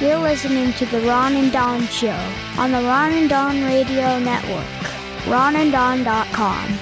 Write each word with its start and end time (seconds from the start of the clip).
You're 0.00 0.16
listening 0.16 0.72
to 0.74 0.86
the 0.86 1.00
Ron 1.00 1.34
and 1.36 1.52
Don 1.52 1.86
Show 1.88 2.18
on 2.56 2.72
the 2.72 2.78
Ron 2.78 3.12
and 3.12 3.28
Don 3.28 3.62
Radio 3.64 4.18
Network. 4.18 4.64
RonandDon.com. 5.24 6.78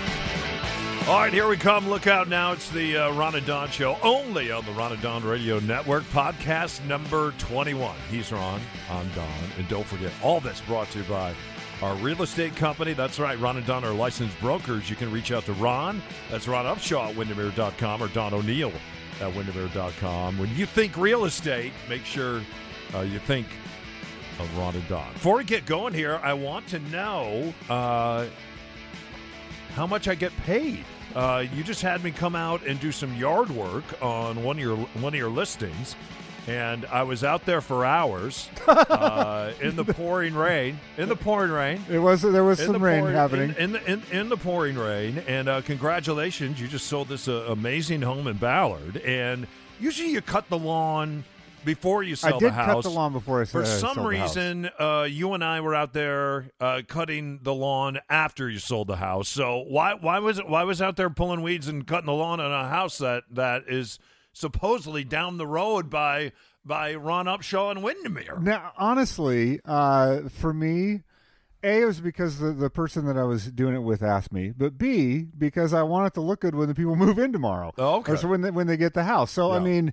All 1.08 1.18
right, 1.18 1.32
here 1.32 1.48
we 1.48 1.56
come. 1.56 1.88
Look 1.88 2.06
out 2.06 2.28
now. 2.28 2.52
It's 2.52 2.70
the 2.70 2.96
uh, 2.96 3.12
Ron 3.14 3.34
and 3.34 3.44
Don 3.44 3.70
Show, 3.70 3.98
only 4.04 4.52
on 4.52 4.64
the 4.66 4.70
Ron 4.70 4.92
and 4.92 5.02
Don 5.02 5.24
Radio 5.24 5.58
Network, 5.58 6.04
podcast 6.04 6.84
number 6.84 7.32
21. 7.38 7.96
He's 8.08 8.30
Ron, 8.30 8.60
I'm 8.88 9.08
Don. 9.16 9.28
And 9.56 9.66
don't 9.66 9.86
forget, 9.86 10.12
all 10.22 10.38
this 10.38 10.60
brought 10.60 10.88
to 10.92 10.98
you 10.98 11.04
by 11.06 11.34
our 11.82 11.96
real 11.96 12.22
estate 12.22 12.54
company. 12.54 12.92
That's 12.92 13.18
right, 13.18 13.36
Ron 13.40 13.56
and 13.56 13.66
Don 13.66 13.84
are 13.84 13.92
licensed 13.92 14.38
brokers. 14.38 14.88
You 14.88 14.94
can 14.94 15.10
reach 15.10 15.32
out 15.32 15.44
to 15.46 15.54
Ron. 15.54 16.00
That's 16.30 16.46
Ron 16.46 16.66
Upshaw 16.66 17.08
at 17.08 17.16
Windermere.com 17.16 18.00
or 18.00 18.06
Don 18.08 18.32
O'Neill 18.32 18.72
at 19.20 19.34
Windermere.com. 19.34 20.38
When 20.38 20.54
you 20.54 20.66
think 20.66 20.96
real 20.96 21.24
estate, 21.24 21.72
make 21.88 22.04
sure 22.04 22.42
uh, 22.94 23.00
you 23.00 23.18
think 23.20 23.46
of 24.38 24.58
Ron 24.58 24.74
and 24.74 24.88
Don. 24.88 25.12
Before 25.12 25.36
we 25.36 25.44
get 25.44 25.66
going 25.66 25.94
here, 25.94 26.20
I 26.22 26.32
want 26.32 26.66
to 26.68 26.78
know 26.78 27.52
uh, 27.68 28.26
how 29.74 29.86
much 29.86 30.08
I 30.08 30.14
get 30.14 30.36
paid. 30.44 30.84
Uh, 31.14 31.44
you 31.54 31.64
just 31.64 31.82
had 31.82 32.04
me 32.04 32.10
come 32.10 32.36
out 32.36 32.64
and 32.66 32.78
do 32.80 32.92
some 32.92 33.14
yard 33.16 33.50
work 33.50 33.84
on 34.02 34.42
one 34.44 34.56
of 34.58 34.62
your 34.62 34.76
one 34.76 35.14
of 35.14 35.18
your 35.18 35.30
listings, 35.30 35.96
and 36.46 36.84
I 36.86 37.02
was 37.02 37.24
out 37.24 37.46
there 37.46 37.60
for 37.62 37.84
hours 37.84 38.48
uh, 38.68 39.52
in 39.60 39.74
the 39.74 39.84
pouring 39.84 40.34
rain. 40.34 40.78
In 40.98 41.08
the 41.08 41.16
pouring 41.16 41.50
rain. 41.50 41.82
It 41.90 41.98
was 41.98 42.22
there 42.22 42.44
was 42.44 42.58
some 42.58 42.82
rain 42.82 43.00
pouring- 43.00 43.16
happening. 43.16 43.50
in, 43.50 43.56
in 43.56 43.72
the 43.72 43.90
in, 43.92 44.02
in 44.12 44.28
the 44.28 44.36
pouring 44.36 44.76
rain, 44.76 45.18
and 45.26 45.48
uh, 45.48 45.62
congratulations! 45.62 46.60
You 46.60 46.68
just 46.68 46.86
sold 46.86 47.08
this 47.08 47.26
uh, 47.26 47.46
amazing 47.48 48.02
home 48.02 48.26
in 48.26 48.36
Ballard, 48.36 48.98
and 48.98 49.46
usually 49.80 50.10
you 50.10 50.20
cut 50.20 50.48
the 50.50 50.58
lawn 50.58 51.24
before 51.64 52.02
you 52.02 52.16
sell 52.16 52.36
I 52.36 52.38
did 52.38 52.48
the 52.48 52.52
house. 52.52 52.66
cut 52.74 52.82
the 52.84 52.90
lawn 52.90 53.12
before 53.12 53.42
I 53.42 53.44
For 53.44 53.62
uh, 53.62 53.64
some 53.64 53.94
sold 53.94 54.12
the 54.12 54.16
house. 54.18 54.36
reason, 54.36 54.70
uh, 54.78 55.06
you 55.08 55.32
and 55.34 55.42
I 55.44 55.60
were 55.60 55.74
out 55.74 55.92
there 55.92 56.50
uh, 56.60 56.82
cutting 56.86 57.40
the 57.42 57.54
lawn 57.54 57.98
after 58.08 58.48
you 58.48 58.58
sold 58.58 58.88
the 58.88 58.96
house. 58.96 59.28
So 59.28 59.64
why 59.68 59.94
why 59.94 60.18
was 60.18 60.38
it 60.38 60.48
why 60.48 60.64
was 60.64 60.80
out 60.82 60.96
there 60.96 61.10
pulling 61.10 61.42
weeds 61.42 61.68
and 61.68 61.86
cutting 61.86 62.06
the 62.06 62.12
lawn 62.12 62.40
on 62.40 62.52
a 62.52 62.68
house 62.68 62.98
that 62.98 63.24
that 63.30 63.64
is 63.68 63.98
supposedly 64.32 65.04
down 65.04 65.36
the 65.38 65.46
road 65.46 65.90
by 65.90 66.32
by 66.64 66.94
Ron 66.94 67.26
Upshaw 67.26 67.70
and 67.70 67.82
Windermere? 67.82 68.38
Now, 68.40 68.72
honestly, 68.76 69.58
uh, 69.64 70.28
for 70.28 70.52
me, 70.52 71.02
A, 71.62 71.82
it 71.82 71.84
was 71.86 72.00
because 72.00 72.38
the, 72.38 72.52
the 72.52 72.68
person 72.70 73.06
that 73.06 73.16
I 73.16 73.24
was 73.24 73.50
doing 73.50 73.74
it 73.74 73.80
with 73.82 74.02
asked 74.02 74.32
me, 74.32 74.52
but 74.56 74.76
B, 74.76 75.26
because 75.36 75.72
I 75.72 75.82
want 75.82 76.08
it 76.08 76.14
to 76.14 76.20
look 76.20 76.40
good 76.40 76.54
when 76.54 76.68
the 76.68 76.74
people 76.74 76.94
move 77.06 77.18
in 77.18 77.32
tomorrow. 77.32 77.72
Oh, 77.78 77.96
okay. 77.96 78.12
Or 78.12 78.16
so 78.16 78.28
when 78.28 78.42
they, 78.42 78.50
when 78.50 78.66
they 78.66 78.76
get 78.76 78.92
the 78.94 79.04
house. 79.04 79.30
So, 79.30 79.50
I 79.52 79.58
mean, 79.60 79.92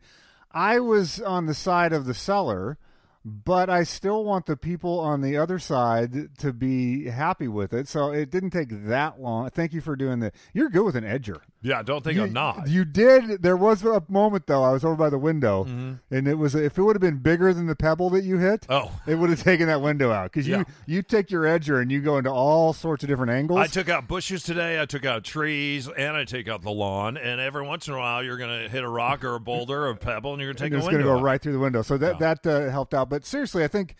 I 0.56 0.80
was 0.80 1.22
on 1.22 1.46
the 1.46 1.54
side 1.54 1.92
of 1.92 2.06
the 2.06 2.14
seller, 2.14 2.78
but 3.26 3.70
I 3.70 3.84
still 3.84 4.24
want 4.24 4.46
the 4.46 4.56
people 4.56 5.00
on 5.00 5.20
the 5.22 5.36
other 5.36 5.60
side 5.60 6.38
to 6.38 6.54
be 6.54 7.10
happy 7.10 7.50
with 7.50 7.74
it. 7.74 7.90
So 7.90 8.12
it 8.12 8.32
didn't 8.32 8.52
take 8.52 8.70
that 8.88 9.20
long. 9.20 9.50
Thank 9.50 9.74
you 9.74 9.82
for 9.82 9.98
doing 9.98 10.22
that. 10.22 10.34
You're 10.54 10.70
good 10.70 10.86
with 10.86 10.96
an 10.96 11.04
edger. 11.04 11.42
Yeah, 11.66 11.82
don't 11.82 12.04
think 12.04 12.16
you, 12.18 12.24
I'm 12.24 12.34
not. 12.34 12.68
You 12.70 12.86
did. 12.86 13.42
There 13.42 13.58
was 13.58 13.84
a 13.84 14.04
moment 14.08 14.46
though. 14.46 14.64
I 14.64 14.72
was 14.72 14.86
over 14.86 14.96
by 14.96 15.10
the 15.10 15.18
window, 15.18 15.64
Mm-hmm. 15.64 15.94
and 16.16 16.28
it 16.28 16.36
was 16.36 16.54
if 16.54 16.78
it 16.78 16.82
would 16.84 16.96
have 16.96 17.02
been 17.02 17.18
bigger 17.18 17.54
than 17.54 17.66
the 17.66 17.76
pebble 17.76 18.12
that 18.12 18.24
you 18.24 18.38
hit. 18.38 18.68
Oh. 18.70 18.92
it 19.08 19.16
would 19.16 19.32
have 19.32 19.42
taken 19.42 19.66
that 19.68 19.82
window 19.82 20.12
out 20.12 20.32
because 20.32 20.48
Yeah. 20.48 20.60
you 20.60 20.66
you 20.98 21.02
take 21.02 21.32
your 21.32 21.44
edger 21.44 21.82
and 21.82 21.92
you 21.92 22.02
go 22.02 22.18
into 22.20 22.30
all 22.30 22.72
sorts 22.74 23.04
of 23.04 23.10
different 23.10 23.32
angles. 23.32 23.60
I 23.60 23.68
took 23.68 23.90
out 23.90 24.08
bushes 24.08 24.44
today. 24.44 24.80
I 24.80 24.86
took 24.86 25.06
out 25.06 25.24
trees, 25.24 25.90
and 25.90 26.16
I 26.16 26.24
take 26.26 26.48
out 26.48 26.62
the 26.62 26.72
lawn. 26.72 27.18
And 27.18 27.42
every 27.42 27.64
once 27.66 27.88
in 27.88 27.96
a 27.96 27.98
while, 27.98 28.24
you're 28.24 28.38
going 28.38 28.64
to 28.64 28.70
hit 28.70 28.84
a 28.84 28.90
rock 28.90 29.24
or 29.24 29.34
a 29.34 29.40
boulder 29.40 29.86
or 29.86 29.90
a 29.90 29.96
pebble, 29.96 30.34
and 30.34 30.42
you're 30.42 30.50
going 30.54 30.58
to 30.58 30.64
take 30.64 30.72
and 30.74 30.78
it's 30.82 30.88
going 30.88 31.00
to 31.00 31.04
go 31.04 31.18
out. 31.18 31.24
right 31.24 31.42
through 31.42 31.54
the 31.54 31.60
window. 31.60 31.82
So 31.82 31.98
that 31.98 32.20
that 32.20 32.46
uh, 32.46 32.70
helped 32.70 32.94
out. 32.94 33.10
But 33.10 33.26
seriously, 33.26 33.64
I 33.64 33.68
think 33.68 33.96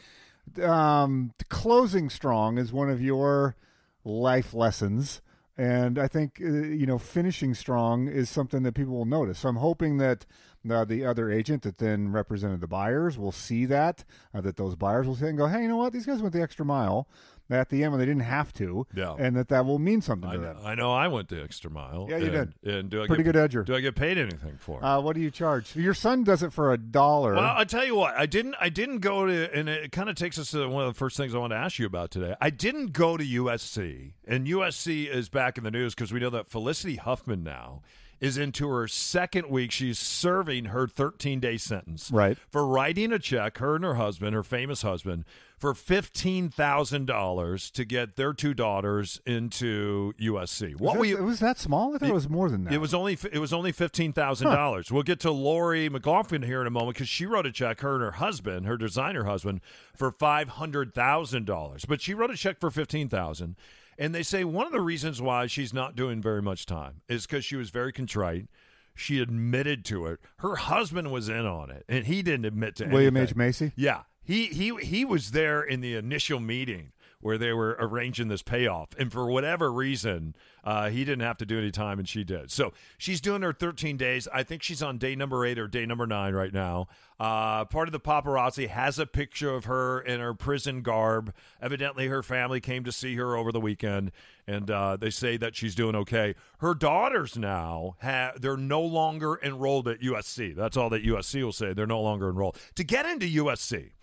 um, 0.62 1.32
closing 1.50 2.10
strong 2.10 2.58
is 2.58 2.72
one 2.72 2.90
of 2.90 3.02
your 3.02 3.56
life 4.04 4.54
lessons. 4.54 5.22
And 5.58 5.98
I 5.98 6.08
think 6.08 6.42
uh, 6.42 6.46
you 6.48 6.86
know 6.86 6.98
finishing 6.98 7.54
strong 7.54 8.08
is 8.08 8.30
something 8.30 8.64
that 8.64 8.74
people 8.74 8.94
will 8.94 9.06
notice. 9.06 9.40
So 9.40 9.50
I'm 9.50 9.56
hoping 9.58 9.98
that 9.98 10.26
uh, 10.70 10.84
the 10.86 11.06
other 11.06 11.30
agent 11.32 11.64
that 11.64 11.78
then 11.78 12.12
represented 12.12 12.62
the 12.62 12.68
buyers 12.68 13.18
will 13.18 13.32
see 13.32 13.66
that 13.66 14.04
uh, 14.34 14.42
that 14.42 14.58
those 14.58 14.76
buyers 14.76 15.08
will 15.08 15.16
say 15.16 15.28
and 15.30 15.38
go, 15.38 15.48
hey, 15.48 15.62
you 15.64 15.68
know 15.68 15.78
what? 15.78 15.94
These 15.94 16.06
guys 16.06 16.22
went 16.22 16.34
the 16.34 16.42
extra 16.42 16.66
mile 16.66 17.08
at 17.48 17.70
the 17.70 17.84
end 17.84 17.92
when 17.92 18.00
they 18.00 18.08
didn't 18.08 18.24
have 18.24 18.52
to, 18.54 18.88
Yeah. 18.96 19.14
and 19.20 19.36
that 19.36 19.50
that 19.50 19.68
will 19.68 19.78
mean 19.78 20.02
something 20.02 20.28
I 20.28 20.34
to 20.34 20.40
know, 20.42 20.48
them. 20.56 20.58
I 20.66 20.74
know 20.74 20.92
I 20.92 21.08
went 21.08 21.30
the 21.30 21.44
extra 21.44 21.70
mile. 21.70 22.08
Yeah, 22.10 22.18
you 22.18 22.32
and, 22.34 22.54
And 22.64 22.90
do 22.90 23.04
I 23.04 23.06
Pretty 23.06 23.22
get, 23.22 23.34
good 23.34 23.52
edger. 23.52 23.64
Do 23.64 23.76
I 23.76 23.82
get 23.82 23.96
paid 23.96 24.18
anything 24.18 24.58
for 24.60 24.80
it? 24.80 24.84
Uh, 24.84 25.00
what 25.00 25.14
do 25.16 25.22
you 25.22 25.30
charge? 25.30 25.76
Your 25.76 25.94
son 25.94 26.24
does 26.24 26.42
it 26.42 26.52
for 26.52 26.74
a 26.74 26.78
dollar. 26.80 27.36
Well, 27.36 27.54
I 27.56 27.64
tell 27.66 27.86
you 27.86 27.94
what, 27.96 28.16
I 28.16 28.26
didn't. 28.26 28.56
I 28.60 28.70
didn't 28.70 28.98
go 29.00 29.28
to, 29.28 29.56
and 29.56 29.70
it 29.70 29.92
kind 29.92 30.10
of 30.10 30.16
takes 30.16 30.40
us 30.40 30.50
to 30.52 30.68
one 30.68 30.88
of 30.88 30.92
the 30.92 30.98
first 30.98 31.18
things 31.18 31.36
I 31.36 31.38
want 31.38 31.52
to 31.54 31.58
ask 31.58 31.78
you 31.78 31.86
about 31.86 32.10
today. 32.10 32.34
I 32.42 32.50
didn't 32.50 32.94
go 32.94 33.16
to 33.16 33.24
USC, 33.24 34.14
and 34.28 34.48
USC 34.48 35.08
is 35.08 35.30
back 35.30 35.60
in 35.60 35.64
the 35.64 35.72
news 35.72 35.94
because 35.94 36.12
we 36.12 36.20
know 36.20 36.32
that 36.32 36.48
Felicity 36.50 36.96
Huffman 36.96 37.44
now 37.44 37.84
is 38.22 38.38
into 38.38 38.68
her 38.70 38.88
second 38.88 39.50
week. 39.50 39.72
She's 39.72 40.00
serving 40.00 40.66
her 40.66 40.88
13 40.88 41.40
day 41.40 41.58
sentence, 41.58 42.10
Right. 42.12 42.38
for 42.50 42.66
writing 42.66 43.12
a 43.12 43.20
check. 43.20 43.58
Her 43.58 43.76
and 43.76 43.84
her 43.84 43.96
husband, 43.96 44.34
her 44.36 44.44
famous 44.44 44.82
husband, 44.82 45.26
for 45.58 45.74
fifteen 45.74 46.50
thousand 46.50 47.06
dollars 47.08 47.72
to 47.72 47.86
get 47.86 48.18
their 48.18 48.34
two 48.34 48.54
daughters 48.54 49.22
into 49.26 50.14
USC. 50.20 50.74
Was 50.74 50.80
What 50.82 50.94
that- 50.96 51.00
we 51.00 51.12
it 51.14 51.24
was 51.24 51.40
that 51.40 51.58
small? 51.58 51.96
I 51.96 51.98
thought 51.98 52.10
it, 52.10 52.14
was 52.14 52.28
more 52.30 52.50
than 52.50 52.66
that. 52.66 52.74
it 52.74 52.80
was 52.80 52.94
only 52.94 53.18
it 53.32 53.40
was 53.40 53.54
only 53.54 53.72
fifteen 53.72 54.12
thousand 54.12 54.48
dollars. 54.48 54.92
We'll 54.92 55.04
get 55.04 55.20
to 55.22 55.32
Lori 55.32 55.88
McLaughlin 55.88 56.44
here 56.44 56.60
in 56.62 56.68
a 56.68 56.72
moment 56.72 56.96
because 56.98 57.08
she 57.10 57.26
wrote 57.26 57.46
a 57.46 57.52
check. 57.54 57.80
Her 57.82 57.94
and 57.96 58.04
her 58.04 58.12
husband, 58.12 58.66
her 58.66 58.76
designer 58.78 59.24
husband, 59.24 59.62
for 59.96 60.12
five 60.12 60.50
hundred 60.50 60.94
thousand 60.94 61.46
dollars. 61.46 61.86
But 61.86 62.02
she 62.02 62.14
wrote 62.14 62.32
a 62.32 62.38
check 62.38 62.60
for 62.60 62.70
fifteen 62.70 63.08
thousand. 63.08 63.56
And 63.98 64.14
they 64.14 64.24
say 64.24 64.44
one 64.44 64.66
of 64.66 64.74
the 64.74 64.82
reasons 64.82 65.22
why 65.22 65.48
she's 65.48 65.74
not 65.74 65.96
doing 65.96 66.22
very 66.22 66.42
much 66.42 66.66
time 66.66 67.02
is 67.08 67.26
because 67.26 67.46
she 67.46 67.56
was 67.56 67.70
very 67.70 67.94
contrite. 67.94 68.48
She 68.94 69.20
admitted 69.20 69.84
to 69.86 70.08
it. 70.08 70.20
Her 70.38 70.56
husband 70.56 71.12
was 71.12 71.28
in 71.30 71.46
on 71.46 71.70
it, 71.70 71.84
and 71.90 72.06
he 72.06 72.22
didn't 72.22 72.46
admit 72.46 72.76
to 72.78 72.86
William 72.86 73.18
anything. 73.18 73.34
H. 73.34 73.36
Macy? 73.36 73.72
Yeah, 73.76 74.04
he 74.24 74.46
he 74.48 74.76
he 74.82 75.06
was 75.06 75.32
there 75.32 75.62
in 75.62 75.82
the 75.82 75.96
initial 75.96 76.40
meeting 76.40 76.92
where 77.26 77.40
they 77.40 77.52
were 77.52 77.76
arranging 77.80 78.28
this 78.28 78.44
payoff, 78.44 78.90
and 79.00 79.12
for 79.12 79.26
whatever 79.26 79.72
reason, 79.72 80.36
uh, 80.64 80.92
he 80.92 81.04
didn't 81.04 81.26
have 81.26 81.38
to 81.38 81.46
do 81.46 81.58
any 81.58 81.72
time, 81.72 81.98
and 81.98 82.08
she 82.08 82.24
did. 82.24 82.52
So 82.52 82.72
she's 83.00 83.20
doing 83.20 83.42
her 83.42 83.52
13 83.52 83.98
days. 83.98 84.28
I 84.32 84.44
think 84.44 84.62
she's 84.62 84.84
on 84.84 85.00
day 85.00 85.16
number 85.16 85.44
eight 85.44 85.58
or 85.58 85.68
day 85.68 85.88
number 85.88 86.06
nine 86.06 86.36
right 86.36 86.54
now. 86.54 86.88
Uh, 87.20 87.66
part 87.66 87.88
of 87.88 87.94
the 87.94 88.00
paparazzi 88.00 88.68
has 88.68 89.00
a 89.00 89.08
picture 89.08 89.56
of 89.56 89.66
her 89.66 90.02
in 90.02 90.20
her 90.20 90.36
prison 90.36 90.84
garb. 90.84 91.34
Evidently, 91.60 92.10
her 92.10 92.22
family 92.22 92.62
came 92.62 92.84
to 92.84 92.92
see 92.92 93.16
her 93.16 93.36
over 93.36 93.52
the 93.52 93.60
weekend, 93.60 94.12
and 94.46 94.70
uh, 94.70 94.96
they 94.96 95.10
say 95.10 95.36
that 95.36 95.56
she's 95.56 95.74
doing 95.74 95.96
okay. 95.96 96.36
Her 96.60 96.76
daughters 96.76 97.36
now 97.36 97.96
have 98.02 98.40
they're 98.40 98.56
no 98.56 98.82
longer 98.82 99.40
enrolled 99.42 99.88
at 99.88 100.00
USC. 100.00 100.56
That's 100.56 100.78
all 100.78 100.92
that 100.92 101.04
USC 101.04 101.42
will 101.42 101.52
say. 101.52 101.74
They're 101.74 101.88
no 101.88 102.02
longer 102.02 102.30
enrolled 102.30 102.60
to 102.76 102.84
get 102.84 103.08
into 103.08 103.26
USC 103.26 103.94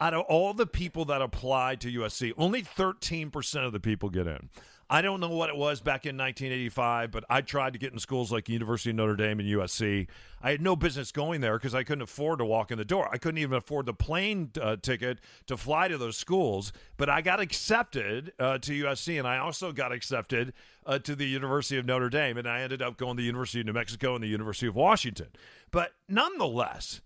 out 0.00 0.14
of 0.14 0.22
all 0.22 0.54
the 0.54 0.66
people 0.66 1.04
that 1.06 1.22
applied 1.22 1.80
to 1.82 1.92
USC, 1.92 2.32
only 2.36 2.62
13% 2.62 3.66
of 3.66 3.72
the 3.72 3.80
people 3.80 4.10
get 4.10 4.26
in. 4.26 4.50
I 4.88 5.02
don't 5.02 5.18
know 5.18 5.30
what 5.30 5.48
it 5.48 5.56
was 5.56 5.80
back 5.80 6.06
in 6.06 6.16
1985, 6.16 7.10
but 7.10 7.24
I 7.28 7.40
tried 7.40 7.72
to 7.72 7.78
get 7.78 7.92
in 7.92 7.98
schools 7.98 8.30
like 8.30 8.48
University 8.48 8.90
of 8.90 8.96
Notre 8.96 9.16
Dame 9.16 9.40
and 9.40 9.48
USC. 9.48 10.06
I 10.40 10.50
had 10.52 10.60
no 10.60 10.76
business 10.76 11.10
going 11.10 11.40
there 11.40 11.58
because 11.58 11.74
I 11.74 11.82
couldn't 11.82 12.02
afford 12.02 12.38
to 12.38 12.44
walk 12.44 12.70
in 12.70 12.78
the 12.78 12.84
door. 12.84 13.08
I 13.10 13.18
couldn't 13.18 13.38
even 13.38 13.56
afford 13.56 13.86
the 13.86 13.94
plane 13.94 14.52
uh, 14.60 14.76
ticket 14.80 15.18
to 15.48 15.56
fly 15.56 15.88
to 15.88 15.98
those 15.98 16.16
schools. 16.16 16.72
But 16.98 17.10
I 17.10 17.20
got 17.20 17.40
accepted 17.40 18.32
uh, 18.38 18.58
to 18.58 18.84
USC, 18.84 19.18
and 19.18 19.26
I 19.26 19.38
also 19.38 19.72
got 19.72 19.90
accepted 19.90 20.52
uh, 20.84 21.00
to 21.00 21.16
the 21.16 21.26
University 21.26 21.78
of 21.78 21.84
Notre 21.84 22.08
Dame, 22.08 22.36
and 22.36 22.46
I 22.46 22.60
ended 22.60 22.80
up 22.80 22.96
going 22.96 23.16
to 23.16 23.20
the 23.22 23.26
University 23.26 23.58
of 23.60 23.66
New 23.66 23.72
Mexico 23.72 24.14
and 24.14 24.22
the 24.22 24.28
University 24.28 24.68
of 24.68 24.76
Washington. 24.76 25.28
But 25.72 25.94
nonetheless, 26.08 27.00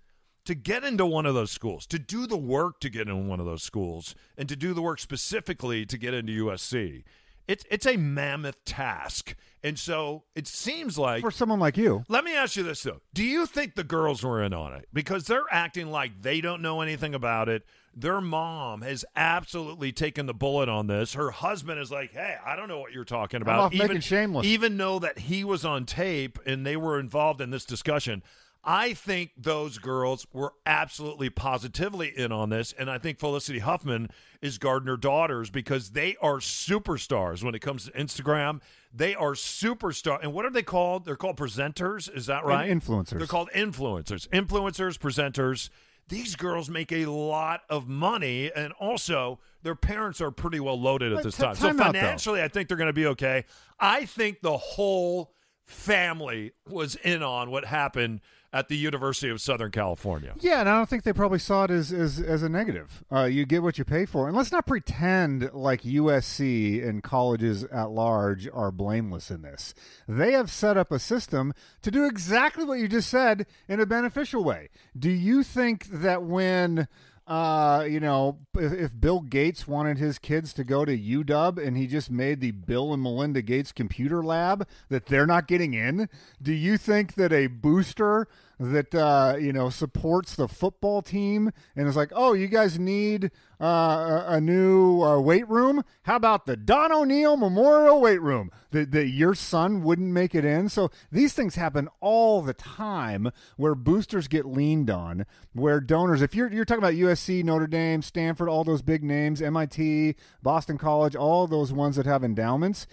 to 0.45 0.55
get 0.55 0.85
into 0.85 1.05
one 1.07 1.27
of 1.27 1.35
those 1.35 1.51
schools, 1.51 1.87
to 1.87 1.99
do 1.99 2.27
the 2.27 2.37
work 2.37 2.81
to 2.81 2.89
get 2.91 3.09
in 3.09 3.29
one 3.29 3.41
of 3.41 3.47
those 3.47 3.63
schools, 3.63 4.15
and 4.37 4.49
to 4.49 4.57
do 4.57 4.73
the 4.75 4.83
work 4.83 4.99
specifically 4.99 5.85
to 5.87 5.99
get 5.99 6.15
into 6.15 6.47
USC, 6.47 7.05
it's 7.49 7.65
it's 7.71 7.87
a 7.87 7.97
mammoth 7.97 8.65
task. 8.65 9.35
And 9.63 9.79
so 9.79 10.23
it 10.35 10.47
seems 10.47 10.97
like 10.97 11.21
For 11.21 11.31
someone 11.31 11.59
like 11.61 11.77
you. 11.77 12.05
let 12.09 12.25
me 12.25 12.35
ask 12.35 12.57
you 12.57 12.63
this 12.63 12.83
though. 12.83 13.01
Do 13.13 13.23
you 13.23 13.45
think 13.45 13.75
the 13.75 13.85
girls 13.85 14.23
were 14.25 14.43
in 14.43 14.55
on 14.55 14.73
it? 14.73 14.89
Because 14.93 15.25
they're 15.27 15.45
acting 15.51 15.91
like 15.91 16.23
they 16.23 16.41
don't 16.41 16.63
know 16.63 16.81
anything 16.81 17.15
about 17.15 17.49
it. 17.49 17.65
Their 17.95 18.21
mom 18.21 18.83
has 18.83 19.05
absolutely 19.17 19.91
taken 19.93 20.27
the 20.27 20.33
bullet 20.33 20.69
on 20.69 20.87
this. 20.87 21.15
Her 21.15 21.31
husband 21.33 21.81
is 21.81 21.91
like, 21.91 22.13
"Hey, 22.13 22.37
I 22.47 22.55
don't 22.57 22.69
know 22.69 22.79
what 22.79 22.93
you're 22.93 23.05
talking 23.05 23.43
about." 23.43 23.59
off 23.61 23.75
making 23.75 24.01
shameless. 24.01 24.47
Even 24.47 24.77
know 24.77 24.99
that 25.01 25.19
he 25.19 25.43
was 25.45 25.65
on 25.65 25.85
tape 25.87 26.39
and 26.47 26.65
they 26.65 26.77
were 26.77 26.99
involved 27.01 27.41
in 27.41 27.51
this 27.51 27.65
discussion, 27.65 28.23
I 28.63 28.93
think 28.93 29.31
those 29.39 29.79
girls 29.79 30.27
were 30.33 30.53
absolutely 30.67 31.31
positively 31.31 32.13
in 32.15 32.31
on 32.31 32.51
this, 32.51 32.75
and 32.79 32.91
I 32.91 32.99
think 32.99 33.19
Felicity 33.19 33.61
Huffman 33.61 34.11
is 34.43 34.59
Gardner 34.59 34.99
daughters 34.99 35.49
because 35.49 35.91
they 35.91 36.17
are 36.21 36.37
superstars 36.37 37.43
when 37.43 37.55
it 37.55 37.61
comes 37.61 37.87
to 37.87 37.93
Instagram. 37.93 38.61
They 38.93 39.15
are 39.15 39.33
superstar, 39.33 40.19
and 40.23 40.35
what 40.35 40.45
are 40.45 40.51
they 40.51 40.63
called? 40.63 41.07
They're 41.07 41.17
called 41.17 41.39
presenters. 41.39 42.15
Is 42.15 42.27
that 42.27 42.45
right? 42.45 42.71
influencers. 42.71 43.19
They're 43.19 43.27
called 43.27 43.49
influencers. 43.55 44.29
Influencers, 44.29 44.99
presenters. 44.99 45.71
these 46.09 46.37
girls 46.37 46.69
make 46.69 46.93
a 46.93 47.07
lot 47.07 47.63
of 47.71 47.89
money, 47.89 48.51
and 48.55 48.73
also 48.75 49.39
their 49.63 49.77
parents 49.77 50.21
are 50.21 50.31
pretty 50.31 50.61
well 50.61 50.79
loaded 50.79 51.13
at 51.13 51.23
this 51.23 51.37
t- 51.37 51.43
time. 51.43 51.55
So 51.55 51.69
time 51.69 51.81
out, 51.81 51.95
financially, 51.95 52.43
I 52.43 52.49
think 52.49 52.69
they're 52.69 52.77
going 52.77 52.89
to 52.89 52.93
be 52.93 53.07
okay. 53.07 53.45
I 53.79 54.05
think 54.05 54.43
the 54.43 54.59
whole 54.59 55.33
family 55.67 56.53
was 56.69 56.97
in 56.97 57.23
on 57.23 57.51
what 57.51 57.65
happened 57.65 58.21
at 58.53 58.69
the 58.69 58.77
University 58.77 59.31
of 59.31 59.41
Southern 59.41 59.71
California. 59.71 60.35
Yeah, 60.41 60.61
and 60.61 60.69
I 60.69 60.77
don't 60.77 60.89
think 60.89 61.05
they 61.05 61.13
probably 61.13 61.39
saw 61.39 61.65
it 61.65 61.71
as 61.71 61.93
as, 61.93 62.21
as 62.21 62.43
a 62.43 62.49
negative. 62.49 63.05
Uh, 63.11 63.25
you 63.25 63.47
get 63.47 63.63
what 63.63 63.79
you 63.79 63.85
pay 63.85 64.07
for, 64.07 64.27
and 64.27 64.37
let's 64.37 64.53
not 64.53 64.67
pretend 64.67 65.53
like 65.53 65.83
USC 65.83 66.87
and 66.87 67.03
colleges 67.03 67.65
at 67.65 67.91
large 67.91 68.49
are 68.53 68.71
blameless 68.73 69.31
in 69.31 69.43
this. 69.43 69.75
They 70.09 70.33
have 70.33 70.51
set 70.51 70.77
up 70.77 70.91
a 70.91 70.99
system 70.99 71.53
to 71.83 71.91
do 71.91 72.07
exactly 72.07 72.65
what 72.65 72.79
you 72.79 72.89
just 72.89 73.09
said 73.09 73.47
in 73.69 73.81
a 73.81 73.87
beneficial 73.87 74.43
way. 74.43 74.71
Do 74.99 75.11
you 75.11 75.43
think 75.43 75.87
that 75.87 76.23
when 76.23 76.89
uh, 77.31 77.85
you 77.89 78.01
know, 78.01 78.39
if, 78.59 78.73
if 78.73 79.01
Bill 79.01 79.21
Gates 79.21 79.69
wanted 79.69 79.99
his 79.99 80.19
kids 80.19 80.53
to 80.55 80.65
go 80.65 80.85
to 80.85 80.99
UW 80.99 81.65
and 81.65 81.77
he 81.77 81.87
just 81.87 82.11
made 82.11 82.41
the 82.41 82.51
Bill 82.51 82.93
and 82.93 83.01
Melinda 83.01 83.41
Gates 83.41 83.71
computer 83.71 84.21
lab, 84.21 84.67
that 84.89 85.07
they're 85.07 85.29
not 85.29 85.47
getting 85.47 85.73
in? 85.73 86.09
Do 86.43 86.53
you 86.53 86.77
think 86.77 87.15
that 87.15 87.33
a 87.33 87.47
booster 87.47 88.27
that 88.61 88.95
uh, 88.95 89.37
you 89.41 89.55
know 89.55 89.71
supports 89.71 90.37
the 90.37 90.47
football 90.47 91.01
team 91.01 91.51
and 91.75 91.89
is 91.89 91.97
like, 91.97 92.13
oh, 92.15 92.35
you 92.35 92.47
guys 92.47 92.79
need 92.79 93.31
uh, 93.59 93.65
a, 93.65 94.25
a 94.35 94.41
new 94.41 95.03
uh, 95.03 95.19
weight 95.19 95.49
room? 95.49 95.83
How 96.03 96.17
about 96.17 96.45
the 96.45 96.59
Don 96.59 96.93
O'Neill 96.93 97.39
Memorial 97.39 98.03
Weight 98.03 98.21
Room? 98.21 98.51
That, 98.73 98.93
that 98.93 99.09
your 99.09 99.35
son 99.35 99.83
wouldn't 99.83 100.13
make 100.13 100.35
it 100.35 100.45
in. 100.45 100.69
So 100.69 100.91
these 101.11 101.33
things 101.33 101.55
happen 101.55 101.89
all 102.01 102.43
the 102.43 102.55
time 102.55 103.33
where 103.57 103.75
boosters 103.75 104.29
get 104.29 104.45
leaned 104.45 104.91
on, 104.91 105.25
where 105.55 105.81
donors. 105.81 106.21
If 106.21 106.35
you're 106.35 106.53
you're 106.53 106.67
talking 106.67 106.85
about 106.85 106.95
USC, 106.95 107.43
Notre 107.43 107.67
Dame, 107.67 108.03
Stanford, 108.03 108.51
all 108.51 108.63
those 108.63 108.83
big 108.83 109.03
names, 109.03 109.41
MIT, 109.41 110.17
Boston 110.43 110.77
College, 110.77 111.17
all 111.17 111.47
those 111.47 111.73
ones 111.73 111.97
that 111.97 112.05
have 112.05 112.23
endowments, 112.23 112.87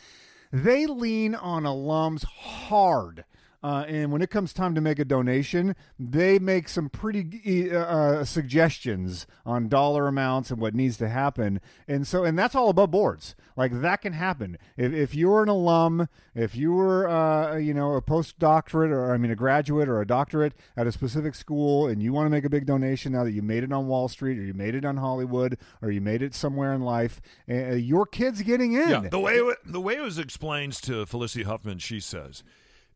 they 0.51 0.85
lean 0.85 1.35
on 1.35 1.63
alums 1.63 2.23
hard. 2.23 3.25
Uh, 3.63 3.86
and 3.88 4.12
when 4.12 4.21
it 4.21 4.30
comes 4.30 4.54
time 4.54 4.75
to 4.75 4.81
make 4.81 5.00
a 5.00 5.06
donation, 5.06 5.75
they 5.98 6.38
make 6.38 6.69
some 6.69 6.89
pretty 6.89 7.71
uh, 7.71 7.80
uh, 7.80 8.24
suggestions 8.24 9.25
on 9.45 9.68
dollar 9.68 10.07
amounts 10.07 10.51
and 10.51 10.62
what 10.62 10.75
needs 10.75 10.98
to 10.98 11.09
happen. 11.09 11.59
And 11.88 12.06
so, 12.06 12.24
and 12.24 12.38
that's 12.38 12.54
all 12.54 12.69
above 12.69 12.92
boards. 12.92 13.36
Like 13.56 13.81
that 13.81 14.01
can 14.01 14.13
happen. 14.13 14.57
If, 14.77 14.94
if 14.94 15.15
you're 15.15 15.42
an 15.42 15.50
alum, 15.50 16.07
if 16.36 16.56
you 16.56 16.74
were, 16.74 17.09
uh, 17.09 17.57
you 17.57 17.74
know, 17.74 17.95
a 17.95 18.01
postdoctorate 18.01 18.92
or 18.92 19.12
I 19.12 19.18
mean 19.18 19.31
a 19.31 19.36
graduate 19.36 19.89
or 19.89 20.01
a 20.01 20.07
doctorate 20.07 20.54
at 20.75 20.86
a 20.86 20.92
specific 20.92 21.33
school, 21.33 21.88
and 21.88 22.01
you 22.01 22.13
want 22.13 22.27
to 22.27 22.30
make 22.30 22.45
a 22.45 22.50
big 22.50 22.68
donation 22.68 23.13
now 23.13 23.24
that 23.24 23.31
you 23.31 23.42
made 23.42 23.63
it 23.63 23.74
on 23.74 23.88
Wall 23.88 24.07
Street 24.07 24.38
or 24.38 24.44
you 24.44 24.54
made 24.54 24.75
it 24.75 24.86
on 24.86 24.98
Hollywood 24.98 25.57
or 25.81 25.89
you 25.89 26.00
made 26.00 26.21
it 26.21 26.36
somewhere 26.36 26.74
in 26.74 26.81
life, 26.81 27.19
uh, 27.50 27.74
your 27.74 28.06
kid's 28.06 28.44
getting 28.44 28.74
in. 28.74 28.89
Yeah, 28.89 29.09
the 29.09 29.19
way 29.19 29.38
it, 29.38 29.57
the 29.65 29.81
way 29.81 29.95
it 29.95 30.04
was 30.04 30.19
explained 30.19 30.74
to 30.83 31.07
Felicity 31.07 31.44
Huffman, 31.44 31.80
she 31.80 32.00
says, 32.00 32.44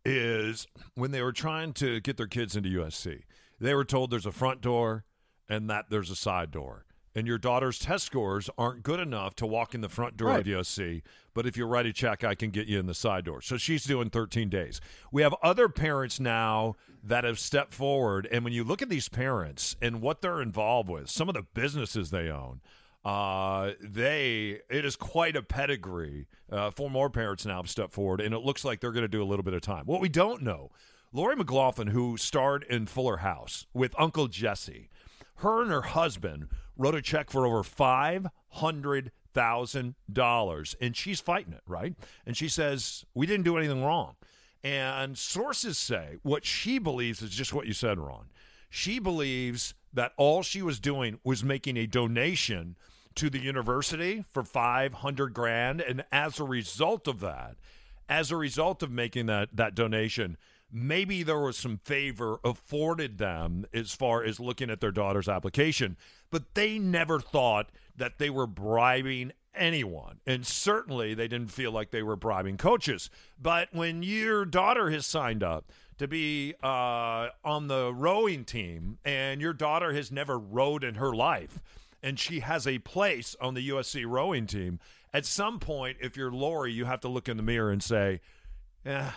is 0.05 0.67
when 0.95 1.11
they 1.11 1.21
were 1.21 1.31
trying 1.33 1.73
to 1.73 1.99
get 2.01 2.17
their 2.17 2.27
kids 2.27 2.55
into 2.55 2.69
USC, 2.69 3.21
they 3.59 3.73
were 3.73 3.85
told 3.85 4.11
there's 4.11 4.25
a 4.25 4.31
front 4.31 4.61
door 4.61 5.05
and 5.47 5.69
that 5.69 5.85
there's 5.89 6.09
a 6.09 6.15
side 6.15 6.51
door. 6.51 6.85
And 7.13 7.27
your 7.27 7.37
daughter's 7.37 7.77
test 7.77 8.05
scores 8.05 8.49
aren't 8.57 8.83
good 8.83 9.01
enough 9.01 9.35
to 9.35 9.45
walk 9.45 9.75
in 9.75 9.81
the 9.81 9.89
front 9.89 10.15
door 10.15 10.29
Right. 10.29 10.39
of 10.39 10.45
USC, 10.47 11.01
but 11.33 11.45
if 11.45 11.57
you 11.57 11.65
write 11.65 11.85
a 11.85 11.91
check, 11.91 12.23
I 12.23 12.35
can 12.35 12.51
get 12.51 12.67
you 12.67 12.79
in 12.79 12.85
the 12.85 12.93
side 12.93 13.25
door. 13.25 13.41
So 13.41 13.57
she's 13.57 13.83
doing 13.83 14.09
13 14.09 14.47
days. 14.49 14.79
We 15.11 15.21
have 15.21 15.35
other 15.43 15.67
parents 15.67 16.21
now 16.21 16.75
that 17.03 17.25
have 17.25 17.37
stepped 17.37 17.73
forward, 17.73 18.29
and 18.31 18.45
when 18.45 18.53
you 18.53 18.63
look 18.63 18.81
at 18.81 18.87
these 18.87 19.09
parents 19.09 19.75
and 19.81 20.01
what 20.01 20.21
they're 20.21 20.41
involved 20.41 20.89
with, 20.89 21.09
some 21.09 21.27
of 21.27 21.35
the 21.35 21.43
businesses 21.53 22.11
they 22.11 22.29
own, 22.29 22.61
uh, 23.03 23.71
they 23.81 24.61
it 24.69 24.85
is 24.85 24.95
quite 24.95 25.35
a 25.35 25.41
pedigree. 25.41 26.27
Uh, 26.51 26.69
four 26.71 26.89
more 26.89 27.09
parents 27.09 27.45
now 27.45 27.57
have 27.57 27.69
stepped 27.69 27.93
forward, 27.93 28.21
and 28.21 28.33
it 28.33 28.39
looks 28.39 28.63
like 28.63 28.79
they're 28.79 28.91
going 28.91 29.01
to 29.03 29.07
do 29.07 29.23
a 29.23 29.25
little 29.25 29.43
bit 29.43 29.53
of 29.53 29.61
time. 29.61 29.85
What 29.85 30.01
we 30.01 30.09
don't 30.09 30.43
know, 30.43 30.71
Lori 31.11 31.35
McLaughlin, 31.35 31.87
who 31.87 32.17
starred 32.17 32.63
in 32.69 32.85
Fuller 32.85 33.17
House 33.17 33.65
with 33.73 33.95
Uncle 33.97 34.27
Jesse, 34.27 34.89
her 35.37 35.61
and 35.61 35.71
her 35.71 35.81
husband 35.81 36.47
wrote 36.77 36.95
a 36.95 37.01
check 37.01 37.29
for 37.31 37.45
over 37.45 37.63
five 37.63 38.27
hundred 38.49 39.11
thousand 39.33 39.95
dollars, 40.11 40.75
and 40.79 40.95
she's 40.95 41.19
fighting 41.19 41.53
it, 41.53 41.63
right? 41.65 41.95
And 42.25 42.37
she 42.37 42.47
says 42.47 43.05
we 43.13 43.25
didn't 43.25 43.45
do 43.45 43.57
anything 43.57 43.83
wrong. 43.83 44.15
And 44.63 45.17
sources 45.17 45.77
say 45.79 46.17
what 46.21 46.45
she 46.45 46.77
believes 46.77 47.21
is 47.23 47.31
just 47.31 47.53
what 47.53 47.65
you 47.65 47.73
said, 47.73 47.97
Ron. 47.97 48.25
She 48.69 48.99
believes 48.99 49.73
that 49.93 50.13
all 50.17 50.43
she 50.43 50.61
was 50.61 50.79
doing 50.79 51.19
was 51.23 51.43
making 51.43 51.77
a 51.77 51.87
donation 51.87 52.75
to 53.15 53.29
the 53.29 53.39
university 53.39 54.25
for 54.29 54.43
500 54.43 55.33
grand 55.33 55.81
and 55.81 56.03
as 56.11 56.39
a 56.39 56.43
result 56.43 57.07
of 57.07 57.19
that, 57.19 57.55
as 58.09 58.31
a 58.31 58.35
result 58.35 58.83
of 58.83 58.91
making 58.91 59.25
that 59.27 59.49
that 59.53 59.75
donation, 59.75 60.37
maybe 60.71 61.23
there 61.23 61.39
was 61.39 61.57
some 61.57 61.77
favor 61.77 62.39
afforded 62.43 63.17
them 63.17 63.65
as 63.73 63.93
far 63.93 64.23
as 64.23 64.39
looking 64.39 64.69
at 64.69 64.79
their 64.81 64.91
daughter's 64.91 65.29
application, 65.29 65.97
but 66.29 66.53
they 66.53 66.79
never 66.79 67.19
thought 67.19 67.69
that 67.95 68.17
they 68.17 68.29
were 68.29 68.47
bribing 68.47 69.31
anyone. 69.53 70.19
And 70.25 70.45
certainly 70.45 71.13
they 71.13 71.27
didn't 71.27 71.51
feel 71.51 71.71
like 71.71 71.91
they 71.91 72.03
were 72.03 72.15
bribing 72.15 72.57
coaches. 72.57 73.09
But 73.41 73.69
when 73.73 74.03
your 74.03 74.45
daughter 74.45 74.89
has 74.91 75.05
signed 75.05 75.43
up 75.43 75.71
to 75.97 76.07
be 76.07 76.55
uh, 76.63 77.29
on 77.43 77.67
the 77.67 77.93
rowing 77.93 78.45
team 78.45 78.97
and 79.03 79.41
your 79.41 79.53
daughter 79.53 79.93
has 79.93 80.11
never 80.11 80.39
rowed 80.39 80.83
in 80.83 80.95
her 80.95 81.13
life 81.13 81.61
and 82.03 82.19
she 82.19 82.39
has 82.39 82.67
a 82.67 82.79
place 82.79 83.35
on 83.39 83.53
the 83.53 83.69
USC 83.69 84.05
rowing 84.07 84.47
team, 84.47 84.79
at 85.13 85.25
some 85.25 85.59
point, 85.59 85.97
if 86.01 86.15
you're 86.15 86.31
Lori, 86.31 86.71
you 86.71 86.85
have 86.85 87.01
to 87.01 87.07
look 87.07 87.27
in 87.27 87.37
the 87.37 87.43
mirror 87.43 87.71
and 87.71 87.83
say, 87.83 88.21
yeah, 88.85 89.11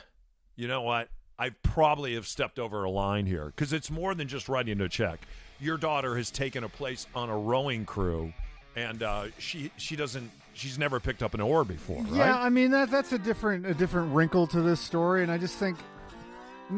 you 0.57 0.69
know 0.69 0.83
what? 0.83 1.09
I 1.39 1.51
probably 1.51 2.15
have 2.15 2.27
stepped 2.27 2.59
over 2.59 2.85
a 2.85 2.91
line 2.91 3.27
here 3.27 3.47
because 3.47 3.73
it's 3.73 3.91
more 3.91 4.15
than 4.15 4.29
just 4.29 4.49
writing 4.49 4.81
a 4.81 4.89
check. 4.89 5.21
Your 5.61 5.77
daughter 5.77 6.17
has 6.17 6.31
taken 6.31 6.65
a 6.65 6.69
place 6.69 7.07
on 7.15 7.29
a 7.29 7.37
rowing 7.37 7.85
crew, 7.85 8.33
and 8.77 9.03
uh, 9.03 9.27
she 9.39 9.71
she 9.77 9.97
doesn't 9.97 10.31
she's 10.53 10.79
never 10.79 11.01
picked 11.01 11.23
up 11.23 11.35
an 11.35 11.41
oar 11.41 11.65
before, 11.65 12.03
right? 12.03 12.19
Yeah, 12.19 12.39
I 12.39 12.51
mean 12.51 12.71
that 12.71 12.91
that's 12.91 13.13
a 13.13 13.19
different 13.19 13.67
a 13.67 13.75
different 13.75 14.15
wrinkle 14.15 14.47
to 14.49 14.63
this 14.63 14.81
story, 14.81 15.23
and 15.23 15.33
I 15.33 15.39
just 15.39 15.57
think 15.57 15.77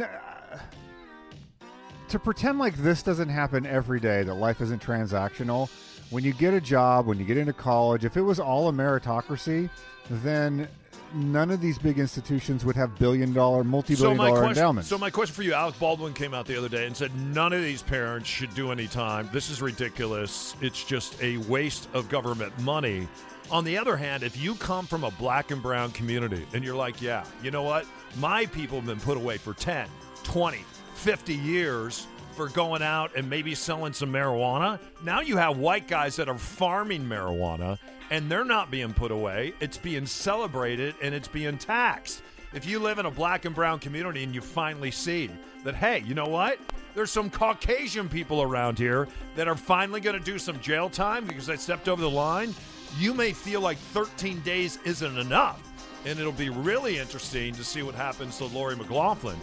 uh, 0.01 0.07
to 2.09 2.19
pretend 2.19 2.59
like 2.59 2.77
this 2.77 3.03
doesn't 3.03 3.29
happen 3.29 3.67
every 3.67 4.01
day, 4.01 4.23
that 4.23 4.35
life 4.35 4.61
isn't 4.61 4.83
transactional. 4.83 5.69
When 6.11 6.23
you 6.25 6.33
get 6.33 6.55
a 6.55 6.61
job, 6.61 7.07
when 7.07 7.19
you 7.19 7.25
get 7.25 7.37
into 7.37 7.53
college, 7.53 8.05
if 8.05 8.17
it 8.17 8.23
was 8.23 8.39
all 8.39 8.69
a 8.69 8.73
meritocracy, 8.73 9.69
then 10.09 10.69
none 11.15 11.51
of 11.51 11.61
these 11.61 11.79
big 11.79 11.99
institutions 11.99 12.65
would 12.65 12.77
have 12.77 12.97
billion 12.99 13.33
dollar, 13.33 13.65
multi 13.65 13.95
So 13.95 14.03
billion 14.05 14.19
my 14.19 14.27
dollar 14.29 14.41
question, 14.41 14.59
endowments. 14.59 14.89
so 14.89 14.99
my 14.99 15.11
question 15.11 15.35
for 15.35 15.43
you, 15.43 15.53
Alec 15.53 15.79
Baldwin 15.79 16.13
came 16.13 16.35
out 16.35 16.47
the 16.47 16.57
other 16.57 16.69
day 16.69 16.87
and 16.87 16.97
said 16.97 17.15
none 17.17 17.53
of 17.53 17.63
these 17.63 17.83
parents 17.83 18.29
should 18.29 18.55
do 18.55 18.71
any 18.71 18.87
time. 18.87 19.29
This 19.33 19.51
is 19.51 19.61
ridiculous. 19.61 20.55
It's 20.61 20.85
just 20.85 21.21
a 21.23 21.39
waste 21.39 21.89
of 21.93 22.09
government 22.09 22.57
money. 22.61 23.09
On 23.51 23.65
the 23.65 23.79
other 23.79 23.97
hand, 23.97 24.23
if 24.23 24.37
you 24.37 24.55
come 24.57 24.87
from 24.87 25.05
a 25.05 25.11
black 25.13 25.51
and 25.51 25.63
brown 25.63 25.93
community 25.93 26.45
and 26.53 26.65
you're 26.65 26.77
like, 26.77 27.01
yeah, 27.01 27.25
you 27.43 27.51
know 27.51 27.63
what? 27.63 27.87
My 28.19 28.47
people 28.47 28.79
have 28.79 28.87
been 28.87 29.01
put 29.01 29.17
away 29.17 29.39
for 29.39 29.55
10, 29.55 29.89
20, 30.25 30.65
50 30.95 31.35
years 31.35 32.07
for 32.37 32.49
going 32.51 32.83
out 32.83 33.17
and 33.17 33.29
maybe 33.29 33.55
selling 33.55 33.95
some 33.95 34.13
marijuana. 34.13 34.79
Now 35.03 35.21
you 35.21 35.39
have 35.39 35.57
white 35.57 35.89
guys 35.89 36.17
that 36.17 36.29
are 36.29 36.39
farming 36.39 37.05
marijuana 37.05 37.79
and 38.11 38.31
they're 38.31 38.45
not 38.45 38.71
being 38.71 38.93
put 38.93 39.11
away. 39.11 39.55
It's 39.59 39.79
being 39.79 40.07
celebrated 40.07 40.95
and 41.03 41.15
it's 41.15 41.29
being 41.29 41.57
taxed. 41.57 42.23
If 42.53 42.67
you 42.67 42.79
live 42.79 42.99
in 42.99 43.07
a 43.07 43.11
black 43.11 43.45
and 43.45 43.55
brown 43.55 43.79
community 43.79 44.23
and 44.23 44.35
you 44.35 44.41
finally 44.41 44.91
see 44.91 45.31
that, 45.65 45.75
hey, 45.75 46.03
you 46.07 46.15
know 46.15 46.27
what? 46.27 46.59
There's 46.95 47.11
some 47.11 47.29
Caucasian 47.29 48.09
people 48.09 48.43
around 48.43 48.79
here 48.79 49.09
that 49.35 49.49
are 49.49 49.57
finally 49.57 50.01
going 50.01 50.19
to 50.19 50.25
do 50.25 50.39
some 50.39 50.61
jail 50.61 50.89
time 50.89 51.27
because 51.27 51.47
they 51.47 51.57
stepped 51.57 51.89
over 51.89 52.01
the 52.01 52.11
line, 52.11 52.55
you 52.99 53.13
may 53.13 53.33
feel 53.33 53.61
like 53.61 53.79
13 53.79 54.41
days 54.41 54.79
isn't 54.85 55.19
enough. 55.19 55.63
And 56.05 56.19
it'll 56.19 56.33
be 56.33 56.51
really 56.51 56.99
interesting 56.99 57.55
to 57.55 57.65
see 57.65 57.83
what 57.83 57.95
happens 57.95 58.39
to 58.39 58.45
Lori 58.45 58.77
McLaughlin 58.77 59.39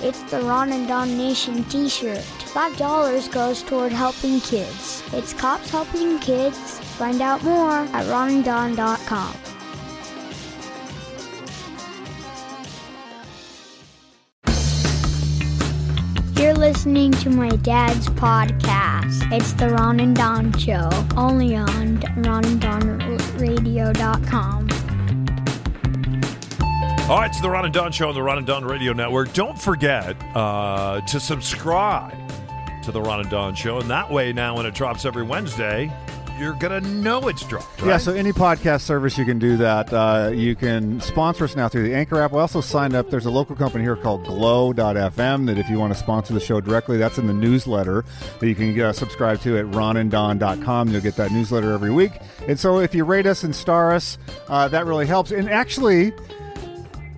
It's 0.00 0.22
the 0.30 0.40
Ron 0.40 0.72
and 0.72 0.88
Don 0.88 1.18
Nation 1.18 1.64
t-shirt. 1.64 2.18
$5 2.18 3.30
goes 3.30 3.62
toward 3.62 3.92
helping 3.92 4.40
kids. 4.40 5.02
It's 5.12 5.32
cops 5.32 5.70
helping 5.70 6.18
kids. 6.18 6.80
Find 6.96 7.20
out 7.20 7.44
more 7.44 7.70
at 7.70 8.06
ronanddon.com. 8.06 9.51
You're 16.42 16.54
listening 16.54 17.12
to 17.12 17.30
my 17.30 17.50
dad's 17.50 18.08
podcast. 18.08 19.30
It's 19.30 19.52
the 19.52 19.70
Ron 19.70 20.00
and 20.00 20.16
Don 20.16 20.52
Show, 20.58 20.90
only 21.16 21.54
on 21.54 21.98
ronanddonradio.com. 22.16 24.68
All 27.08 27.20
right, 27.20 27.30
it's 27.30 27.40
the 27.40 27.48
Ron 27.48 27.66
and 27.66 27.72
Don 27.72 27.92
Show 27.92 28.08
on 28.08 28.16
the 28.16 28.22
Ron 28.24 28.38
and 28.38 28.46
Don 28.48 28.64
Radio 28.64 28.92
Network. 28.92 29.32
Don't 29.34 29.56
forget 29.56 30.16
uh, 30.34 31.00
to 31.02 31.20
subscribe 31.20 32.18
to 32.82 32.90
the 32.90 33.00
Ron 33.00 33.20
and 33.20 33.30
Don 33.30 33.54
Show, 33.54 33.78
and 33.78 33.88
that 33.88 34.10
way, 34.10 34.32
now 34.32 34.56
when 34.56 34.66
it 34.66 34.74
drops 34.74 35.04
every 35.04 35.22
Wednesday, 35.22 35.92
you're 36.42 36.54
gonna 36.54 36.80
know 36.80 37.28
it's 37.28 37.46
dropped. 37.46 37.80
Right? 37.80 37.88
Yeah, 37.88 37.98
so 37.98 38.12
any 38.12 38.32
podcast 38.32 38.82
service 38.82 39.16
you 39.16 39.24
can 39.24 39.38
do 39.38 39.56
that. 39.58 39.92
Uh, 39.92 40.30
you 40.34 40.54
can 40.56 41.00
sponsor 41.00 41.44
us 41.44 41.56
now 41.56 41.68
through 41.68 41.84
the 41.84 41.94
Anchor 41.94 42.20
app. 42.20 42.32
We 42.32 42.40
also 42.40 42.60
signed 42.60 42.94
up. 42.94 43.10
There's 43.10 43.26
a 43.26 43.30
local 43.30 43.54
company 43.56 43.84
here 43.84 43.96
called 43.96 44.24
Glow.fm 44.24 45.46
that 45.46 45.58
if 45.58 45.70
you 45.70 45.78
want 45.78 45.92
to 45.92 45.98
sponsor 45.98 46.34
the 46.34 46.40
show 46.40 46.60
directly, 46.60 46.98
that's 46.98 47.18
in 47.18 47.26
the 47.26 47.32
newsletter 47.32 48.04
that 48.40 48.48
you 48.48 48.54
can 48.54 48.78
uh, 48.80 48.92
subscribe 48.92 49.40
to 49.42 49.56
at 49.58 49.66
ronanddon.com. 49.66 50.88
You'll 50.88 51.00
get 51.00 51.16
that 51.16 51.30
newsletter 51.30 51.72
every 51.72 51.90
week. 51.90 52.12
And 52.48 52.58
so 52.58 52.80
if 52.80 52.94
you 52.94 53.04
rate 53.04 53.26
us 53.26 53.44
and 53.44 53.54
star 53.54 53.92
us, 53.92 54.18
uh, 54.48 54.68
that 54.68 54.86
really 54.86 55.06
helps. 55.06 55.30
And 55.30 55.48
actually, 55.48 56.12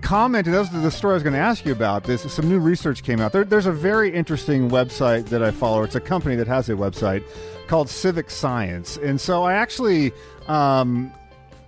commented. 0.05 0.53
Those 0.53 0.71
are 0.71 0.79
the 0.79 0.91
story 0.91 1.13
I 1.13 1.15
was 1.15 1.23
going 1.23 1.33
to 1.33 1.39
ask 1.39 1.65
you 1.65 1.71
about. 1.71 2.03
This 2.03 2.31
some 2.31 2.47
new 2.47 2.59
research 2.59 3.03
came 3.03 3.19
out. 3.19 3.31
There, 3.31 3.43
there's 3.43 3.65
a 3.65 3.71
very 3.71 4.13
interesting 4.13 4.69
website 4.69 5.25
that 5.29 5.41
I 5.41 5.49
follow. 5.49 5.81
It's 5.81 5.95
a 5.95 5.99
company 5.99 6.35
that 6.35 6.47
has 6.47 6.69
a 6.69 6.73
website 6.73 7.23
called 7.67 7.89
Civic 7.89 8.29
Science, 8.29 8.97
and 8.97 9.19
so 9.19 9.43
I 9.43 9.53
actually 9.53 10.11
um, 10.47 11.11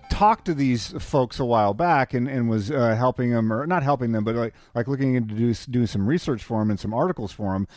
talked 0.10 0.46
to 0.46 0.54
these 0.54 0.94
folks 1.00 1.40
a 1.40 1.46
while 1.46 1.74
back 1.74 2.14
and, 2.14 2.28
and 2.28 2.50
was 2.50 2.72
uh, 2.72 2.96
helping 2.96 3.32
them, 3.32 3.52
or 3.52 3.68
not 3.68 3.84
helping 3.84 4.12
them, 4.12 4.24
but 4.24 4.36
like 4.36 4.54
like 4.74 4.88
looking 4.88 5.16
into 5.16 5.36
do, 5.36 5.54
doing 5.54 5.88
some 5.88 6.08
research 6.08 6.44
for 6.44 6.60
them 6.60 6.70
and 6.70 6.80
some 6.80 6.94
articles 6.94 7.32
for 7.32 7.54
them. 7.54 7.68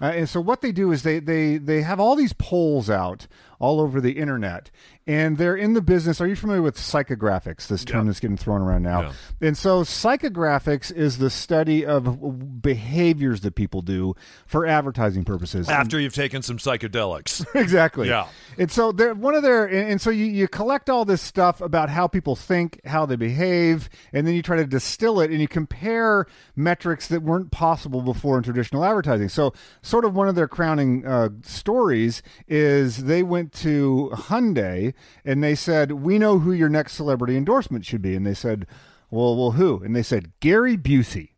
Uh, 0.00 0.12
and 0.14 0.28
so 0.28 0.40
what 0.40 0.60
they 0.60 0.72
do 0.72 0.92
is 0.92 1.02
they 1.02 1.18
they 1.18 1.58
they 1.58 1.82
have 1.82 1.98
all 1.98 2.14
these 2.14 2.32
polls 2.32 2.88
out 2.88 3.26
all 3.58 3.80
over 3.80 4.00
the 4.00 4.12
internet, 4.12 4.70
and 5.08 5.38
they're 5.38 5.56
in 5.56 5.72
the 5.72 5.80
business. 5.80 6.20
Are 6.20 6.26
you 6.28 6.36
familiar 6.36 6.60
with 6.60 6.76
psychographics? 6.76 7.66
This 7.66 7.82
term 7.82 8.00
Yeah. 8.04 8.10
that's 8.10 8.20
getting 8.20 8.36
thrown 8.36 8.60
around 8.60 8.82
now. 8.82 9.00
Yeah. 9.00 9.12
And 9.40 9.56
so 9.56 9.82
psychographics 9.82 10.92
is 10.94 11.16
the 11.16 11.30
study 11.30 11.84
of 11.86 12.60
behaviors 12.62 13.40
that 13.40 13.54
people 13.54 13.80
do 13.80 14.14
for 14.46 14.66
advertising 14.66 15.24
purposes. 15.24 15.66
after 15.68 15.98
you've 15.98 16.14
taken 16.14 16.42
some 16.42 16.58
psychedelics. 16.58 17.44
exactly. 17.54 18.08
Yeah. 18.08 18.26
And 18.58 18.70
so 18.70 18.92
they're 18.92 19.14
one 19.14 19.34
of 19.34 19.42
their 19.42 19.64
and, 19.64 19.92
and 19.92 20.00
so 20.00 20.10
you, 20.10 20.26
you 20.26 20.46
collect 20.46 20.90
all 20.90 21.06
this 21.06 21.22
stuff 21.22 21.62
about 21.62 21.88
how 21.88 22.06
people 22.06 22.36
think, 22.36 22.78
how 22.84 23.06
they 23.06 23.16
behave, 23.16 23.88
and 24.12 24.26
then 24.26 24.34
you 24.34 24.42
try 24.42 24.56
to 24.56 24.66
distill 24.66 25.20
it 25.20 25.30
and 25.30 25.40
you 25.40 25.48
compare 25.48 26.26
metrics 26.54 27.08
that 27.08 27.22
weren't 27.22 27.50
possible 27.50 28.02
before 28.02 28.36
in 28.36 28.42
traditional 28.42 28.84
advertising. 28.84 29.30
So 29.30 29.54
sort 29.80 30.04
of 30.04 30.14
one 30.14 30.28
of 30.28 30.34
their 30.34 30.48
crowning 30.48 31.06
uh, 31.06 31.30
stories 31.42 32.22
is 32.46 33.04
they 33.04 33.22
went 33.22 33.54
to 33.54 34.10
Hyundai 34.12 34.92
and 35.24 35.42
they 35.42 35.54
said, 35.54 35.92
"We 35.92 36.18
know 36.18 36.38
who 36.38 36.52
your 36.52 36.68
next 36.68 36.94
celebrity 36.94 37.36
endorsement 37.36 37.84
should 37.84 38.02
be." 38.02 38.14
And 38.14 38.26
they 38.26 38.34
said, 38.34 38.66
"Well, 39.10 39.36
well, 39.36 39.52
who?" 39.52 39.82
And 39.82 39.94
they 39.94 40.02
said, 40.02 40.32
"Gary 40.40 40.76
Busey." 40.76 41.30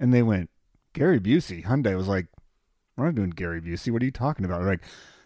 And 0.00 0.12
they 0.12 0.22
went, 0.22 0.50
"Gary 0.92 1.20
Busey." 1.20 1.64
Hyundai 1.64 1.96
was 1.96 2.08
like, 2.08 2.26
we're 2.96 3.06
not 3.06 3.14
doing 3.14 3.30
Gary 3.30 3.60
Busey. 3.60 3.90
What 3.90 4.02
are 4.02 4.04
you 4.04 4.10
talking 4.10 4.44
about? 4.44 4.62
Like, 4.62 4.80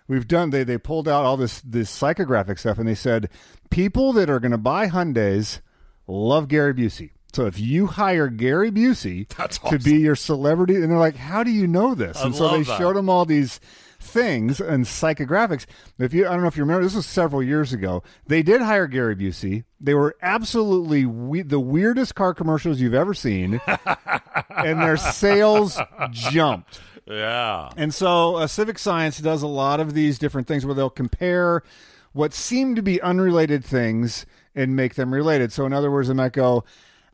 we've 0.09 0.29
done. 0.29 0.51
They 0.51 0.65
they 0.65 0.79
pulled 0.79 1.09
out 1.09 1.25
all 1.25 1.37
this 1.37 1.61
this 1.63 1.91
psychographic 1.91 2.59
stuff, 2.59 2.79
and 2.79 2.87
they 2.87 2.95
said 2.95 3.29
people 3.71 4.13
that 4.15 4.31
are 4.31 4.41
going 4.41 4.53
to 4.53 4.59
buy 4.59 4.89
Hyundai's 4.89 5.61
love 6.07 6.49
Gary 6.49 6.75
Busey. 6.75 7.11
So 7.33 7.47
if 7.47 7.59
you 7.59 7.87
hire 7.87 8.29
Gary 8.29 8.71
Busey 8.71 9.29
That's 9.37 9.59
to 9.59 9.79
be 9.79 9.97
your 9.97 10.17
celebrity, 10.17 10.77
and 10.77 10.91
they're 10.91 10.99
like, 10.99 11.17
how 11.17 11.43
do 11.43 11.51
you 11.51 11.67
know 11.67 11.95
this? 11.95 12.17
I 12.17 12.27
and 12.27 12.35
so 12.35 12.49
they 12.49 12.63
that. 12.63 12.79
showed 12.79 12.97
them 12.97 13.11
all 13.11 13.27
these 13.27 13.61
things 14.07 14.61
and 14.61 14.85
psychographics. 14.85 15.67
If 15.99 16.15
you, 16.15 16.27
I 16.27 16.31
don't 16.31 16.43
know 16.43 16.49
if 16.49 16.57
you 16.57 16.63
remember, 16.63 16.85
this 16.85 16.95
was 16.95 17.07
several 17.07 17.43
years 17.43 17.73
ago. 17.73 18.03
They 18.27 18.43
did 18.43 18.61
hire 18.63 18.87
Gary 18.87 19.17
Busey. 19.17 19.65
They 19.81 19.95
were 19.95 20.17
absolutely 20.23 21.05
we- 21.07 21.43
the 21.43 21.61
weirdest 21.61 22.15
car 22.15 22.33
commercials 22.35 22.81
you've 22.81 22.95
ever 22.95 23.13
seen, 23.15 23.61
and 24.51 24.81
their 24.81 24.97
sales 24.97 25.79
jumped. 26.11 26.81
yeah. 27.07 27.71
And 27.77 27.95
so, 27.95 28.37
uh, 28.37 28.47
Civic 28.47 28.79
Science 28.79 29.19
does 29.19 29.43
a 29.43 29.47
lot 29.47 29.81
of 29.81 29.95
these 29.95 30.19
different 30.19 30.47
things 30.49 30.65
where 30.65 30.75
they'll 30.75 30.89
compare 30.91 31.63
what 32.13 32.33
seem 32.33 32.75
to 32.75 32.83
be 32.83 33.01
unrelated 33.03 33.65
things 33.65 34.25
and 34.55 34.75
make 34.75 34.95
them 34.95 35.13
related. 35.13 35.53
So, 35.53 35.67
in 35.67 35.73
other 35.75 35.91
words, 35.91 36.09
they 36.09 36.15
might 36.15 36.33
go, 36.33 36.65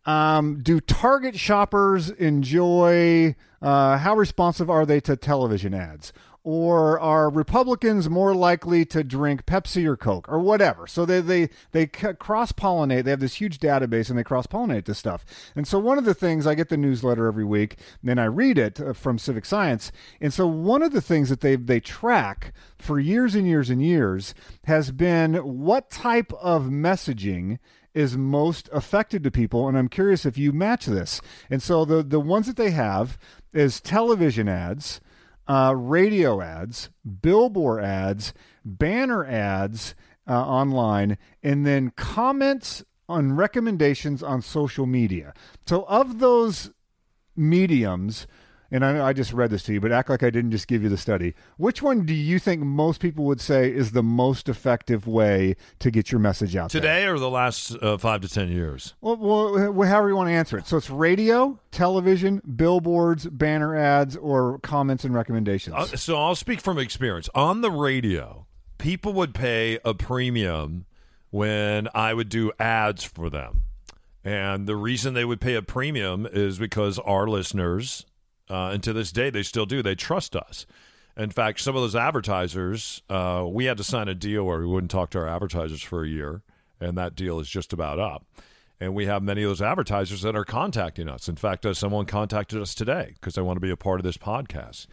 um, 0.06 0.60
Do 0.62 0.80
Target 0.80 1.36
shoppers 1.36 2.08
enjoy, 2.10 3.34
uh, 3.60 3.98
how 3.98 4.14
responsive 4.16 4.70
are 4.70 4.86
they 4.86 5.00
to 5.00 5.16
television 5.16 5.74
ads? 5.74 6.12
Or 6.44 6.98
are 6.98 7.30
Republicans 7.30 8.10
more 8.10 8.34
likely 8.34 8.84
to 8.86 9.04
drink 9.04 9.46
Pepsi 9.46 9.86
or 9.86 9.96
Coke 9.96 10.28
or 10.28 10.40
whatever? 10.40 10.88
So 10.88 11.04
they 11.04 11.20
they 11.20 11.50
they 11.70 11.86
cross 11.86 12.50
pollinate. 12.50 13.04
They 13.04 13.10
have 13.10 13.20
this 13.20 13.34
huge 13.34 13.58
database 13.58 14.10
and 14.10 14.18
they 14.18 14.24
cross 14.24 14.48
pollinate 14.48 14.86
this 14.86 14.98
stuff. 14.98 15.24
And 15.54 15.68
so 15.68 15.78
one 15.78 15.98
of 15.98 16.04
the 16.04 16.14
things 16.14 16.46
I 16.46 16.56
get 16.56 16.68
the 16.68 16.76
newsletter 16.76 17.28
every 17.28 17.44
week, 17.44 17.76
and 18.04 18.20
I 18.20 18.24
read 18.24 18.58
it 18.58 18.80
uh, 18.80 18.92
from 18.92 19.18
Civic 19.18 19.44
Science. 19.44 19.92
And 20.20 20.34
so 20.34 20.48
one 20.48 20.82
of 20.82 20.92
the 20.92 21.00
things 21.00 21.28
that 21.28 21.42
they 21.42 21.54
they 21.54 21.78
track 21.78 22.52
for 22.76 22.98
years 22.98 23.36
and 23.36 23.46
years 23.46 23.70
and 23.70 23.80
years 23.80 24.34
has 24.64 24.90
been 24.90 25.34
what 25.36 25.90
type 25.90 26.32
of 26.40 26.64
messaging 26.64 27.58
is 27.94 28.16
most 28.16 28.68
effective 28.72 29.22
to 29.22 29.30
people 29.30 29.68
and 29.68 29.76
i'm 29.76 29.88
curious 29.88 30.24
if 30.24 30.38
you 30.38 30.50
match 30.50 30.86
this 30.86 31.20
and 31.50 31.62
so 31.62 31.84
the 31.84 32.02
the 32.02 32.18
ones 32.18 32.46
that 32.46 32.56
they 32.56 32.70
have 32.70 33.18
is 33.52 33.80
television 33.80 34.48
ads 34.48 35.00
uh, 35.48 35.74
radio 35.76 36.40
ads 36.40 36.90
billboard 37.20 37.84
ads 37.84 38.32
banner 38.64 39.24
ads 39.24 39.94
uh, 40.28 40.32
online 40.32 41.18
and 41.42 41.66
then 41.66 41.90
comments 41.96 42.84
on 43.08 43.32
recommendations 43.32 44.22
on 44.22 44.40
social 44.40 44.86
media. 44.86 45.34
So 45.66 45.84
of 45.84 46.18
those 46.18 46.70
mediums 47.36 48.26
and 48.72 48.84
I, 48.84 49.08
I 49.08 49.12
just 49.12 49.32
read 49.32 49.50
this 49.50 49.62
to 49.64 49.72
you, 49.72 49.80
but 49.80 49.92
act 49.92 50.10
like 50.10 50.22
I 50.22 50.30
didn't 50.30 50.50
just 50.50 50.66
give 50.66 50.82
you 50.82 50.88
the 50.88 50.96
study. 50.96 51.34
Which 51.58 51.82
one 51.82 52.04
do 52.04 52.14
you 52.14 52.38
think 52.38 52.62
most 52.62 53.00
people 53.00 53.24
would 53.26 53.40
say 53.40 53.72
is 53.72 53.92
the 53.92 54.02
most 54.02 54.48
effective 54.48 55.06
way 55.06 55.54
to 55.78 55.90
get 55.90 56.10
your 56.10 56.18
message 56.18 56.56
out 56.56 56.72
there? 56.72 56.80
Today 56.80 57.06
or 57.06 57.18
the 57.18 57.30
last 57.30 57.76
uh, 57.80 57.98
five 57.98 58.22
to 58.22 58.28
ten 58.28 58.48
years? 58.50 58.94
Well, 59.00 59.16
well, 59.16 59.88
however 59.88 60.08
you 60.08 60.16
want 60.16 60.28
to 60.28 60.34
answer 60.34 60.58
it. 60.58 60.66
So 60.66 60.78
it's 60.78 60.90
radio, 60.90 61.60
television, 61.70 62.40
billboards, 62.56 63.26
banner 63.26 63.76
ads, 63.76 64.16
or 64.16 64.58
comments 64.60 65.04
and 65.04 65.14
recommendations. 65.14 65.76
Uh, 65.76 65.86
so 65.96 66.16
I'll 66.16 66.34
speak 66.34 66.60
from 66.60 66.78
experience. 66.78 67.28
On 67.34 67.60
the 67.60 67.70
radio, 67.70 68.46
people 68.78 69.12
would 69.12 69.34
pay 69.34 69.78
a 69.84 69.94
premium 69.94 70.86
when 71.30 71.88
I 71.94 72.14
would 72.14 72.28
do 72.28 72.52
ads 72.58 73.04
for 73.04 73.30
them. 73.30 73.62
And 74.24 74.66
the 74.66 74.76
reason 74.76 75.14
they 75.14 75.24
would 75.24 75.40
pay 75.40 75.54
a 75.54 75.62
premium 75.62 76.26
is 76.30 76.58
because 76.58 76.98
our 77.00 77.26
listeners, 77.26 78.06
uh, 78.52 78.70
and 78.72 78.82
to 78.82 78.92
this 78.92 79.10
day 79.10 79.30
they 79.30 79.42
still 79.42 79.66
do, 79.66 79.82
they 79.82 79.94
trust 79.94 80.36
us. 80.36 80.66
In 81.16 81.30
fact, 81.30 81.60
some 81.60 81.76
of 81.76 81.82
those 81.82 81.96
advertisers, 81.96 83.02
uh, 83.10 83.44
we 83.46 83.64
had 83.64 83.76
to 83.78 83.84
sign 83.84 84.08
a 84.08 84.14
deal 84.14 84.44
where 84.44 84.60
we 84.60 84.66
wouldn't 84.66 84.90
talk 84.90 85.10
to 85.10 85.18
our 85.18 85.28
advertisers 85.28 85.82
for 85.82 86.04
a 86.04 86.08
year, 86.08 86.42
and 86.80 86.96
that 86.96 87.14
deal 87.14 87.40
is 87.40 87.48
just 87.48 87.72
about 87.72 87.98
up. 87.98 88.24
And 88.80 88.94
we 88.94 89.06
have 89.06 89.22
many 89.22 89.42
of 89.42 89.50
those 89.50 89.62
advertisers 89.62 90.22
that 90.22 90.34
are 90.34 90.44
contacting 90.44 91.08
us. 91.08 91.28
In 91.28 91.36
fact, 91.36 91.64
uh, 91.64 91.72
someone 91.74 92.04
contacted 92.04 92.60
us 92.60 92.74
today 92.74 93.12
because 93.14 93.34
they 93.34 93.42
want 93.42 93.56
to 93.56 93.60
be 93.60 93.70
a 93.70 93.76
part 93.76 94.00
of 94.00 94.04
this 94.04 94.16
podcast. 94.16 94.86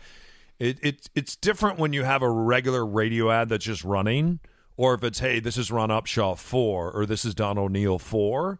It, 0.60 0.78
it 0.84 1.10
it's 1.16 1.36
different 1.36 1.80
when 1.80 1.94
you 1.94 2.04
have 2.04 2.22
a 2.22 2.30
regular 2.30 2.86
radio 2.86 3.32
ad 3.32 3.50
that's 3.50 3.66
just 3.66 3.84
running, 3.84 4.42
or 4.78 4.94
if 4.94 5.04
it's 5.04 5.20
hey, 5.20 5.40
this 5.40 5.58
is 5.58 5.72
Ron 5.72 5.90
Upshaw 5.90 6.38
four, 6.38 6.92
or 6.92 7.06
this 7.06 7.26
is 7.26 7.34
Don 7.34 7.58
O'Neill 7.58 7.98
four. 7.98 8.60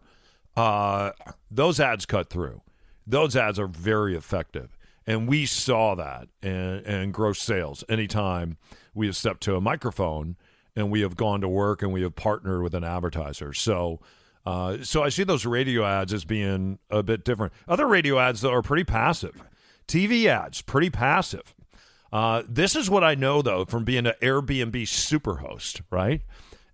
Uh, 0.56 1.12
those 1.50 1.78
ads 1.78 2.06
cut 2.06 2.30
through. 2.30 2.62
Those 3.06 3.36
ads 3.36 3.58
are 3.58 3.66
very 3.66 4.16
effective, 4.16 4.76
and 5.10 5.26
we 5.26 5.44
saw 5.44 5.96
that 5.96 6.28
and, 6.40 6.86
and 6.86 7.12
gross 7.12 7.42
sales 7.42 7.82
anytime 7.88 8.56
we 8.94 9.06
have 9.06 9.16
stepped 9.16 9.40
to 9.42 9.56
a 9.56 9.60
microphone 9.60 10.36
and 10.76 10.88
we 10.88 11.00
have 11.00 11.16
gone 11.16 11.40
to 11.40 11.48
work 11.48 11.82
and 11.82 11.92
we 11.92 12.02
have 12.02 12.14
partnered 12.14 12.62
with 12.62 12.74
an 12.74 12.84
advertiser. 12.84 13.52
So. 13.52 14.00
Uh, 14.46 14.82
so 14.82 15.02
I 15.02 15.10
see 15.10 15.22
those 15.22 15.44
radio 15.44 15.84
ads 15.84 16.14
as 16.14 16.24
being 16.24 16.78
a 16.88 17.02
bit 17.02 17.24
different. 17.26 17.52
Other 17.68 17.86
radio 17.86 18.18
ads 18.18 18.40
though 18.40 18.54
are 18.54 18.62
pretty 18.62 18.84
passive. 18.84 19.42
TV 19.86 20.24
ads 20.24 20.62
pretty 20.62 20.88
passive. 20.88 21.54
Uh, 22.10 22.44
this 22.48 22.74
is 22.74 22.88
what 22.88 23.04
I 23.04 23.14
know 23.14 23.42
though 23.42 23.66
from 23.66 23.84
being 23.84 24.06
an 24.06 24.14
Airbnb 24.22 24.72
superhost, 24.84 25.82
right? 25.90 26.22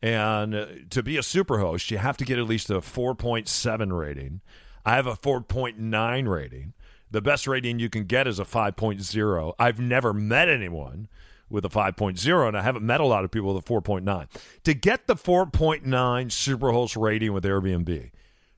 And 0.01 0.55
uh, 0.55 0.67
to 0.91 1.03
be 1.03 1.17
a 1.17 1.23
superhost, 1.23 1.91
you 1.91 1.99
have 1.99 2.17
to 2.19 2.25
get 2.25 2.39
at 2.39 2.47
least 2.47 2.71
a 2.71 2.75
4.7 2.75 3.99
rating. 3.99 4.43
I 4.85 4.95
have 4.95 5.09
a 5.09 5.17
4.9 5.17 6.29
rating. 6.29 6.73
The 7.11 7.23
best 7.23 7.47
rating 7.47 7.79
you 7.79 7.89
can 7.89 8.05
get 8.05 8.27
is 8.27 8.39
a 8.39 8.45
5.0. 8.45 9.55
I've 9.59 9.81
never 9.81 10.13
met 10.13 10.49
anyone 10.49 11.09
with 11.49 11.65
a 11.65 11.69
5.0, 11.69 12.49
and 12.49 12.57
I 12.57 12.63
haven't 12.63 12.85
met 12.85 13.01
a 13.01 13.07
lot 13.07 13.25
of 13.25 13.31
people 13.31 13.55
with 13.55 13.65
a 13.65 13.73
4.9. 13.73 14.29
To 14.65 14.75
get 14.75 15.07
the 15.07 15.15
4.9 15.15 15.83
Superhost 15.85 17.01
rating 17.01 17.33
with 17.33 17.45
Airbnb, 17.45 18.11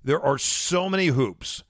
there 0.02 0.20
are 0.20 0.38
so 0.38 0.88
many 0.88 1.08
hoops 1.08 1.62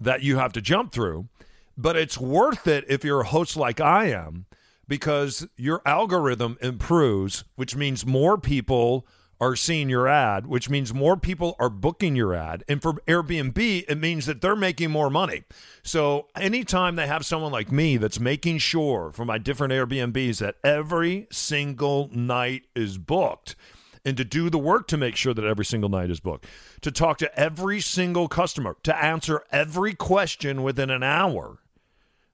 that 0.00 0.22
you 0.22 0.36
have 0.36 0.52
to 0.54 0.60
jump 0.60 0.92
through 0.92 1.28
but 1.76 1.96
it's 1.96 2.18
worth 2.18 2.66
it 2.66 2.84
if 2.88 3.04
you're 3.04 3.22
a 3.22 3.26
host 3.26 3.56
like 3.56 3.80
I 3.80 4.06
am 4.06 4.46
because 4.86 5.46
your 5.56 5.82
algorithm 5.84 6.58
improves, 6.60 7.44
which 7.56 7.74
means 7.74 8.06
more 8.06 8.38
people 8.38 9.06
are 9.44 9.56
seeing 9.56 9.90
your 9.90 10.08
ad, 10.08 10.46
which 10.46 10.70
means 10.70 10.94
more 10.94 11.18
people 11.18 11.54
are 11.58 11.68
booking 11.68 12.16
your 12.16 12.34
ad. 12.34 12.64
And 12.66 12.80
for 12.80 12.94
Airbnb, 13.06 13.84
it 13.86 13.98
means 13.98 14.24
that 14.24 14.40
they're 14.40 14.56
making 14.56 14.90
more 14.90 15.10
money. 15.10 15.44
So 15.82 16.28
anytime 16.34 16.96
they 16.96 17.06
have 17.06 17.26
someone 17.26 17.52
like 17.52 17.70
me 17.70 17.98
that's 17.98 18.18
making 18.18 18.58
sure 18.58 19.12
for 19.12 19.26
my 19.26 19.36
different 19.36 19.74
Airbnbs 19.74 20.38
that 20.38 20.56
every 20.64 21.26
single 21.30 22.08
night 22.10 22.62
is 22.74 22.96
booked, 22.96 23.54
and 24.02 24.16
to 24.16 24.24
do 24.24 24.48
the 24.48 24.58
work 24.58 24.86
to 24.88 24.96
make 24.96 25.16
sure 25.16 25.34
that 25.34 25.44
every 25.44 25.64
single 25.64 25.90
night 25.90 26.10
is 26.10 26.20
booked, 26.20 26.46
to 26.80 26.90
talk 26.90 27.18
to 27.18 27.38
every 27.38 27.80
single 27.80 28.28
customer, 28.28 28.76
to 28.82 28.96
answer 28.96 29.44
every 29.50 29.94
question 29.94 30.62
within 30.62 30.88
an 30.88 31.02
hour 31.02 31.58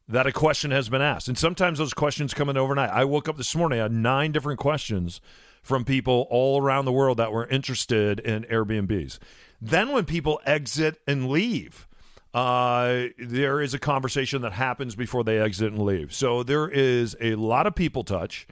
that 0.08 0.26
a 0.26 0.32
question 0.32 0.70
has 0.70 0.88
been 0.88 1.02
asked. 1.02 1.28
And 1.28 1.38
sometimes 1.38 1.78
those 1.78 1.94
questions 1.94 2.34
come 2.34 2.48
in 2.48 2.56
overnight. 2.56 2.90
I 2.90 3.04
woke 3.04 3.28
up 3.28 3.36
this 3.36 3.54
morning, 3.54 3.80
I 3.80 3.82
had 3.82 3.92
nine 3.92 4.32
different 4.32 4.60
questions 4.60 5.20
from 5.62 5.84
people 5.84 6.26
all 6.30 6.60
around 6.60 6.84
the 6.84 6.92
world 6.92 7.18
that 7.18 7.32
were 7.32 7.46
interested 7.46 8.20
in 8.20 8.44
Airbnbs. 8.44 9.18
Then 9.60 9.92
when 9.92 10.04
people 10.04 10.40
exit 10.46 11.00
and 11.06 11.28
leave, 11.28 11.86
uh, 12.32 13.04
there 13.18 13.60
is 13.60 13.74
a 13.74 13.78
conversation 13.78 14.42
that 14.42 14.52
happens 14.52 14.94
before 14.94 15.24
they 15.24 15.38
exit 15.38 15.72
and 15.72 15.82
leave. 15.82 16.14
So 16.14 16.42
there 16.42 16.68
is 16.68 17.16
a 17.20 17.34
lot 17.34 17.66
of 17.66 17.74
people 17.74 18.04
touch 18.04 18.46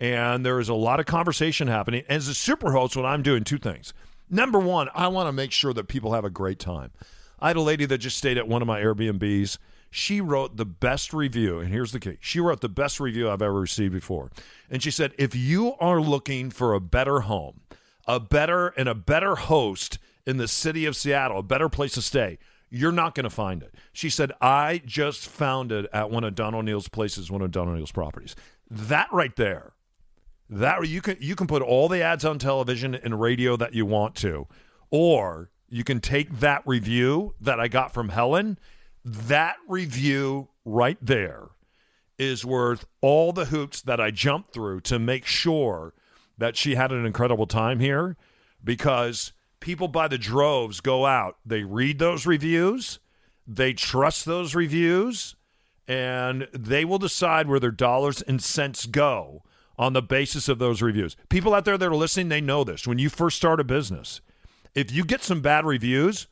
and 0.00 0.46
there 0.46 0.60
is 0.60 0.68
a 0.68 0.74
lot 0.74 1.00
of 1.00 1.06
conversation 1.06 1.68
happening. 1.68 2.04
As 2.08 2.28
a 2.28 2.34
super 2.34 2.72
host, 2.72 2.96
what 2.96 3.04
I'm 3.04 3.22
doing 3.22 3.44
two 3.44 3.58
things. 3.58 3.92
Number 4.30 4.58
one, 4.58 4.88
I 4.94 5.08
want 5.08 5.26
to 5.26 5.32
make 5.32 5.52
sure 5.52 5.72
that 5.72 5.88
people 5.88 6.12
have 6.12 6.24
a 6.24 6.30
great 6.30 6.58
time. 6.58 6.92
I 7.40 7.48
had 7.48 7.56
a 7.56 7.62
lady 7.62 7.84
that 7.86 7.98
just 7.98 8.18
stayed 8.18 8.38
at 8.38 8.48
one 8.48 8.62
of 8.62 8.68
my 8.68 8.80
Airbnbs. 8.80 9.58
She 9.90 10.20
wrote 10.20 10.56
the 10.56 10.66
best 10.66 11.12
review, 11.12 11.60
and 11.60 11.72
here's 11.72 11.92
the 11.92 12.00
key. 12.00 12.18
She 12.20 12.40
wrote 12.40 12.60
the 12.60 12.68
best 12.68 13.00
review 13.00 13.30
I've 13.30 13.42
ever 13.42 13.60
received 13.60 13.92
before. 13.92 14.30
And 14.70 14.82
she 14.82 14.90
said, 14.90 15.14
if 15.18 15.34
you 15.34 15.74
are 15.80 16.00
looking 16.00 16.50
for 16.50 16.74
a 16.74 16.80
better 16.80 17.20
home, 17.20 17.60
a 18.06 18.20
better 18.20 18.68
and 18.68 18.88
a 18.88 18.94
better 18.94 19.36
host 19.36 19.98
in 20.26 20.36
the 20.36 20.48
city 20.48 20.84
of 20.84 20.96
Seattle, 20.96 21.38
a 21.38 21.42
better 21.42 21.68
place 21.68 21.92
to 21.92 22.02
stay, 22.02 22.38
you're 22.70 22.92
not 22.92 23.14
going 23.14 23.24
to 23.24 23.30
find 23.30 23.62
it. 23.62 23.74
She 23.92 24.10
said, 24.10 24.32
I 24.40 24.82
just 24.84 25.26
found 25.26 25.72
it 25.72 25.86
at 25.92 26.10
one 26.10 26.24
of 26.24 26.34
Don 26.34 26.54
O'Neill's 26.54 26.88
places, 26.88 27.30
one 27.30 27.40
of 27.40 27.50
Don 27.50 27.68
O'Neill's 27.68 27.92
properties. 27.92 28.36
That 28.70 29.08
right 29.10 29.34
there 29.36 29.72
that 30.50 30.86
you 30.88 31.00
can 31.02 31.16
you 31.20 31.36
can 31.36 31.46
put 31.46 31.62
all 31.62 31.88
the 31.88 32.02
ads 32.02 32.24
on 32.24 32.38
television 32.38 32.94
and 32.94 33.20
radio 33.20 33.56
that 33.56 33.74
you 33.74 33.86
want 33.86 34.14
to, 34.16 34.46
or 34.90 35.50
you 35.68 35.84
can 35.84 36.00
take 36.00 36.40
that 36.40 36.62
review 36.66 37.34
that 37.40 37.60
I 37.60 37.68
got 37.68 37.92
from 37.92 38.10
Helen. 38.10 38.58
That 39.04 39.56
review 39.68 40.48
right 40.64 40.98
there 41.00 41.48
is 42.18 42.44
worth 42.44 42.84
all 43.00 43.32
the 43.32 43.46
hoops 43.46 43.80
that 43.82 44.00
I 44.00 44.10
jumped 44.10 44.52
through 44.52 44.80
to 44.82 44.98
make 44.98 45.24
sure 45.24 45.94
that 46.36 46.56
she 46.56 46.74
had 46.74 46.92
an 46.92 47.06
incredible 47.06 47.46
time 47.46 47.80
here 47.80 48.16
because 48.62 49.32
people 49.60 49.88
by 49.88 50.08
the 50.08 50.18
droves 50.18 50.80
go 50.80 51.06
out, 51.06 51.38
they 51.46 51.62
read 51.62 51.98
those 51.98 52.26
reviews, 52.26 52.98
they 53.46 53.72
trust 53.72 54.24
those 54.24 54.54
reviews, 54.54 55.36
and 55.86 56.48
they 56.52 56.84
will 56.84 56.98
decide 56.98 57.48
where 57.48 57.60
their 57.60 57.70
dollars 57.70 58.20
and 58.22 58.42
cents 58.42 58.84
go 58.86 59.42
on 59.78 59.92
the 59.92 60.02
basis 60.02 60.48
of 60.48 60.58
those 60.58 60.82
reviews. 60.82 61.16
People 61.28 61.54
out 61.54 61.64
there 61.64 61.78
that 61.78 61.88
are 61.88 61.94
listening, 61.94 62.28
they 62.28 62.40
know 62.40 62.64
this. 62.64 62.86
When 62.86 62.98
you 62.98 63.08
first 63.08 63.36
start 63.36 63.60
a 63.60 63.64
business, 63.64 64.20
if 64.74 64.92
you 64.92 65.04
get 65.04 65.22
some 65.22 65.40
bad 65.40 65.64
reviews, 65.64 66.26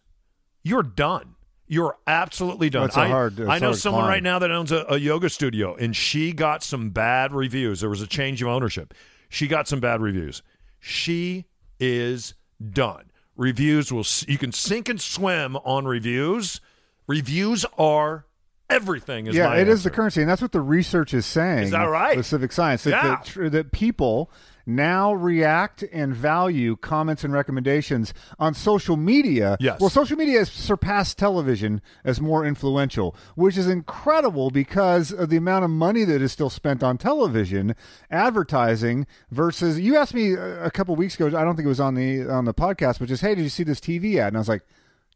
you're 0.62 0.82
done. 0.82 1.36
You're 1.68 1.96
absolutely 2.06 2.70
done. 2.70 2.85
That's 2.85 2.96
a 2.96 3.08
hard- 3.08 3.40
I 3.40 3.58
know 3.58 3.73
someone 3.73 4.02
climb. 4.02 4.11
right 4.11 4.23
now 4.23 4.38
that 4.38 4.50
owns 4.50 4.70
a, 4.73 4.85
a 4.88 4.99
yoga 4.99 5.28
studio, 5.28 5.75
and 5.75 5.96
she 5.96 6.32
got 6.32 6.62
some 6.62 6.90
bad 6.90 7.32
reviews. 7.35 7.80
There 7.80 7.90
was 7.90 8.00
a 8.02 8.06
change 8.06 8.40
of 8.42 8.49
ownership. 8.49 8.94
She 9.28 9.49
got 9.49 9.66
some 9.66 9.80
bad 9.80 10.00
reviews. 10.00 10.42
She 10.78 11.46
is 11.81 12.35
done. 12.72 13.11
Reviews 13.37 13.92
will 13.92 14.05
you 14.29 14.38
can 14.38 14.52
sink 14.52 14.88
and 14.88 15.00
swim 15.00 15.57
on 15.57 15.85
reviews. 15.85 16.61
Reviews 17.07 17.64
are 17.76 18.26
everything. 18.70 19.26
Is 19.26 19.35
yeah, 19.35 19.55
it 19.55 19.68
is 19.68 19.85
the 19.85 19.90
currency, 19.90 20.20
and 20.22 20.31
that's 20.31 20.40
what 20.42 20.52
the 20.52 20.61
research 20.61 21.12
is 21.12 21.26
saying. 21.26 21.64
Is 21.64 21.70
that 21.72 21.85
right? 21.85 22.16
The 22.16 22.22
civic 22.24 22.52
science, 22.52 22.85
that, 22.85 22.90
Yeah. 23.05 23.16
tr- 23.24 23.48
that 23.48 23.72
people 23.72 24.31
now 24.66 25.14
react 25.14 25.85
and 25.92 26.14
value 26.14 26.76
comments 26.76 27.22
and 27.22 27.33
recommendations 27.33 28.12
on 28.38 28.52
social 28.52 28.96
media. 28.96 29.57
Yes. 29.61 29.81
Well, 29.81 29.88
social 29.88 30.16
media 30.16 30.40
has 30.40 30.50
surpassed 30.50 31.16
television 31.18 31.81
as 32.05 32.20
more 32.20 32.44
influential, 32.44 33.16
which 33.37 33.57
is 33.57 33.68
incredible 33.68 34.50
because 34.50 35.12
of 35.12 35.31
the 35.31 35.37
amount 35.37 35.64
of 35.64 35.70
money 35.70 36.05
that 36.05 36.20
is 36.20 36.33
still 36.33 36.50
spent 36.50 36.83
on 36.83 36.98
television 36.98 37.76
advertising 38.11 39.07
versus. 39.31 39.79
You 39.79 39.96
asked 39.96 40.14
me 40.14 40.33
a 40.35 40.70
couple 40.70 40.96
weeks 40.96 41.14
ago. 41.14 41.26
I 41.26 41.44
don't 41.44 41.55
think 41.55 41.66
it 41.66 41.68
was 41.68 41.81
on 41.81 41.94
the 41.94 42.29
on 42.29 42.44
the 42.44 42.55
podcast, 42.55 42.98
but 42.98 43.09
just 43.09 43.22
hey, 43.22 43.35
did 43.35 43.42
you 43.42 43.48
see 43.48 43.62
this 43.62 43.81
TV 43.81 44.16
ad? 44.16 44.29
And 44.29 44.37
I 44.37 44.40
was 44.40 44.48
like. 44.48 44.62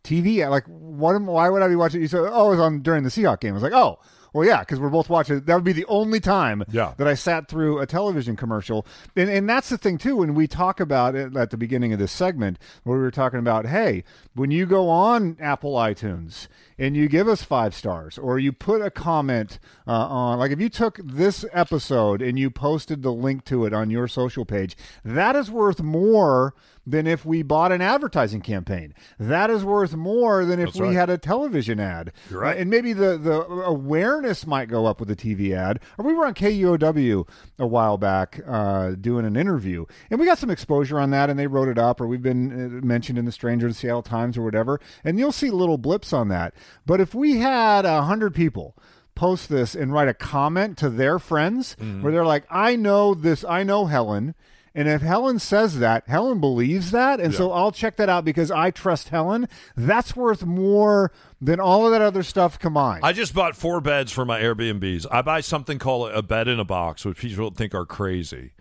TV 0.03 0.43
ad? 0.43 0.49
Like, 0.49 0.65
what? 0.65 1.21
Why 1.21 1.51
would 1.51 1.61
I 1.61 1.69
be 1.69 1.77
watching? 1.77 2.01
You 2.01 2.09
said, 2.09 2.21
oh, 2.21 2.47
it 2.47 2.51
was 2.53 2.59
on 2.59 2.81
during 2.81 3.03
the 3.05 3.11
Seahawk 3.11 3.39
game. 3.41 3.51
I 3.51 3.53
was 3.53 3.63
like, 3.63 3.75
oh, 3.75 3.99
well, 4.33 4.47
yeah, 4.47 4.61
because 4.61 4.79
we're 4.81 4.89
both 4.91 5.09
watching. 5.11 5.41
That 5.41 5.55
would 5.55 5.65
be 5.65 5.73
the 5.73 5.87
only 5.87 6.21
time 6.21 6.65
Yeah. 6.71 6.95
that 6.99 7.07
I 7.09 7.15
sat 7.15 7.49
through 7.49 7.79
a 7.81 7.87
television 7.87 8.37
commercial. 8.37 8.87
And, 9.17 9.29
and 9.31 9.49
that's 9.49 9.69
the 9.69 9.79
thing, 9.79 9.99
too, 9.99 10.17
when 10.17 10.35
we 10.35 10.47
talk 10.47 10.81
about 10.81 11.15
it 11.15 11.37
at 11.37 11.51
the 11.51 11.57
beginning 11.57 11.93
of 11.93 11.99
this 11.99 12.13
segment, 12.13 12.59
where 12.85 12.97
we 12.97 13.03
were 13.03 13.11
talking 13.11 13.39
about, 13.39 13.67
hey, 13.67 14.05
when 14.35 14.51
you 14.51 14.67
go 14.67 14.89
on 14.89 15.37
Apple 15.41 15.75
iTunes 15.75 16.49
and 16.81 16.97
you 16.97 17.09
give 17.09 17.29
us 17.29 17.43
five 17.43 17.75
stars 17.75 18.17
or 18.17 18.39
you 18.39 18.53
put 18.53 18.81
a 18.81 18.91
comment 18.91 19.59
uh, 19.87 19.91
on, 19.91 20.39
like 20.39 20.51
if 20.51 20.61
you 20.61 20.71
took 20.71 20.99
this 21.05 21.45
episode 21.53 22.23
and 22.23 22.39
you 22.39 22.51
posted 22.51 23.03
the 23.03 23.13
link 23.13 23.45
to 23.45 23.67
it 23.67 23.75
on 23.75 23.91
your 23.91 24.09
social 24.09 24.47
page, 24.47 24.77
that 25.05 25.37
is 25.37 25.51
worth 25.51 25.83
more 25.83 26.55
than 26.87 27.07
if 27.07 27.25
we 27.25 27.43
bought 27.43 27.73
an 27.73 27.83
advertising 27.83 28.41
campaign. 28.41 28.95
That 29.19 29.51
is 29.51 29.65
worth 29.65 29.95
more 29.95 30.45
than 30.45 30.59
if 30.59 30.69
That's 30.69 30.81
we 30.81 30.87
right. 30.89 30.97
had 30.97 31.11
a 31.11 31.19
television 31.19 31.79
ad. 31.79 32.13
You're 32.31 32.41
right. 32.41 32.57
And 32.57 32.71
maybe 32.71 32.93
the, 32.93 33.19
the 33.19 33.43
awareness 33.43 34.47
might 34.47 34.69
go 34.69 34.87
up 34.87 34.99
with 34.99 35.11
a 35.11 35.17
TV 35.17 35.55
ad. 35.55 35.81
Or 35.99 36.05
we 36.05 36.15
were 36.15 36.27
on 36.27 36.35
KUOW 36.35 37.29
a 37.59 37.67
while 37.67 37.99
back 37.99 38.41
uh, 38.47 38.93
doing 38.93 39.25
an 39.25 39.37
interview, 39.37 39.85
and 40.11 40.19
we 40.19 40.27
got 40.27 40.39
some 40.39 40.51
exposure 40.51 40.99
on 40.99 41.11
that, 41.11 41.31
and 41.31 41.39
they 41.39 41.47
wrote 41.47 41.69
it 41.69 41.79
up, 41.79 42.01
or 42.01 42.07
we've 42.07 42.23
been 42.23 42.81
uh, 42.81 42.85
mentioned 42.85 43.19
in 43.19 43.25
the 43.25 43.33
Stranger 43.33 43.67
in 43.67 43.75
Seattle 43.75 44.03
Times 44.03 44.37
or 44.39 44.43
whatever, 44.43 44.81
and 45.05 45.19
you'll 45.19 45.33
see 45.33 45.51
little 45.51 45.79
blips 45.79 46.13
on 46.13 46.29
that. 46.29 46.55
But 46.87 47.01
if 47.01 47.15
we 47.15 47.39
had 47.39 47.85
a 47.85 48.03
hundred 48.03 48.35
people 48.35 48.77
post 49.15 49.49
this 49.49 49.75
and 49.75 49.93
write 49.93 50.09
a 50.09 50.15
comment 50.15 50.79
to 50.79 50.89
their 50.91 51.19
friends 51.19 51.77
Mm-hmm. 51.81 52.03
where 52.03 52.13
they're 52.13 52.25
like, 52.25 52.45
"I 52.51 52.77
know 52.77 53.15
this. 53.15 53.45
I 53.45 53.63
know 53.63 53.87
Helen." 53.87 54.35
And 54.73 54.87
if 54.89 55.03
Helen 55.03 55.41
says 55.41 55.81
that, 55.81 56.07
Helen 56.07 56.39
believes 56.39 56.93
that, 56.93 57.19
and 57.19 57.35
so 57.35 57.51
I'll 57.51 57.73
check 57.73 57.97
that 57.97 58.09
out 58.09 58.25
because 58.25 58.53
I 58.53 58.71
trust 58.71 59.09
Helen. 59.09 59.49
That's 59.77 60.15
worth 60.15 60.45
more 60.45 61.11
than 61.41 61.59
all 61.59 61.87
of 61.87 61.91
that 61.93 62.01
other 62.03 62.23
stuff 62.23 62.57
combined. 62.57 63.01
I 63.05 63.13
just 63.13 63.35
bought 63.35 63.57
four 63.57 63.81
beds 63.81 64.13
for 64.13 64.25
my 64.25 64.41
Airbnbs. 64.41 65.07
I 65.11 65.23
buy 65.23 65.41
something 65.41 65.81
called 65.81 66.13
a 66.13 66.23
bed 66.23 66.47
in 66.47 66.61
a 66.61 66.65
box, 66.65 67.05
which 67.05 67.19
people 67.19 67.51
think 67.51 67.75
are 67.75 67.85
crazy. 67.85 68.53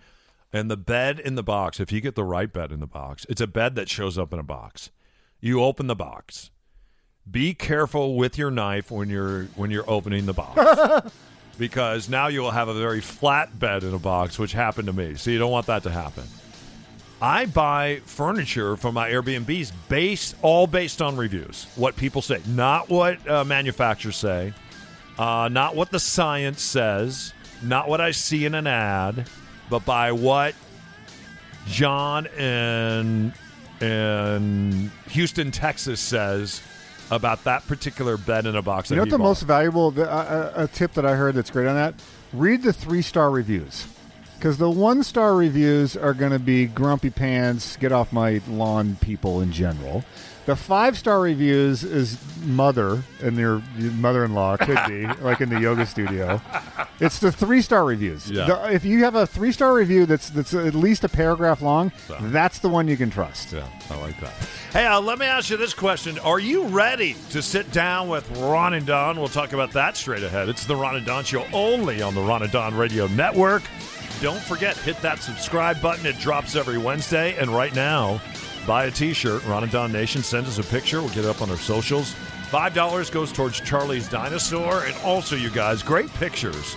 And 0.51 0.71
the 0.71 0.77
bed 0.77 1.19
in 1.19 1.35
the 1.35 1.43
box, 1.43 1.79
if 1.79 1.91
you 1.91 2.01
get 2.01 2.15
the 2.15 2.23
right 2.23 2.51
bed 2.51 2.71
in 2.71 2.79
the 2.79 2.87
box, 2.87 3.27
it's 3.29 3.39
a 3.39 3.45
bed 3.45 3.75
that 3.75 3.87
shows 3.87 4.17
up 4.17 4.33
in 4.33 4.39
a 4.39 4.43
box. 4.43 4.89
You 5.39 5.61
open 5.63 5.85
the 5.85 5.95
box. 5.95 6.49
Be 7.31 7.53
careful 7.53 8.15
with 8.15 8.37
your 8.37 8.49
knife 8.49 8.89
when 8.91 9.09
you're 9.09 9.43
when 9.55 9.71
you're 9.71 9.89
opening 9.89 10.25
the 10.25 10.33
box. 10.33 11.11
because 11.59 12.09
now 12.09 12.27
you'll 12.27 12.51
have 12.51 12.69
a 12.69 12.73
very 12.73 13.01
flat 13.01 13.59
bed 13.59 13.83
in 13.83 13.93
a 13.93 13.99
box, 13.99 14.39
which 14.39 14.53
happened 14.53 14.87
to 14.87 14.93
me. 14.93 15.15
So 15.15 15.29
you 15.29 15.37
don't 15.37 15.51
want 15.51 15.67
that 15.67 15.83
to 15.83 15.91
happen. 15.91 16.23
I 17.21 17.47
buy 17.47 17.99
furniture 18.05 18.77
for 18.77 18.93
my 18.93 19.09
Airbnbs 19.09 19.73
based 19.89 20.35
all 20.41 20.67
based 20.67 21.01
on 21.01 21.17
reviews, 21.17 21.67
what 21.75 21.97
people 21.97 22.21
say, 22.21 22.41
not 22.47 22.87
what 22.89 23.27
uh, 23.29 23.43
manufacturers 23.43 24.15
say, 24.15 24.53
uh, 25.17 25.49
not 25.51 25.75
what 25.75 25.91
the 25.91 25.99
science 25.99 26.61
says, 26.61 27.33
not 27.61 27.89
what 27.89 27.99
I 27.99 28.11
see 28.11 28.45
in 28.45 28.55
an 28.55 28.67
ad, 28.67 29.27
but 29.69 29.83
by 29.85 30.13
what 30.13 30.55
John 31.67 32.25
in 32.27 33.33
in 33.81 34.91
Houston, 35.09 35.51
Texas 35.51 35.99
says 35.99 36.61
about 37.11 37.43
that 37.45 37.67
particular 37.67 38.17
bed 38.17 38.45
in 38.45 38.55
a 38.55 38.61
box. 38.61 38.89
you 38.89 38.95
know 38.95 39.03
what 39.03 39.09
the 39.09 39.17
bought. 39.17 39.23
most 39.23 39.41
valuable 39.43 39.91
the, 39.91 40.09
uh, 40.09 40.53
a 40.55 40.67
tip 40.67 40.93
that 40.93 41.05
I 41.05 41.15
heard 41.15 41.35
that's 41.35 41.49
great 41.49 41.67
on 41.67 41.75
that? 41.75 41.95
Read 42.33 42.63
the 42.63 42.73
three 42.73 43.01
star 43.01 43.29
reviews. 43.31 43.87
Because 44.37 44.57
the 44.57 44.69
one 44.69 45.03
star 45.03 45.35
reviews 45.35 45.97
are 45.97 46.13
going 46.13 46.31
to 46.31 46.39
be 46.39 46.65
grumpy 46.65 47.09
pants, 47.09 47.75
get 47.75 47.91
off 47.91 48.13
my 48.13 48.39
lawn 48.47 48.95
people 49.01 49.41
in 49.41 49.51
general. 49.51 50.05
The 50.45 50.55
five 50.55 50.97
star 50.97 51.19
reviews 51.19 51.83
is 51.83 52.17
mother 52.43 53.03
and 53.21 53.37
your 53.37 53.61
mother 53.75 54.23
in 54.23 54.33
law 54.33 54.55
could 54.55 54.79
be 54.87 55.05
like 55.21 55.41
in 55.41 55.49
the 55.49 55.59
yoga 55.59 55.85
studio. 55.85 56.41
It's 56.99 57.19
the 57.19 57.31
three 57.31 57.61
star 57.61 57.85
reviews. 57.85 58.29
Yeah. 58.29 58.45
The- 58.45 58.73
if 58.73 58.85
you 58.85 59.03
have 59.03 59.15
a 59.15 59.25
three 59.25 59.51
star 59.51 59.73
review 59.73 60.05
that's 60.05 60.29
that's 60.29 60.53
at 60.53 60.75
least 60.75 61.03
a 61.03 61.09
paragraph 61.09 61.61
long, 61.61 61.91
So. 62.07 62.17
that's 62.21 62.59
the 62.59 62.69
one 62.69 62.87
you 62.87 62.97
can 62.97 63.09
trust. 63.09 63.53
Yeah, 63.53 63.65
I 63.89 63.95
like 63.99 64.19
that. 64.21 64.33
Hey, 64.73 64.85
uh, 64.85 64.99
let 65.01 65.17
me 65.19 65.25
ask 65.25 65.49
you 65.49 65.57
this 65.57 65.73
question: 65.73 66.19
Are 66.19 66.39
you 66.39 66.63
ready 66.67 67.15
to 67.31 67.41
sit 67.41 67.71
down 67.71 68.07
with 68.09 68.29
Ron 68.37 68.73
and 68.73 68.85
Don? 68.85 69.17
We'll 69.19 69.27
talk 69.29 69.53
about 69.53 69.71
that 69.71 69.97
straight 69.97 70.23
ahead. 70.23 70.49
It's 70.49 70.65
the 70.65 70.75
Ron 70.75 70.95
and 70.95 71.05
Don 71.05 71.23
Show 71.23 71.45
only 71.53 72.01
on 72.01 72.13
the 72.15 72.21
Ron 72.21 72.43
and 72.43 72.51
Don 72.51 72.75
Radio 72.75 73.07
Network. 73.07 73.63
Don't 74.21 74.41
forget, 74.41 74.75
hit 74.77 75.01
that 75.01 75.19
subscribe 75.19 75.81
button. 75.81 76.05
It 76.05 76.19
drops 76.19 76.55
every 76.57 76.77
Wednesday. 76.77 77.37
And 77.37 77.49
right 77.49 77.73
now, 77.73 78.19
buy 78.67 78.83
a 78.85 78.91
T-shirt. 78.91 79.45
Ron 79.45 79.63
and 79.63 79.71
Don 79.71 79.93
Nation. 79.93 80.21
Send 80.23 80.45
us 80.45 80.57
a 80.59 80.63
picture. 80.63 80.99
We'll 80.99 81.09
get 81.11 81.19
it 81.19 81.25
up 81.29 81.41
on 81.41 81.49
our 81.49 81.55
socials. 81.57 82.13
Five 82.49 82.73
dollars 82.73 83.09
goes 83.09 83.31
towards 83.31 83.61
Charlie's 83.61 84.09
Dinosaur, 84.09 84.83
and 84.83 84.95
also, 85.05 85.35
you 85.35 85.49
guys, 85.51 85.81
great 85.83 86.11
pictures 86.15 86.75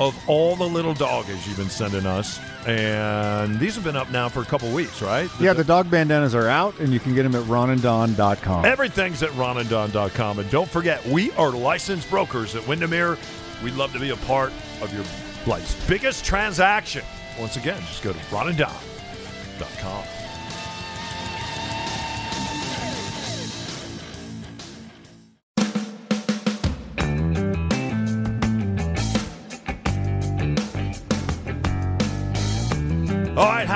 of 0.00 0.18
all 0.28 0.56
the 0.56 0.64
little 0.64 0.94
doggies 0.94 1.46
you've 1.46 1.58
been 1.58 1.68
sending 1.68 2.06
us. 2.06 2.40
And 2.66 3.60
these 3.60 3.74
have 3.74 3.84
been 3.84 3.96
up 3.96 4.10
now 4.10 4.28
for 4.28 4.40
a 4.40 4.44
couple 4.44 4.72
weeks, 4.72 5.02
right? 5.02 5.30
Yeah, 5.38 5.52
the 5.52 5.64
dog 5.64 5.90
bandanas 5.90 6.34
are 6.34 6.48
out, 6.48 6.78
and 6.80 6.92
you 6.92 6.98
can 6.98 7.14
get 7.14 7.22
them 7.22 7.34
at 7.34 7.44
ronanddon.com. 7.44 8.64
Everything's 8.64 9.22
at 9.22 9.30
ronanddon.com. 9.30 10.38
And 10.38 10.50
don't 10.50 10.68
forget, 10.68 11.04
we 11.06 11.30
are 11.32 11.50
licensed 11.50 12.10
brokers 12.10 12.56
at 12.56 12.66
Windermere. 12.66 13.18
We'd 13.62 13.74
love 13.74 13.92
to 13.92 14.00
be 14.00 14.10
a 14.10 14.16
part 14.16 14.52
of 14.80 14.92
your 14.92 15.04
life's 15.46 15.74
biggest 15.86 16.24
transaction. 16.24 17.04
Once 17.38 17.56
again, 17.56 17.80
just 17.82 18.02
go 18.02 18.12
to 18.12 18.18
ronanddon.com. 18.18 20.19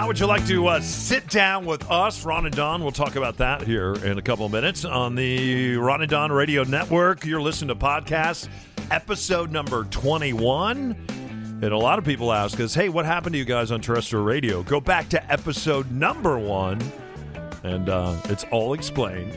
how 0.04 0.08
would 0.08 0.20
you 0.20 0.26
like 0.26 0.46
to 0.46 0.66
uh, 0.66 0.80
sit 0.82 1.26
down 1.30 1.64
with 1.64 1.90
us, 1.90 2.26
Ron 2.26 2.44
and 2.44 2.54
Don? 2.54 2.82
We'll 2.82 2.92
talk 2.92 3.16
about 3.16 3.38
that 3.38 3.62
here 3.62 3.94
in 3.94 4.18
a 4.18 4.22
couple 4.22 4.44
of 4.44 4.52
minutes 4.52 4.84
on 4.84 5.14
the 5.14 5.78
Ron 5.78 6.02
and 6.02 6.10
Don 6.10 6.30
Radio 6.30 6.62
Network. 6.62 7.24
You're 7.24 7.40
listening 7.40 7.68
to 7.68 7.74
podcast 7.74 8.50
episode 8.90 9.50
number 9.50 9.84
21. 9.84 10.94
And 11.62 11.64
a 11.64 11.78
lot 11.78 11.98
of 11.98 12.04
people 12.04 12.34
ask 12.34 12.60
us, 12.60 12.74
hey, 12.74 12.90
what 12.90 13.06
happened 13.06 13.32
to 13.32 13.38
you 13.38 13.46
guys 13.46 13.70
on 13.70 13.80
terrestrial 13.80 14.26
radio? 14.26 14.62
Go 14.62 14.78
back 14.78 15.08
to 15.08 15.32
episode 15.32 15.90
number 15.90 16.38
one, 16.38 16.82
and 17.62 17.88
uh, 17.88 18.14
it's 18.24 18.44
all 18.50 18.74
explained 18.74 19.32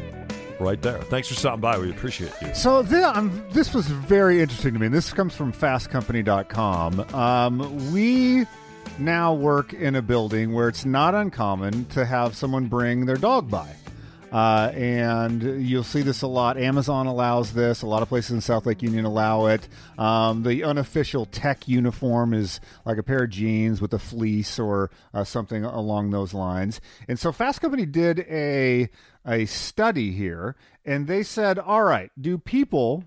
right 0.59 0.81
there. 0.81 1.01
Thanks 1.03 1.29
for 1.29 1.35
stopping 1.35 1.61
by. 1.61 1.77
We 1.77 1.91
appreciate 1.91 2.33
you. 2.41 2.53
So 2.53 2.81
this, 2.81 3.05
um, 3.05 3.41
this 3.51 3.73
was 3.73 3.87
very 3.87 4.41
interesting 4.41 4.73
to 4.73 4.79
me. 4.81 4.89
This 4.89 5.13
comes 5.13 5.33
from 5.33 5.53
fastcompany.com. 5.53 7.15
Um, 7.15 7.93
we 7.93 8.45
now 8.99 9.33
work 9.33 9.73
in 9.73 9.95
a 9.95 10.01
building 10.01 10.53
where 10.53 10.67
it's 10.67 10.85
not 10.85 11.15
uncommon 11.15 11.85
to 11.85 12.05
have 12.05 12.35
someone 12.35 12.67
bring 12.67 13.05
their 13.05 13.17
dog 13.17 13.49
by. 13.49 13.75
Uh, 14.31 14.71
and 14.75 15.65
you'll 15.65 15.83
see 15.83 16.01
this 16.01 16.21
a 16.21 16.27
lot. 16.27 16.57
Amazon 16.57 17.07
allows 17.07 17.53
this. 17.53 17.81
A 17.81 17.87
lot 17.87 18.01
of 18.01 18.09
places 18.09 18.31
in 18.31 18.41
South 18.41 18.65
Lake 18.65 18.81
Union 18.81 19.05
allow 19.05 19.45
it. 19.45 19.67
Um, 19.97 20.43
the 20.43 20.63
unofficial 20.63 21.25
tech 21.25 21.67
uniform 21.67 22.33
is 22.33 22.59
like 22.85 22.97
a 22.97 23.03
pair 23.03 23.23
of 23.23 23.29
jeans 23.29 23.79
with 23.79 23.93
a 23.93 23.99
fleece 23.99 24.59
or 24.59 24.91
uh, 25.13 25.23
something 25.23 25.63
along 25.63 26.09
those 26.09 26.33
lines. 26.33 26.81
And 27.07 27.17
so 27.17 27.31
Fast 27.31 27.61
Company 27.61 27.85
did 27.85 28.19
a 28.29 28.89
a 29.25 29.45
study 29.45 30.11
here, 30.11 30.55
and 30.85 31.07
they 31.07 31.23
said, 31.23 31.59
"All 31.59 31.83
right, 31.83 32.11
do 32.19 32.37
people 32.37 33.03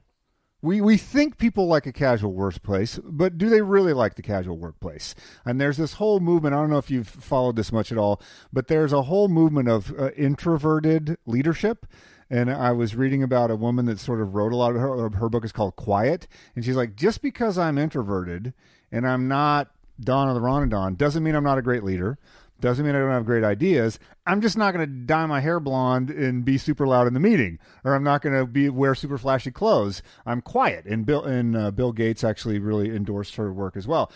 we 0.63 0.81
we 0.81 0.97
think 0.97 1.39
people 1.39 1.67
like 1.67 1.87
a 1.87 1.93
casual 1.93 2.33
workplace, 2.33 2.99
but 3.03 3.39
do 3.39 3.49
they 3.49 3.63
really 3.63 3.93
like 3.93 4.15
the 4.15 4.23
casual 4.23 4.59
workplace? 4.59 5.15
And 5.45 5.61
there's 5.61 5.77
this 5.77 5.95
whole 5.95 6.21
movement. 6.21 6.55
I 6.55 6.59
don't 6.59 6.71
know 6.71 6.79
if 6.79 6.91
you've 6.91 7.09
followed 7.09 7.57
this 7.57 7.73
much 7.73 7.91
at 7.91 7.99
all, 7.99 8.21
but 8.53 8.69
there's 8.69 8.93
a 8.93 9.03
whole 9.03 9.29
movement 9.29 9.69
of 9.69 9.93
uh, 9.99 10.11
introverted 10.13 11.17
leadership. 11.27 11.87
And 12.33 12.49
I 12.49 12.71
was 12.71 12.95
reading 12.95 13.25
about 13.25 13.51
a 13.51 13.57
woman 13.57 13.87
that 13.87 13.99
sort 13.99 14.21
of 14.21 14.35
wrote 14.35 14.53
a 14.53 14.57
lot 14.57 14.77
of 14.77 14.81
her. 14.81 15.11
Her 15.11 15.29
book 15.29 15.45
is 15.45 15.53
called 15.53 15.77
Quiet, 15.77 16.29
and 16.55 16.65
she's 16.65 16.77
like, 16.77 16.95
just 16.95 17.23
because 17.23 17.59
I'm 17.59 17.79
introverted 17.79 18.53
and 18.93 19.07
I'm 19.07 19.29
not 19.29 19.71
Don 20.01 20.29
of 20.29 20.35
the 20.35 20.41
Ronadon 20.41 20.97
doesn't 20.97 21.23
mean 21.23 21.35
I'm 21.35 21.45
not 21.45 21.59
a 21.59 21.63
great 21.63 21.85
leader. 21.85 22.19
Doesn't 22.61 22.85
mean 22.85 22.95
I 22.95 22.99
don't 22.99 23.11
have 23.11 23.25
great 23.25 23.45
ideas. 23.45 23.99
I'm 24.27 24.41
just 24.41 24.57
not 24.57 24.75
going 24.75 24.87
to 24.87 24.93
dye 25.07 25.27
my 25.27 25.41
hair 25.41 25.61
blonde 25.61 26.11
and 26.11 26.45
be 26.45 26.59
super 26.59 26.87
loud 26.87 27.07
in 27.07 27.15
the 27.15 27.21
meeting, 27.21 27.59
or 27.85 27.95
I'm 27.95 28.05
not 28.05 28.23
going 28.23 28.39
to 28.39 28.47
be 28.47 28.69
wear 28.69 28.95
super 28.95 29.19
flashy 29.19 29.51
clothes. 29.51 30.03
I'm 30.27 30.41
quiet, 30.41 30.85
and 30.85 31.07
Bill 31.07 31.25
and 31.25 31.57
uh, 31.57 31.71
Bill 31.71 31.93
Gates 31.93 32.23
actually 32.23 32.59
really 32.59 32.95
endorsed 32.95 33.37
her 33.37 33.53
work 33.53 33.77
as 33.77 33.87
well. 33.87 34.13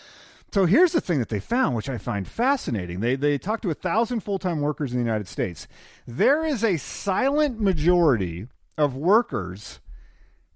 So 0.51 0.65
here's 0.65 0.93
the 0.93 1.01
thing 1.01 1.19
that 1.19 1.29
they 1.29 1.41
found, 1.41 1.75
which 1.75 1.89
I 1.89 1.97
find 1.97 2.27
fascinating. 2.27 3.01
They 3.01 3.15
they 3.15 3.37
talked 3.37 3.63
to 3.63 3.71
a 3.71 3.75
thousand 3.75 4.21
full 4.21 4.39
time 4.39 4.61
workers 4.61 4.93
in 4.93 4.99
the 4.99 5.03
United 5.03 5.27
States. 5.27 5.67
There 6.07 6.45
is 6.45 6.63
a 6.63 6.77
silent 6.77 7.59
majority 7.59 8.47
of 8.77 8.95
workers 8.95 9.81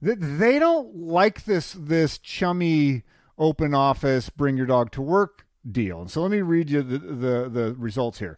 that 0.01 0.19
they 0.19 0.59
don't 0.59 0.95
like 0.95 1.43
this 1.43 1.73
this 1.73 2.17
chummy 2.17 3.03
open 3.37 3.73
office, 3.73 4.29
bring 4.29 4.55
your 4.55 4.65
dog 4.65 4.91
to 4.91 5.01
work 5.01 5.45
deal. 5.69 6.01
And 6.01 6.11
so 6.11 6.21
let 6.21 6.31
me 6.31 6.41
read 6.41 6.69
you 6.69 6.81
the, 6.81 6.97
the, 6.97 7.49
the 7.49 7.75
results 7.77 8.19
here. 8.19 8.37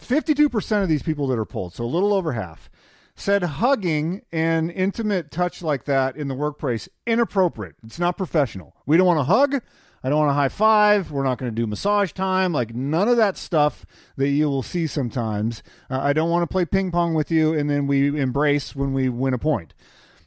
52% 0.00 0.82
of 0.82 0.88
these 0.88 1.02
people 1.02 1.26
that 1.28 1.38
are 1.38 1.44
polled, 1.44 1.74
so 1.74 1.84
a 1.84 1.86
little 1.86 2.14
over 2.14 2.32
half, 2.32 2.70
said 3.14 3.42
hugging 3.42 4.22
and 4.32 4.70
intimate 4.70 5.30
touch 5.30 5.62
like 5.62 5.84
that 5.84 6.16
in 6.16 6.28
the 6.28 6.34
workplace 6.34 6.88
inappropriate. 7.06 7.76
It's 7.84 7.98
not 7.98 8.16
professional. 8.16 8.74
We 8.86 8.96
don't 8.96 9.06
want 9.06 9.18
to 9.18 9.24
hug. 9.24 9.62
I 10.02 10.08
don't 10.08 10.18
want 10.18 10.30
to 10.30 10.34
high 10.34 10.48
five. 10.48 11.10
We're 11.10 11.24
not 11.24 11.36
going 11.36 11.52
to 11.52 11.54
do 11.54 11.66
massage 11.66 12.12
time. 12.12 12.52
Like 12.52 12.74
none 12.74 13.08
of 13.08 13.18
that 13.18 13.36
stuff 13.36 13.84
that 14.16 14.28
you 14.28 14.48
will 14.48 14.62
see 14.62 14.86
sometimes. 14.86 15.62
Uh, 15.90 16.00
I 16.00 16.14
don't 16.14 16.30
want 16.30 16.42
to 16.42 16.52
play 16.52 16.64
ping 16.64 16.90
pong 16.90 17.12
with 17.12 17.30
you 17.30 17.52
and 17.52 17.68
then 17.68 17.86
we 17.86 18.18
embrace 18.18 18.74
when 18.74 18.94
we 18.94 19.10
win 19.10 19.34
a 19.34 19.38
point. 19.38 19.74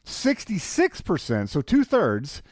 66%, 0.06 1.50
so 1.50 1.62
two 1.62 1.84
thirds, 1.84 2.44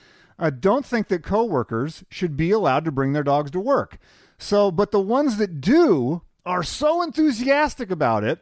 uh, 0.42 0.50
don't 0.50 0.86
think 0.86 1.08
that 1.08 1.24
coworkers 1.24 2.04
should 2.10 2.36
be 2.36 2.52
allowed 2.52 2.84
to 2.86 2.92
bring 2.92 3.14
their 3.14 3.24
dogs 3.24 3.52
to 3.52 3.60
work. 3.62 3.98
So, 4.38 4.72
but 4.72 4.92
the 4.92 5.00
ones 5.00 5.38
that 5.38 5.62
do 5.62 6.24
are 6.46 6.64
so 6.64 7.02
enthusiastic 7.04 7.92
about 7.92 8.24
it 8.24 8.40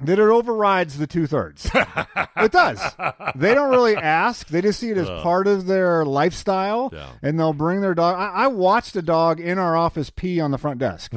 that 0.00 0.18
it 0.18 0.22
overrides 0.28 0.98
the 0.98 1.06
two 1.06 1.28
thirds. 1.28 1.70
it 2.36 2.50
does. 2.50 2.80
They 3.36 3.54
don't 3.54 3.70
really 3.70 3.96
ask. 3.96 4.48
They 4.48 4.60
just 4.60 4.80
see 4.80 4.90
it 4.90 4.98
as 4.98 5.08
part 5.22 5.46
of 5.46 5.66
their 5.66 6.04
lifestyle, 6.04 6.90
Yeah. 6.92 7.10
and 7.22 7.38
they'll 7.38 7.52
bring 7.52 7.80
their 7.82 7.94
dog. 7.94 8.16
I, 8.18 8.44
I 8.44 8.46
watched 8.48 8.96
a 8.96 9.02
dog 9.02 9.38
in 9.38 9.58
our 9.58 9.76
office 9.76 10.10
pee 10.10 10.40
on 10.40 10.50
the 10.50 10.58
front 10.58 10.80
desk, 10.80 11.12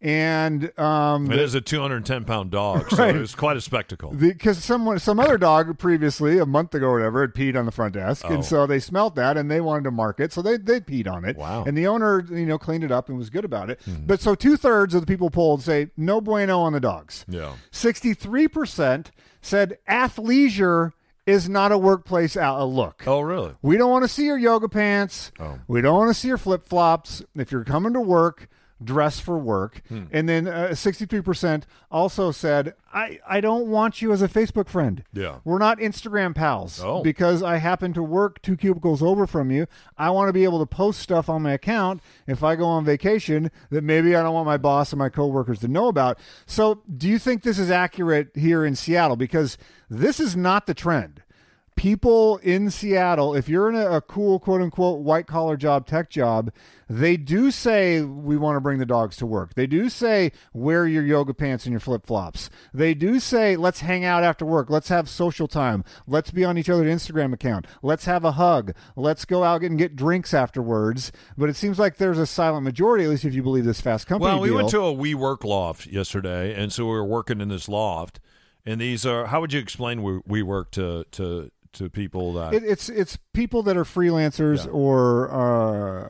and 0.00 0.78
um, 0.78 1.30
It 1.32 1.38
is 1.38 1.54
a 1.54 1.60
210 1.60 2.24
pound 2.24 2.50
dog, 2.50 2.90
so 2.90 2.96
Right. 2.98 3.16
it 3.16 3.18
was 3.18 3.34
quite 3.34 3.56
a 3.56 3.60
spectacle. 3.60 4.12
because 4.12 4.62
someone 4.62 4.98
some 4.98 5.18
other 5.18 5.38
dog 5.38 5.78
previously 5.78 6.38
a 6.38 6.46
month 6.46 6.74
ago 6.74 6.86
or 6.88 6.94
whatever 6.98 7.22
had 7.22 7.34
peed 7.34 7.56
on 7.58 7.64
the 7.64 7.72
front 7.72 7.94
desk 7.94 8.24
Oh. 8.28 8.34
and 8.34 8.44
so 8.44 8.66
they 8.66 8.78
smelt 8.78 9.14
that 9.16 9.36
and 9.36 9.50
they 9.50 9.60
wanted 9.60 9.84
to 9.84 9.90
mark 9.90 10.20
it 10.20 10.32
so 10.32 10.42
they 10.42 10.56
they 10.58 10.80
peed 10.80 11.08
on 11.10 11.24
it 11.24 11.36
Wow. 11.36 11.64
and 11.66 11.76
the 11.76 11.86
owner 11.86 12.24
you 12.30 12.44
know 12.46 12.58
cleaned 12.58 12.84
it 12.84 12.92
up 12.92 13.08
and 13.08 13.16
was 13.16 13.30
good 13.30 13.44
about 13.44 13.70
it 13.70 13.80
but 14.06 14.20
so 14.20 14.34
two-thirds 14.34 14.94
of 14.94 15.00
the 15.00 15.06
people 15.06 15.30
polled 15.30 15.62
say 15.62 15.88
no 15.96 16.20
bueno 16.20 16.60
on 16.60 16.72
the 16.72 16.80
dogs 16.80 17.24
Yeah. 17.28 17.52
63% 17.72 19.06
said 19.40 19.78
athleisure 19.88 20.92
is 21.26 21.48
not 21.48 21.72
a 21.72 21.78
workplace 21.78 22.36
out- 22.36 22.60
a 22.60 22.64
look 22.64 23.02
Oh, 23.06 23.20
really? 23.20 23.54
we 23.62 23.76
don't 23.76 23.90
want 23.90 24.04
to 24.04 24.08
see 24.08 24.26
your 24.26 24.38
yoga 24.38 24.68
pants. 24.68 25.32
Oh. 25.40 25.58
We 25.66 25.80
don't 25.80 25.96
want 25.96 26.10
to 26.10 26.14
see 26.14 26.28
your 26.28 26.38
flip 26.38 26.62
flops. 26.64 27.22
If 27.34 27.50
you're 27.50 27.64
coming 27.64 27.92
to 27.94 28.00
work, 28.00 28.48
dress 28.82 29.20
for 29.20 29.38
work. 29.38 29.80
Hmm. 29.88 30.04
And 30.12 30.28
then 30.28 30.46
uh, 30.46 30.68
63% 30.72 31.62
also 31.90 32.30
said, 32.30 32.74
I, 32.92 33.18
I 33.28 33.40
don't 33.40 33.68
want 33.68 34.02
you 34.02 34.12
as 34.12 34.22
a 34.22 34.28
Facebook 34.28 34.68
friend. 34.68 35.02
Yeah. 35.12 35.38
We're 35.44 35.58
not 35.58 35.78
Instagram 35.78 36.34
pals 36.34 36.80
Oh. 36.82 37.02
because 37.02 37.42
I 37.42 37.56
happen 37.56 37.92
to 37.94 38.02
work 38.02 38.42
two 38.42 38.56
cubicles 38.56 39.02
over 39.02 39.26
from 39.26 39.50
you. 39.50 39.66
I 39.96 40.10
want 40.10 40.28
to 40.28 40.32
be 40.32 40.44
able 40.44 40.58
to 40.58 40.66
post 40.66 41.00
stuff 41.00 41.28
on 41.28 41.42
my 41.42 41.52
account 41.52 42.02
if 42.26 42.42
I 42.44 42.56
go 42.56 42.64
on 42.64 42.84
vacation 42.84 43.50
that 43.70 43.82
maybe 43.84 44.14
I 44.14 44.22
don't 44.22 44.34
want 44.34 44.46
my 44.46 44.56
boss 44.58 44.92
and 44.92 44.98
my 44.98 45.08
coworkers 45.08 45.60
to 45.60 45.68
know 45.68 45.88
about. 45.88 46.18
So, 46.46 46.82
do 46.96 47.08
you 47.08 47.18
think 47.18 47.42
this 47.42 47.58
is 47.58 47.70
accurate 47.70 48.28
here 48.34 48.64
in 48.64 48.74
Seattle? 48.74 49.16
Because 49.16 49.56
this 49.88 50.20
is 50.20 50.36
not 50.36 50.66
the 50.66 50.74
trend 50.74 51.22
people 51.76 52.38
in 52.38 52.70
Seattle, 52.70 53.34
if 53.34 53.48
you're 53.48 53.68
in 53.68 53.76
a, 53.76 53.96
a 53.96 54.00
cool 54.00 54.40
quote 54.40 54.60
unquote 54.60 55.00
white 55.00 55.26
collar 55.26 55.56
job, 55.56 55.86
tech 55.86 56.10
job, 56.10 56.50
they 56.88 57.16
do 57.16 57.50
say 57.50 58.02
we 58.02 58.36
want 58.36 58.56
to 58.56 58.60
bring 58.60 58.78
the 58.78 58.86
dogs 58.86 59.16
to 59.18 59.26
work. 59.26 59.54
They 59.54 59.66
do 59.66 59.88
say 59.88 60.32
wear 60.52 60.86
your 60.86 61.04
yoga 61.04 61.34
pants 61.34 61.66
and 61.66 61.72
your 61.72 61.80
flip 61.80 62.06
flops. 62.06 62.50
They 62.72 62.94
do 62.94 63.20
say 63.20 63.56
let's 63.56 63.80
hang 63.80 64.04
out 64.04 64.24
after 64.24 64.44
work. 64.44 64.70
Let's 64.70 64.88
have 64.88 65.08
social 65.08 65.46
time. 65.46 65.84
Let's 66.06 66.30
be 66.30 66.44
on 66.44 66.58
each 66.58 66.70
other's 66.70 66.86
Instagram 66.86 67.32
account. 67.32 67.66
Let's 67.82 68.06
have 68.06 68.24
a 68.24 68.32
hug. 68.32 68.72
Let's 68.96 69.24
go 69.24 69.44
out 69.44 69.62
and 69.62 69.78
get 69.78 69.94
drinks 69.96 70.32
afterwards. 70.32 71.12
But 71.36 71.50
it 71.50 71.56
seems 71.56 71.78
like 71.78 71.98
there's 71.98 72.18
a 72.18 72.26
silent 72.26 72.64
majority, 72.64 73.04
at 73.04 73.10
least 73.10 73.24
if 73.24 73.34
you 73.34 73.42
believe 73.42 73.64
this 73.64 73.80
fast 73.80 74.06
company. 74.06 74.32
Well, 74.32 74.40
we 74.40 74.48
deal. 74.48 74.56
went 74.56 74.70
to 74.70 74.80
a 74.80 74.94
WeWork 74.94 75.44
loft 75.44 75.86
yesterday, 75.86 76.54
and 76.54 76.72
so 76.72 76.84
we 76.84 76.92
were 76.92 77.04
working 77.04 77.40
in 77.40 77.48
this 77.48 77.68
loft. 77.68 78.20
And 78.64 78.80
these 78.80 79.06
are 79.06 79.26
how 79.26 79.40
would 79.40 79.52
you 79.52 79.60
explain 79.60 80.02
We, 80.02 80.20
we 80.26 80.42
Work 80.42 80.72
to 80.72 81.04
to 81.12 81.50
to 81.76 81.88
people 81.90 82.32
that 82.34 82.54
It, 82.54 82.64
it's 82.64 82.88
it's 82.88 83.16
people 83.32 83.62
that 83.64 83.76
are 83.76 83.84
freelancers 83.84 84.64
Yeah. 84.66 84.72
or 84.72 85.30
uh, 85.30 86.08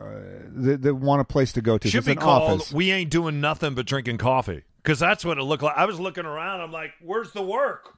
that, 0.49 0.81
that 0.81 0.95
want 0.95 1.21
a 1.21 1.25
place 1.25 1.53
to 1.53 1.61
go 1.61 1.77
to. 1.77 1.87
should 1.87 1.99
it's 1.99 2.05
be 2.07 2.11
an 2.13 2.17
called 2.17 2.51
office. 2.61 2.71
"We 2.73 2.91
ain't 2.91 3.09
doing 3.09 3.39
nothing 3.41 3.73
but 3.75 3.85
drinking 3.85 4.17
coffee" 4.17 4.63
because 4.83 4.99
that's 4.99 5.23
what 5.25 5.37
it 5.37 5.43
looked 5.43 5.63
like. 5.63 5.77
I 5.77 5.85
was 5.85 5.99
looking 5.99 6.25
around. 6.25 6.61
I'm 6.61 6.71
like, 6.71 6.91
"Where's 7.01 7.31
the 7.31 7.41
work?" 7.41 7.95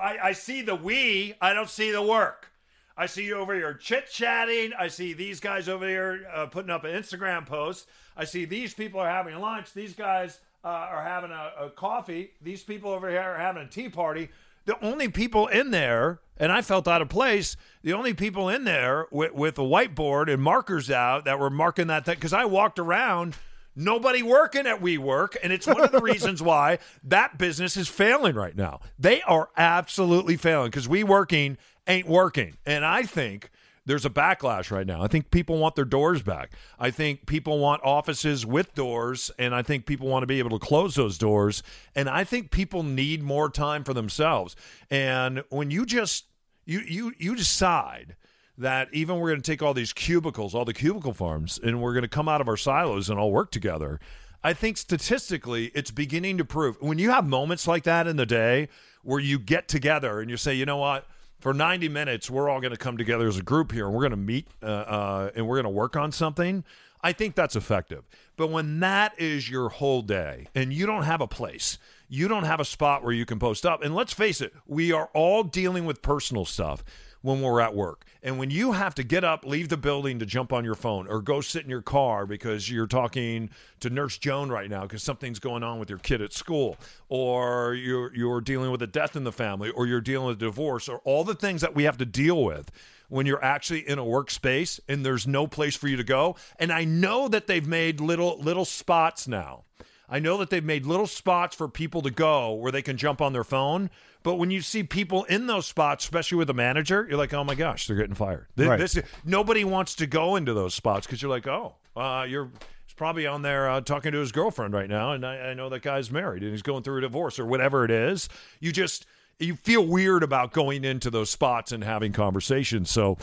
I, 0.00 0.18
I 0.22 0.32
see 0.32 0.62
the 0.62 0.74
we. 0.74 1.34
I 1.40 1.52
don't 1.52 1.68
see 1.68 1.90
the 1.90 2.02
work. 2.02 2.48
I 2.96 3.06
see 3.06 3.24
you 3.24 3.36
over 3.36 3.54
here 3.54 3.74
chit 3.74 4.10
chatting. 4.10 4.72
I 4.78 4.88
see 4.88 5.12
these 5.14 5.40
guys 5.40 5.68
over 5.68 5.86
here 5.88 6.26
uh, 6.34 6.46
putting 6.46 6.70
up 6.70 6.84
an 6.84 6.90
Instagram 6.94 7.46
post. 7.46 7.86
I 8.16 8.24
see 8.24 8.44
these 8.44 8.74
people 8.74 9.00
are 9.00 9.08
having 9.08 9.38
lunch. 9.38 9.72
These 9.72 9.94
guys 9.94 10.38
uh, 10.64 10.68
are 10.68 11.02
having 11.02 11.30
a, 11.30 11.52
a 11.66 11.70
coffee. 11.70 12.32
These 12.42 12.62
people 12.62 12.90
over 12.90 13.08
here 13.08 13.20
are 13.20 13.38
having 13.38 13.62
a 13.62 13.68
tea 13.68 13.88
party. 13.88 14.28
The 14.66 14.78
only 14.84 15.08
people 15.08 15.46
in 15.48 15.70
there, 15.72 16.20
and 16.42 16.50
I 16.50 16.60
felt 16.60 16.88
out 16.88 17.00
of 17.00 17.08
place. 17.08 17.56
The 17.82 17.92
only 17.92 18.14
people 18.14 18.48
in 18.48 18.64
there 18.64 19.06
with, 19.12 19.32
with 19.32 19.58
a 19.58 19.62
whiteboard 19.62 20.30
and 20.30 20.42
markers 20.42 20.90
out 20.90 21.24
that 21.24 21.38
were 21.38 21.50
marking 21.50 21.86
that 21.86 22.04
thing 22.04 22.16
because 22.16 22.32
I 22.32 22.46
walked 22.46 22.80
around. 22.80 23.36
Nobody 23.76 24.22
working 24.22 24.66
at 24.66 24.80
WeWork, 24.80 25.36
and 25.42 25.52
it's 25.52 25.68
one 25.68 25.80
of 25.80 25.92
the 25.92 26.00
reasons 26.02 26.42
why 26.42 26.78
that 27.04 27.38
business 27.38 27.76
is 27.76 27.88
failing 27.88 28.34
right 28.34 28.56
now. 28.56 28.80
They 28.98 29.22
are 29.22 29.50
absolutely 29.56 30.36
failing 30.36 30.70
because 30.70 30.88
WeWorking 30.88 31.58
ain't 31.86 32.08
working. 32.08 32.56
And 32.66 32.84
I 32.84 33.04
think 33.04 33.48
there's 33.86 34.04
a 34.04 34.10
backlash 34.10 34.72
right 34.72 34.86
now. 34.86 35.00
I 35.00 35.06
think 35.06 35.30
people 35.30 35.58
want 35.58 35.76
their 35.76 35.84
doors 35.84 36.22
back. 36.22 36.50
I 36.78 36.90
think 36.90 37.24
people 37.26 37.60
want 37.60 37.82
offices 37.84 38.44
with 38.44 38.74
doors, 38.74 39.30
and 39.38 39.54
I 39.54 39.62
think 39.62 39.86
people 39.86 40.08
want 40.08 40.24
to 40.24 40.26
be 40.26 40.40
able 40.40 40.58
to 40.58 40.64
close 40.64 40.96
those 40.96 41.18
doors. 41.18 41.62
And 41.94 42.10
I 42.10 42.24
think 42.24 42.50
people 42.50 42.82
need 42.82 43.22
more 43.22 43.48
time 43.48 43.84
for 43.84 43.94
themselves. 43.94 44.56
And 44.90 45.44
when 45.48 45.70
you 45.70 45.86
just 45.86 46.24
you 46.64 46.80
you 46.80 47.12
you 47.18 47.34
decide 47.34 48.16
that 48.58 48.88
even 48.92 49.18
we're 49.18 49.30
going 49.30 49.40
to 49.40 49.50
take 49.50 49.62
all 49.62 49.74
these 49.74 49.92
cubicles, 49.92 50.54
all 50.54 50.64
the 50.64 50.74
cubicle 50.74 51.14
farms, 51.14 51.58
and 51.62 51.80
we're 51.80 51.92
going 51.92 52.02
to 52.02 52.08
come 52.08 52.28
out 52.28 52.40
of 52.40 52.48
our 52.48 52.56
silos 52.56 53.08
and 53.08 53.18
all 53.18 53.32
work 53.32 53.50
together. 53.50 53.98
I 54.44 54.52
think 54.52 54.76
statistically, 54.76 55.70
it's 55.74 55.90
beginning 55.90 56.38
to 56.38 56.44
prove 56.44 56.76
when 56.80 56.98
you 56.98 57.10
have 57.10 57.26
moments 57.26 57.66
like 57.66 57.84
that 57.84 58.06
in 58.06 58.16
the 58.16 58.26
day 58.26 58.68
where 59.02 59.20
you 59.20 59.38
get 59.38 59.68
together 59.68 60.20
and 60.20 60.30
you 60.30 60.36
say, 60.36 60.54
you 60.54 60.66
know 60.66 60.76
what, 60.76 61.06
for 61.38 61.54
90 61.54 61.88
minutes, 61.88 62.30
we're 62.30 62.48
all 62.48 62.60
going 62.60 62.72
to 62.72 62.78
come 62.78 62.96
together 62.96 63.26
as 63.26 63.38
a 63.38 63.42
group 63.42 63.72
here 63.72 63.86
and 63.86 63.94
we're 63.94 64.00
going 64.00 64.10
to 64.10 64.16
meet 64.16 64.48
uh, 64.62 64.66
uh, 64.66 65.30
and 65.34 65.46
we're 65.46 65.56
going 65.56 65.64
to 65.64 65.70
work 65.70 65.96
on 65.96 66.12
something. 66.12 66.64
I 67.02 67.12
think 67.12 67.34
that's 67.34 67.56
effective. 67.56 68.04
But 68.36 68.48
when 68.48 68.80
that 68.80 69.14
is 69.18 69.50
your 69.50 69.68
whole 69.68 70.02
day 70.02 70.46
and 70.54 70.72
you 70.72 70.86
don't 70.86 71.02
have 71.02 71.20
a 71.20 71.26
place, 71.26 71.78
you 72.12 72.28
don't 72.28 72.44
have 72.44 72.60
a 72.60 72.64
spot 72.64 73.02
where 73.02 73.14
you 73.14 73.24
can 73.24 73.38
post 73.38 73.64
up. 73.64 73.82
And 73.82 73.94
let's 73.94 74.12
face 74.12 74.42
it, 74.42 74.52
we 74.66 74.92
are 74.92 75.08
all 75.14 75.42
dealing 75.42 75.86
with 75.86 76.02
personal 76.02 76.44
stuff 76.44 76.84
when 77.22 77.40
we're 77.40 77.58
at 77.58 77.74
work. 77.74 78.04
And 78.22 78.38
when 78.38 78.50
you 78.50 78.72
have 78.72 78.94
to 78.96 79.02
get 79.02 79.24
up, 79.24 79.46
leave 79.46 79.70
the 79.70 79.78
building 79.78 80.18
to 80.18 80.26
jump 80.26 80.52
on 80.52 80.62
your 80.62 80.74
phone 80.74 81.06
or 81.06 81.22
go 81.22 81.40
sit 81.40 81.64
in 81.64 81.70
your 81.70 81.80
car 81.80 82.26
because 82.26 82.70
you're 82.70 82.86
talking 82.86 83.48
to 83.80 83.88
Nurse 83.88 84.18
Joan 84.18 84.50
right 84.50 84.68
now 84.68 84.82
because 84.82 85.02
something's 85.02 85.38
going 85.38 85.62
on 85.62 85.78
with 85.78 85.88
your 85.88 86.00
kid 86.00 86.20
at 86.20 86.34
school 86.34 86.76
or 87.08 87.72
you're 87.72 88.14
you're 88.14 88.42
dealing 88.42 88.70
with 88.70 88.82
a 88.82 88.86
death 88.86 89.16
in 89.16 89.24
the 89.24 89.32
family 89.32 89.70
or 89.70 89.86
you're 89.86 90.02
dealing 90.02 90.26
with 90.26 90.36
a 90.36 90.44
divorce 90.44 90.90
or 90.90 90.98
all 91.04 91.24
the 91.24 91.34
things 91.34 91.62
that 91.62 91.74
we 91.74 91.84
have 91.84 91.96
to 91.96 92.04
deal 92.04 92.44
with 92.44 92.70
when 93.08 93.24
you're 93.24 93.42
actually 93.42 93.88
in 93.88 93.98
a 93.98 94.04
workspace 94.04 94.80
and 94.86 95.02
there's 95.06 95.26
no 95.26 95.46
place 95.46 95.76
for 95.76 95.88
you 95.88 95.96
to 95.96 96.04
go. 96.04 96.36
And 96.58 96.70
I 96.70 96.84
know 96.84 97.28
that 97.28 97.46
they've 97.46 97.66
made 97.66 98.02
little 98.02 98.38
little 98.38 98.66
spots 98.66 99.26
now. 99.26 99.64
I 100.12 100.18
know 100.18 100.36
that 100.36 100.50
they've 100.50 100.62
made 100.62 100.84
little 100.86 101.06
spots 101.06 101.56
for 101.56 101.68
people 101.68 102.02
to 102.02 102.10
go 102.10 102.52
where 102.52 102.70
they 102.70 102.82
can 102.82 102.96
jump 102.98 103.20
on 103.22 103.32
their 103.32 103.44
phone. 103.44 103.88
But 104.22 104.34
when 104.36 104.50
you 104.52 104.60
see 104.60 104.84
people 104.84 105.24
in 105.24 105.46
those 105.46 105.66
spots, 105.66 106.04
especially 106.04 106.38
with 106.38 106.50
a 106.50 106.54
manager, 106.54 107.06
you're 107.08 107.18
like, 107.18 107.32
oh 107.34 107.42
my 107.42 107.54
gosh, 107.56 107.86
they're 107.86 107.96
getting 107.96 108.14
fired. 108.14 108.46
Th- 108.56 108.68
Right. 108.68 108.78
This, 108.78 108.98
nobody 109.24 109.64
wants 109.64 109.94
to 109.96 110.06
go 110.06 110.36
into 110.36 110.52
those 110.54 110.74
spots 110.74 111.06
because 111.06 111.22
you're 111.22 111.30
like, 111.30 111.46
oh, 111.48 111.74
uh, 111.96 112.26
you're 112.28 112.50
he's 112.86 112.94
probably 112.94 113.26
on 113.26 113.42
there 113.42 113.68
uh, 113.70 113.80
talking 113.80 114.12
to 114.12 114.18
his 114.18 114.30
girlfriend 114.32 114.74
right 114.74 114.88
now, 114.88 115.12
and 115.12 115.24
I, 115.26 115.38
I 115.50 115.54
know 115.54 115.68
that 115.70 115.80
guy's 115.82 116.10
married 116.10 116.42
and 116.42 116.52
he's 116.52 116.62
going 116.62 116.82
through 116.82 116.98
a 116.98 117.00
divorce 117.00 117.38
or 117.38 117.46
whatever 117.46 117.84
it 117.84 117.90
is. 117.90 118.28
You 118.60 118.70
just 118.70 119.06
you 119.40 119.56
feel 119.56 119.84
weird 119.84 120.22
about 120.22 120.52
going 120.52 120.84
into 120.84 121.10
those 121.10 121.30
spots 121.30 121.72
and 121.72 121.82
having 121.82 122.12
conversations. 122.12 122.90
So 122.90 123.16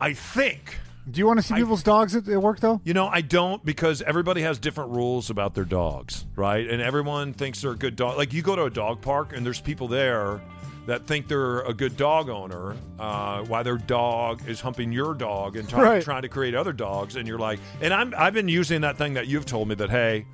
I 0.00 0.14
think 0.14 0.78
Do 1.10 1.18
you 1.18 1.26
want 1.26 1.38
to 1.38 1.42
see 1.42 1.54
people's 1.54 1.82
dogs 1.82 2.16
at, 2.16 2.26
at 2.28 2.40
work 2.40 2.60
though? 2.60 2.80
you 2.84 2.94
know, 2.94 3.06
I 3.06 3.20
don't 3.20 3.64
because 3.64 4.00
everybody 4.02 4.42
has 4.42 4.58
different 4.58 4.90
rules 4.92 5.28
about 5.30 5.54
their 5.54 5.64
dogs, 5.66 6.24
right? 6.36 6.66
And 6.68 6.80
everyone 6.80 7.32
thinks 7.34 7.60
they're 7.62 7.72
a 7.72 7.76
good 7.76 7.96
dog. 7.96 8.16
Like 8.16 8.32
you 8.32 8.40
go 8.42 8.56
to 8.56 8.64
a 8.64 8.70
dog 8.70 9.02
park 9.02 9.36
and 9.36 9.44
there's 9.44 9.60
people 9.60 9.86
there 9.88 10.40
that 10.86 11.06
think 11.06 11.28
they're 11.28 11.60
a 11.60 11.72
good 11.72 11.96
dog 11.96 12.28
owner, 12.28 12.76
uh, 12.98 13.42
why 13.44 13.62
their 13.62 13.78
dog 13.78 14.46
is 14.48 14.60
humping 14.60 14.92
your 14.92 15.14
dog 15.14 15.56
and 15.56 15.66
try- 15.68 15.82
Right. 15.82 16.02
trying 16.02 16.22
to 16.22 16.28
create 16.28 16.54
other 16.54 16.74
dogs, 16.74 17.16
and 17.16 17.26
you're 17.26 17.38
like, 17.38 17.58
and 17.80 17.92
I'm 17.94 18.12
I've 18.16 18.34
been 18.34 18.48
using 18.48 18.82
that 18.82 18.98
thing 18.98 19.14
that 19.14 19.26
you've 19.26 19.46
told 19.46 19.68
me 19.68 19.74
that 19.76 19.90
hey. 19.90 20.26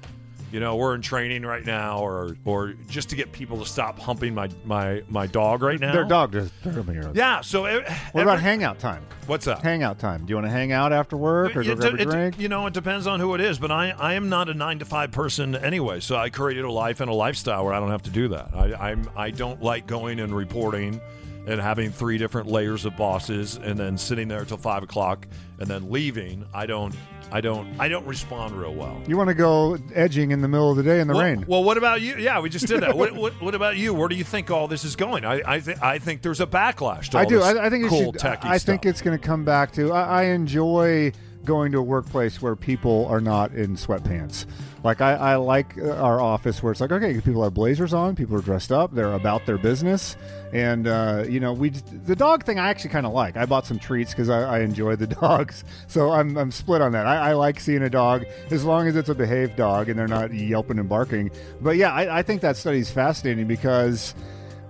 You 0.52 0.58
know, 0.58 0.74
we're 0.76 0.96
in 0.96 1.00
training 1.02 1.42
right 1.42 1.64
now, 1.64 1.98
or 2.00 2.36
or 2.44 2.72
just 2.88 3.08
to 3.10 3.16
get 3.16 3.30
people 3.30 3.58
to 3.58 3.64
stop 3.66 3.98
humping 4.00 4.34
my 4.34 4.48
my 4.64 5.02
my 5.08 5.26
dog 5.28 5.62
right 5.62 5.78
now. 5.78 5.92
Their 5.92 6.04
dog 6.04 6.32
does. 6.32 6.50
they're 6.64 6.72
gonna 6.72 6.84
be 6.84 6.94
here. 6.94 7.10
Yeah. 7.14 7.40
So, 7.40 7.68
e- 7.68 7.82
What 8.12 8.22
about 8.22 8.40
hangout 8.40 8.78
time? 8.80 9.04
What's 9.26 9.44
that? 9.44 9.62
Hangout 9.62 10.00
time. 10.00 10.24
Do 10.26 10.30
you 10.30 10.34
want 10.34 10.46
to 10.46 10.50
hang 10.50 10.72
out 10.72 10.92
after 10.92 11.16
work 11.16 11.54
or 11.56 11.62
go 11.62 11.70
It- 11.72 11.78
grab 11.78 11.94
it- 11.94 12.00
a 12.00 12.04
drink? 12.04 12.38
you 12.40 12.48
know, 12.48 12.66
it 12.66 12.72
depends 12.74 13.06
on 13.06 13.20
who 13.20 13.34
it 13.36 13.40
is, 13.40 13.60
but 13.60 13.70
I, 13.70 13.90
I 13.96 14.14
am 14.14 14.28
not 14.28 14.48
a 14.48 14.54
nine 14.54 14.80
to 14.80 14.84
five 14.84 15.12
person 15.12 15.54
anyway. 15.54 16.00
So 16.00 16.16
I 16.16 16.30
created 16.30 16.64
a 16.64 16.72
life 16.72 17.00
and 17.00 17.08
a 17.08 17.14
lifestyle 17.14 17.64
where 17.64 17.72
I 17.74 17.78
don't 17.78 17.90
have 17.90 18.02
to 18.02 18.10
do 18.10 18.26
that. 18.28 18.50
I, 18.52 18.90
I'm 18.90 19.08
I 19.16 19.30
don't 19.30 19.62
like 19.62 19.86
going 19.86 20.18
and 20.18 20.34
reporting 20.34 21.00
and 21.46 21.60
having 21.60 21.90
three 21.90 22.18
different 22.18 22.48
layers 22.48 22.84
of 22.84 22.96
bosses 22.96 23.56
and 23.62 23.78
then 23.78 23.96
sitting 23.96 24.26
there 24.26 24.44
till 24.44 24.56
five 24.56 24.82
o'clock 24.82 25.26
and 25.60 25.68
then 25.68 25.90
leaving. 25.92 26.44
I 26.52 26.66
don't 26.66 26.94
I 27.32 27.40
don't 27.40 27.68
I 27.78 27.88
don't 27.88 28.06
respond 28.06 28.52
real 28.52 28.74
well. 28.74 29.00
You 29.06 29.16
want 29.16 29.28
to 29.28 29.34
go 29.34 29.78
edging 29.94 30.30
in 30.32 30.40
the 30.40 30.48
middle 30.48 30.70
of 30.70 30.76
the 30.76 30.82
day 30.82 31.00
in 31.00 31.08
the 31.08 31.14
well, 31.14 31.22
rain? 31.22 31.44
well, 31.46 31.62
what 31.64 31.76
about 31.76 32.00
you? 32.00 32.16
Yeah, 32.16 32.40
we 32.40 32.48
just 32.50 32.66
did 32.66 32.82
that. 32.82 32.96
what, 32.96 33.14
what, 33.14 33.40
what 33.40 33.54
about 33.54 33.76
you? 33.76 33.94
Where 33.94 34.08
do 34.08 34.16
you 34.16 34.24
think 34.24 34.50
all 34.50 34.66
this 34.68 34.84
is 34.84 34.96
going? 34.96 35.24
I 35.24 35.40
I, 35.46 35.60
th- 35.60 35.78
I 35.80 35.98
think 35.98 36.22
there's 36.22 36.40
a 36.40 36.46
backlash 36.46 37.08
to 37.10 37.18
all 37.18 37.22
I 37.22 37.26
do. 37.26 37.38
this 37.38 37.44
I, 37.44 37.66
I 37.66 37.70
think 37.70 37.88
cool 37.88 38.12
should, 38.12 38.20
techie 38.20 38.44
I 38.44 38.58
think 38.58 38.82
stuff. 38.82 38.90
it's 38.90 39.02
going 39.02 39.18
to 39.18 39.24
come 39.24 39.44
back 39.44 39.72
to. 39.72 39.92
I, 39.92 40.22
I 40.22 40.22
enjoy 40.24 41.12
going 41.44 41.72
to 41.72 41.78
a 41.78 41.82
workplace 41.82 42.42
where 42.42 42.56
people 42.56 43.06
are 43.06 43.20
not 43.20 43.52
in 43.52 43.76
sweatpants. 43.76 44.46
Like 44.82 45.00
I, 45.00 45.14
I 45.14 45.36
like 45.36 45.76
uh, 45.78 45.90
our 45.92 46.20
office 46.20 46.62
where 46.62 46.72
it's 46.72 46.80
like 46.80 46.92
okay, 46.92 47.20
people 47.20 47.42
have 47.44 47.54
blazers 47.54 47.92
on, 47.92 48.16
people 48.16 48.36
are 48.36 48.42
dressed 48.42 48.72
up, 48.72 48.94
they're 48.94 49.12
about 49.12 49.44
their 49.46 49.58
business, 49.58 50.16
and 50.52 50.86
uh, 50.86 51.24
you 51.28 51.40
know 51.40 51.52
we 51.52 51.70
the 51.70 52.16
dog 52.16 52.44
thing 52.44 52.58
I 52.58 52.68
actually 52.68 52.90
kind 52.90 53.06
of 53.06 53.12
like. 53.12 53.36
I 53.36 53.46
bought 53.46 53.66
some 53.66 53.78
treats 53.78 54.12
because 54.12 54.30
I, 54.30 54.58
I 54.58 54.60
enjoy 54.60 54.96
the 54.96 55.06
dogs, 55.20 55.64
so 55.86 56.12
I'm, 56.12 56.36
I'm 56.36 56.50
split 56.50 56.80
on 56.80 56.92
that. 56.92 57.06
I, 57.06 57.30
I 57.30 57.32
like 57.34 57.60
seeing 57.60 57.82
a 57.82 57.90
dog 57.90 58.24
as 58.50 58.64
long 58.64 58.86
as 58.86 58.96
it's 58.96 59.08
a 59.08 59.14
behaved 59.14 59.56
dog 59.56 59.88
and 59.88 59.98
they're 59.98 60.08
not 60.08 60.32
yelping 60.32 60.78
and 60.78 60.88
barking. 60.88 61.30
But 61.60 61.76
yeah, 61.76 61.92
I, 61.92 62.18
I 62.18 62.22
think 62.22 62.40
that 62.40 62.56
study's 62.56 62.90
fascinating 62.90 63.46
because 63.46 64.14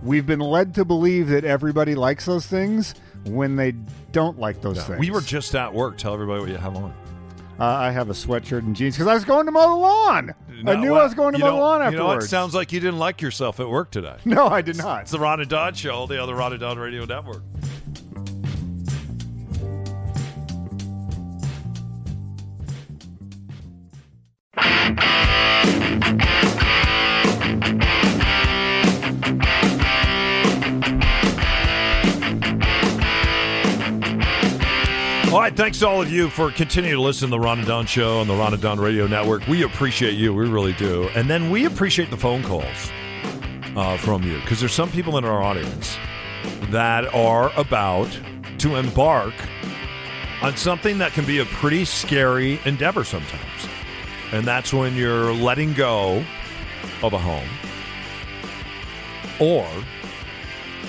we've 0.03 0.27
been 0.27 0.41
led 0.41 0.75
to 0.75 0.85
believe 0.85 1.29
that 1.29 1.45
everybody 1.45 1.95
likes 1.95 2.27
those 2.27 2.47
things 2.47 2.95
when 3.25 3.57
they 3.57 3.73
don't 4.13 4.39
like 4.39 4.61
those 4.61 4.83
things. 4.85 4.99
We 4.99 5.11
were 5.11 5.21
just 5.21 5.55
at 5.55 5.73
work. 5.73 5.99
Tell 5.99 6.15
everybody 6.15 6.41
what 6.41 6.49
you 6.49 6.57
have 6.57 6.77
on. 6.77 6.95
Uh, 7.59 7.65
I 7.65 7.91
have 7.91 8.09
a 8.09 8.15
sweatshirt 8.15 8.61
and 8.61 8.75
jeans 8.75 8.95
because 8.97 9.07
I 9.07 9.13
was 9.13 9.25
going 9.27 9.45
to 9.45 9.53
mow 9.53 9.69
the 9.69 9.75
lawn. 9.75 10.35
I 10.67 10.77
knew 10.77 10.93
well, 10.93 11.03
I 11.03 11.05
was 11.05 11.13
going 11.15 11.35
to 11.35 11.39
mow 11.39 11.47
the 11.51 11.53
lawn 11.57 11.81
You 11.81 11.87
afterwards. 11.89 11.99
know 11.99 12.07
what? 12.07 12.23
Sounds 12.23 12.55
like 12.55 12.73
you 12.73 12.81
didn't 12.81 12.99
like 12.99 13.21
yourself 13.21 13.61
at 13.61 13.69
work 13.69 13.91
today. 13.91 14.17
no, 14.25 14.47
I 14.47 14.63
did 14.63 14.79
not. 14.79 15.03
It's 15.03 15.11
the 15.11 15.19
Ron 15.19 15.41
and 15.41 15.49
Don 15.49 15.75
Show, 15.75 16.07
the 16.07 16.23
other 16.23 16.35
Ron 16.35 16.53
and 16.53 16.61
Don 16.61 16.79
Radio 16.79 17.05
Network. 17.05 17.43
All 35.41 35.45
right, 35.45 35.57
thanks 35.57 35.79
to 35.79 35.89
all 35.89 36.03
of 36.03 36.13
you 36.13 36.29
for 36.29 36.53
continuing 36.53 36.97
to 36.97 37.01
listen 37.01 37.29
to 37.29 37.31
the 37.31 37.41
Ron 37.41 37.61
and 37.61 37.67
Don 37.67 37.87
Show 37.87 38.19
on 38.19 38.29
the 38.29 38.35
Ron 38.35 38.53
and 38.53 38.61
Don 38.61 38.79
Radio 38.79 39.07
Network. 39.07 39.47
We 39.47 39.63
appreciate 39.63 40.13
you, 40.13 40.35
we 40.35 40.47
really 40.47 40.75
do. 40.75 41.05
And 41.15 41.31
then 41.31 41.49
we 41.49 41.65
appreciate 41.65 42.11
the 42.11 42.19
phone 42.19 42.43
calls 42.43 42.93
uh, 43.75 43.97
from 43.97 44.23
you 44.23 44.39
because 44.41 44.61
there's 44.61 44.75
some 44.75 44.91
people 44.91 45.17
in 45.17 45.25
our 45.25 45.43
audience 45.43 45.97
that 46.69 47.07
are 47.15 47.51
about 47.59 48.11
to 48.59 48.77
embark 48.77 49.33
on 50.43 50.59
something 50.59 50.99
that 50.99 51.13
can 51.13 51.25
be 51.25 51.39
a 51.39 51.47
pretty 51.47 51.87
scary 51.87 52.61
endeavor 52.67 53.03
sometimes. 53.03 53.67
And 54.33 54.45
that's 54.45 54.75
when 54.75 54.95
you're 54.95 55.33
letting 55.33 55.73
go 55.73 56.23
of 57.03 57.15
a 57.15 57.19
home 57.19 57.49
or 59.41 59.67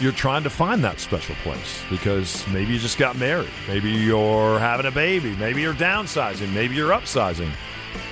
you're 0.01 0.11
trying 0.11 0.43
to 0.43 0.49
find 0.49 0.83
that 0.83 0.99
special 0.99 1.35
place 1.43 1.83
because 1.89 2.45
maybe 2.47 2.73
you 2.73 2.79
just 2.79 2.97
got 2.97 3.15
married. 3.17 3.49
Maybe 3.67 3.91
you're 3.91 4.57
having 4.59 4.87
a 4.87 4.91
baby. 4.91 5.35
Maybe 5.35 5.61
you're 5.61 5.73
downsizing. 5.73 6.51
Maybe 6.53 6.75
you're 6.75 6.89
upsizing. 6.89 7.51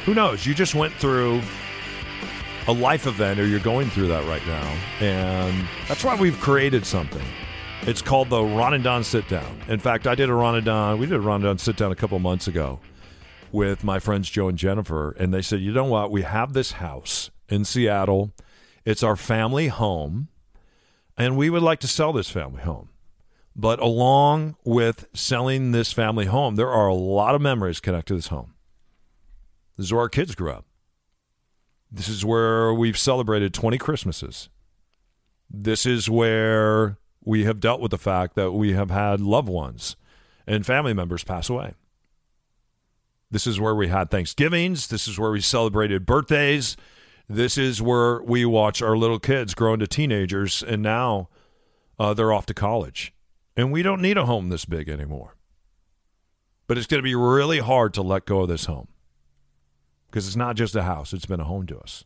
Who 0.06 0.14
knows? 0.14 0.46
You 0.46 0.54
just 0.54 0.76
went 0.76 0.94
through 0.94 1.42
a 2.68 2.72
life 2.74 3.08
event 3.08 3.40
or 3.40 3.48
you're 3.48 3.60
going 3.60 3.90
through 3.90 4.08
that 4.10 4.28
right 4.28 4.46
now. 4.46 4.78
And 5.00 5.68
that's 5.88 6.04
why 6.04 6.16
we've 6.16 6.40
created 6.40 6.86
something 6.86 7.24
It's 7.84 8.02
called 8.02 8.30
the 8.30 8.44
Ron 8.44 8.74
and 8.74 8.84
Don 8.84 9.04
Sit 9.04 9.28
Down. 9.30 9.58
In 9.70 9.80
fact, 9.80 10.06
I 10.06 10.14
did 10.14 10.30
a 10.30 10.34
Ron 10.34 10.56
and 10.56 10.66
Don. 10.66 11.00
We 11.00 11.06
did 11.06 11.16
a 11.16 11.22
Ron 11.22 11.36
and 11.36 11.44
Don 11.46 11.58
Sit 11.58 11.78
Down 11.78 11.92
a 11.92 11.96
couple 11.96 12.20
months 12.20 12.46
ago 12.48 12.80
with 13.52 13.84
my 13.86 14.00
friends 14.00 14.30
Joe 14.30 14.50
and 14.50 14.58
Jennifer, 14.58 15.12
and 15.12 15.34
they 15.34 15.42
said, 15.42 15.62
you 15.62 15.72
know 15.72 15.86
what? 15.86 16.12
We 16.12 16.24
have 16.24 16.54
this 16.54 16.74
house 16.74 17.32
in 17.48 17.64
Seattle. 17.64 18.34
It's 18.86 19.02
our 19.02 19.16
family 19.16 19.70
home, 19.70 20.28
and 21.20 21.38
we 21.38 21.50
would 21.50 21.62
like 21.62 21.82
to 21.82 21.88
sell 21.88 22.14
this 22.14 22.30
family 22.30 22.64
home. 22.64 22.90
But 23.56 23.80
along 23.80 24.56
with 24.64 25.06
selling 25.14 25.74
this 25.74 25.92
family 25.92 26.26
home, 26.26 26.56
there 26.56 26.70
are 26.70 26.88
a 26.88 26.94
lot 26.94 27.36
of 27.36 27.42
memories 27.42 27.82
connected 27.82 28.14
to 28.14 28.16
this 28.16 28.28
home. 28.28 28.54
This 29.78 29.88
is 29.88 29.94
where 29.94 30.04
our 30.04 30.10
kids 30.10 30.34
grew 30.34 30.52
up. 30.52 30.66
This 31.92 32.08
is 32.08 32.24
where 32.24 32.74
we've 32.74 32.98
celebrated 32.98 33.54
20 33.54 33.78
Christmases. 33.78 34.48
This 35.50 35.86
is 35.86 36.10
where 36.10 36.98
we 37.24 37.44
have 37.44 37.60
dealt 37.60 37.82
with 37.82 37.92
the 37.92 37.98
fact 37.98 38.36
that 38.36 38.52
we 38.52 38.74
have 38.74 38.92
had 38.92 39.20
loved 39.20 39.50
ones 39.50 39.98
and 40.48 40.66
family 40.66 40.94
members 40.94 41.24
pass 41.24 41.50
away. 41.50 41.74
This 43.30 43.46
is 43.46 43.60
where 43.60 43.76
we 43.76 43.90
had 43.90 44.10
Thanksgivings. 44.10 44.88
This 44.88 45.08
is 45.08 45.20
where 45.20 45.32
we 45.32 45.42
celebrated 45.42 46.06
birthdays. 46.06 46.78
This 47.30 47.60
is 47.60 47.80
where 47.80 48.24
we 48.24 48.44
watch 48.44 48.82
our 48.82 48.98
little 48.98 49.20
kids 49.20 49.54
grow 49.54 49.74
into 49.74 49.86
teenagers, 49.86 50.64
and 50.64 50.82
now 50.82 51.30
uh, 52.00 52.16
they're 52.16 52.34
off 52.34 52.48
to 52.48 52.56
college. 52.56 53.14
And 53.56 53.72
we 53.72 53.84
don't 53.84 54.02
need 54.02 54.18
a 54.18 54.26
home 54.26 54.50
this 54.50 54.66
big 54.66 54.90
anymore. 54.90 55.36
But 56.66 56.80
it's 56.80 56.88
going 56.88 57.00
to 57.00 57.04
be 57.04 57.16
really 57.16 57.60
hard 57.60 57.94
to 57.94 58.02
let 58.02 58.26
go 58.26 58.42
of 58.42 58.48
this 58.48 58.66
home 58.66 58.88
because 60.08 60.26
it's 60.26 60.36
not 60.36 60.56
just 60.56 60.76
a 60.76 60.84
house, 60.84 61.14
it's 61.14 61.26
been 61.28 61.40
a 61.40 61.46
home 61.46 61.68
to 61.68 61.78
us. 61.78 62.04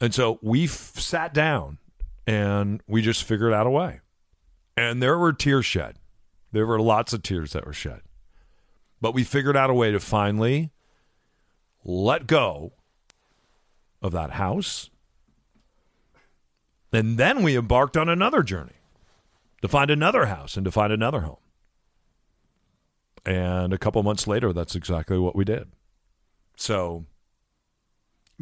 And 0.00 0.14
so 0.14 0.38
we 0.42 0.66
sat 0.66 1.34
down 1.34 1.78
and 2.26 2.82
we 2.86 3.02
just 3.02 3.24
figured 3.24 3.52
out 3.52 3.66
a 3.66 3.70
way. 3.70 4.00
And 4.76 5.02
there 5.02 5.18
were 5.18 5.32
tears 5.32 5.66
shed. 5.66 5.96
There 6.50 6.66
were 6.66 6.80
lots 6.80 7.12
of 7.12 7.22
tears 7.22 7.52
that 7.52 7.66
were 7.66 7.72
shed. 7.72 8.00
But 9.00 9.12
we 9.12 9.22
figured 9.22 9.56
out 9.56 9.70
a 9.70 9.74
way 9.74 9.90
to 9.90 10.00
finally 10.00 10.70
let 11.84 12.26
go 12.26 12.72
of 14.02 14.12
that 14.12 14.32
house. 14.32 14.90
And 16.92 17.16
then 17.16 17.42
we 17.42 17.56
embarked 17.56 17.96
on 17.96 18.08
another 18.08 18.42
journey 18.42 18.72
to 19.62 19.68
find 19.68 19.90
another 19.90 20.26
house 20.26 20.56
and 20.56 20.64
to 20.64 20.70
find 20.70 20.92
another 20.92 21.20
home. 21.20 21.36
And 23.24 23.72
a 23.72 23.78
couple 23.78 24.02
months 24.02 24.26
later, 24.26 24.52
that's 24.52 24.74
exactly 24.74 25.18
what 25.18 25.36
we 25.36 25.44
did. 25.44 25.68
So. 26.56 27.06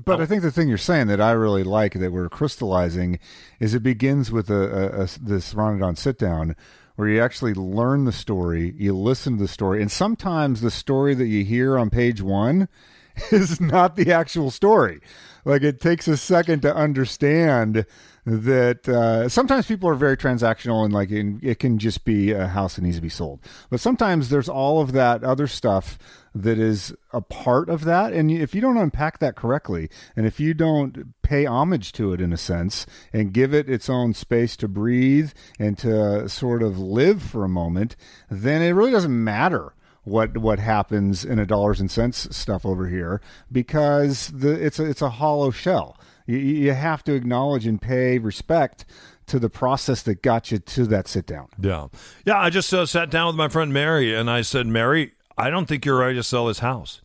But 0.03 0.20
I 0.20 0.27
think 0.27 0.42
the 0.42 0.51
thing 0.51 0.68
you're 0.68 0.79
saying 0.79 1.09
that 1.09 1.20
I 1.20 1.33
really 1.33 1.62
like 1.62 1.92
that 1.92 2.12
we're 2.12 2.31
crystallizing 2.31 3.18
is 3.59 3.75
it 3.75 3.83
begins 3.83 4.33
with 4.33 4.49
a, 4.49 4.55
a, 4.55 5.03
a 5.03 5.09
this 5.20 5.53
Ron 5.53 5.73
and 5.73 5.81
Don 5.81 5.96
sit 5.96 6.18
down 6.18 6.57
where 6.96 7.09
you 7.09 7.20
actually 7.20 7.53
learn 7.53 8.05
the 8.05 8.12
story, 8.12 8.75
you 8.79 8.96
listen 8.96 9.37
to 9.37 9.42
the 9.42 9.49
story, 9.49 9.83
and 9.83 9.90
sometimes 9.90 10.61
the 10.61 10.70
story 10.70 11.14
that 11.14 11.27
you 11.27 11.44
hear 11.44 11.79
on 11.79 11.90
page 11.90 12.23
one 12.23 12.68
is 13.33 13.61
not 13.61 13.96
the 13.96 14.12
actual 14.12 14.51
story. 14.51 15.01
Like 15.44 15.62
it 15.62 15.81
takes 15.81 16.07
a 16.07 16.16
second 16.16 16.62
to 16.62 16.75
understand 16.75 17.87
that 18.27 18.88
uh, 18.88 19.29
sometimes 19.29 19.66
people 19.66 19.88
are 19.88 19.94
very 19.94 20.16
transactional 20.16 20.85
and 20.85 20.92
like 20.92 21.11
in, 21.11 21.40
it 21.42 21.59
can 21.59 21.79
just 21.79 22.05
be 22.05 22.33
a 22.33 22.49
house 22.49 22.77
that 22.77 22.83
needs 22.83 22.96
to 22.96 23.03
be 23.03 23.09
sold. 23.09 23.40
But 23.70 23.81
sometimes 23.81 24.29
there's 24.29 24.49
all 24.49 24.81
of 24.81 24.92
that 24.92 25.25
other 25.25 25.46
stuff 25.46 25.99
that 26.35 26.59
is 26.59 26.94
a 27.12 27.20
part 27.20 27.68
of 27.68 27.85
that. 27.85 28.12
And 28.12 28.31
if 28.31 28.55
you 28.55 28.61
don't 28.61 28.77
unpack 28.77 29.18
that 29.18 29.37
correctly, 29.37 29.88
and 30.14 30.27
if 30.27 30.38
you 30.38 30.55
don't 30.55 31.20
pay 31.23 31.46
homage 31.46 31.92
to 31.92 32.12
it 32.12 32.20
in 32.20 32.33
a 32.33 32.37
sense 32.37 32.87
and 33.12 33.33
give 33.33 33.55
it 33.55 33.68
its 33.68 33.88
own 33.88 34.14
space 34.14 34.57
to 34.59 34.68
breathe 34.68 35.33
and 35.59 35.77
to 35.79 36.29
sort 36.29 36.62
of 36.62 36.79
live 36.79 37.23
for 37.23 37.44
a 37.44 37.49
moment, 37.49 37.96
then 38.29 38.62
it 38.62 38.70
really 38.70 38.92
doesn't 38.92 39.25
matter 39.25 39.73
what 40.05 40.39
what 40.39 40.59
happens 40.59 41.25
in 41.25 41.39
a 41.39 41.47
dollars 41.47 41.81
and 41.81 41.91
cents 41.91 42.35
stuff 42.35 42.65
over 42.65 42.89
here 42.89 43.21
because 43.53 44.29
the 44.29 44.53
it's 44.53 44.79
a, 44.79 44.85
it's 44.85 45.03
a 45.03 45.11
hollow 45.11 45.51
shell. 45.51 45.99
You, 46.27 46.39
you 46.39 46.73
have 46.73 47.05
to 47.05 47.15
acknowledge 47.15 47.67
and 47.67 47.81
pay 47.81 48.19
respect 48.19 48.85
to 49.27 49.39
the 49.39 49.51
process 49.51 50.03
that 50.03 50.23
got 50.23 50.51
you 50.51 50.59
to 50.59 50.87
that 50.87 51.07
sit 51.07 51.27
down. 51.27 51.49
Yeah, 51.61 51.89
yeah. 52.25 52.39
I 52.39 52.51
just 52.51 52.73
uh, 52.73 52.87
sat 52.87 53.11
down 53.11 53.29
with 53.29 53.37
my 53.37 53.49
friend 53.49 53.73
Mary 53.73 54.15
and 54.15 54.31
I 54.31 54.43
said, 54.43 54.67
Mary, 54.67 55.13
I 55.39 55.51
don't 55.51 55.67
think 55.67 55.85
you're 55.85 55.99
ready 55.99 56.17
to 56.17 56.23
sell 56.23 56.47
this 56.47 56.59
house. 56.61 57.03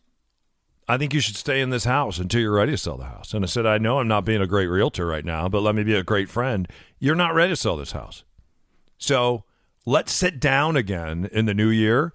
I 0.88 0.98
think 0.98 1.12
you 1.12 1.20
should 1.20 1.36
stay 1.36 1.60
in 1.60 1.70
this 1.70 1.84
house 1.84 2.18
until 2.18 2.40
you're 2.40 2.54
ready 2.54 2.72
to 2.72 2.78
sell 2.78 2.96
the 2.96 3.04
house. 3.04 3.34
And 3.34 3.44
I 3.44 3.48
said, 3.48 3.66
I 3.66 3.78
know 3.78 3.98
I'm 3.98 4.06
not 4.06 4.24
being 4.24 4.40
a 4.40 4.46
great 4.46 4.68
realtor 4.68 5.04
right 5.04 5.24
now, 5.24 5.48
but 5.48 5.62
let 5.62 5.74
me 5.74 5.82
be 5.82 5.94
a 5.94 6.04
great 6.04 6.28
friend. 6.28 6.68
You're 7.00 7.16
not 7.16 7.34
ready 7.34 7.52
to 7.52 7.56
sell 7.56 7.76
this 7.76 7.90
house. 7.90 8.22
So 8.96 9.44
let's 9.84 10.12
sit 10.12 10.38
down 10.38 10.76
again 10.76 11.28
in 11.32 11.46
the 11.46 11.54
new 11.54 11.70
year 11.70 12.12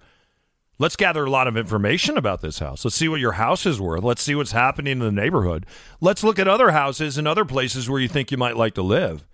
Let's 0.82 0.96
gather 0.96 1.24
a 1.24 1.30
lot 1.30 1.46
of 1.46 1.56
information 1.56 2.18
about 2.18 2.40
this 2.40 2.58
house. 2.58 2.84
Let's 2.84 2.96
see 2.96 3.06
what 3.06 3.20
your 3.20 3.34
house 3.34 3.66
is 3.66 3.80
worth. 3.80 4.02
Let's 4.02 4.20
see 4.20 4.34
what's 4.34 4.50
happening 4.50 4.90
in 4.90 4.98
the 4.98 5.12
neighborhood. 5.12 5.64
Let's 6.00 6.24
look 6.24 6.40
at 6.40 6.48
other 6.48 6.72
houses 6.72 7.16
and 7.16 7.28
other 7.28 7.44
places 7.44 7.88
where 7.88 8.00
you 8.00 8.08
think 8.08 8.32
you 8.32 8.36
might 8.36 8.56
like 8.56 8.74
to 8.74 8.82
live. 8.82 9.24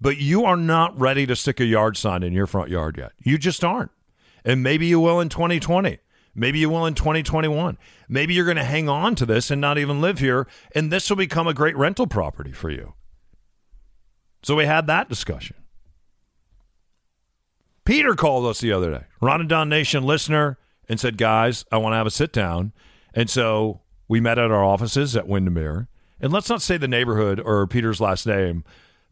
But 0.00 0.18
you 0.18 0.44
are 0.44 0.56
not 0.56 0.96
ready 0.96 1.26
to 1.26 1.34
stick 1.34 1.58
a 1.58 1.64
yard 1.64 1.96
sign 1.96 2.22
in 2.22 2.32
your 2.32 2.46
front 2.46 2.70
yard 2.70 2.96
yet. 2.96 3.14
You 3.18 3.36
just 3.36 3.64
aren't. 3.64 3.90
And 4.44 4.62
maybe 4.62 4.86
you 4.86 5.00
will 5.00 5.18
in 5.18 5.28
2020. 5.28 5.98
Maybe 6.36 6.60
you 6.60 6.70
will 6.70 6.86
in 6.86 6.94
2021. 6.94 7.78
Maybe 8.08 8.34
you're 8.34 8.44
going 8.44 8.56
to 8.56 8.62
hang 8.62 8.88
on 8.88 9.16
to 9.16 9.26
this 9.26 9.50
and 9.50 9.60
not 9.60 9.78
even 9.78 10.00
live 10.00 10.20
here, 10.20 10.46
and 10.72 10.92
this 10.92 11.10
will 11.10 11.16
become 11.16 11.48
a 11.48 11.52
great 11.52 11.76
rental 11.76 12.06
property 12.06 12.52
for 12.52 12.70
you. 12.70 12.94
So 14.44 14.54
we 14.54 14.66
had 14.66 14.86
that 14.86 15.08
discussion. 15.08 15.56
Peter 17.84 18.14
called 18.14 18.46
us 18.46 18.60
the 18.60 18.70
other 18.70 18.92
day. 18.92 19.06
Ron 19.20 19.40
and 19.40 19.48
Don 19.48 19.68
Nation 19.68 20.04
listener 20.04 20.58
and 20.88 20.98
said, 21.00 21.16
guys, 21.18 21.64
I 21.72 21.76
want 21.78 21.92
to 21.92 21.96
have 21.96 22.06
a 22.06 22.10
sit 22.10 22.32
down. 22.32 22.72
And 23.14 23.28
so 23.30 23.80
we 24.08 24.20
met 24.20 24.38
at 24.38 24.50
our 24.50 24.64
offices 24.64 25.16
at 25.16 25.28
Windermere. 25.28 25.88
And 26.20 26.32
let's 26.32 26.48
not 26.48 26.62
say 26.62 26.76
the 26.76 26.88
neighborhood 26.88 27.40
or 27.40 27.66
Peter's 27.66 28.00
last 28.00 28.26
name, 28.26 28.64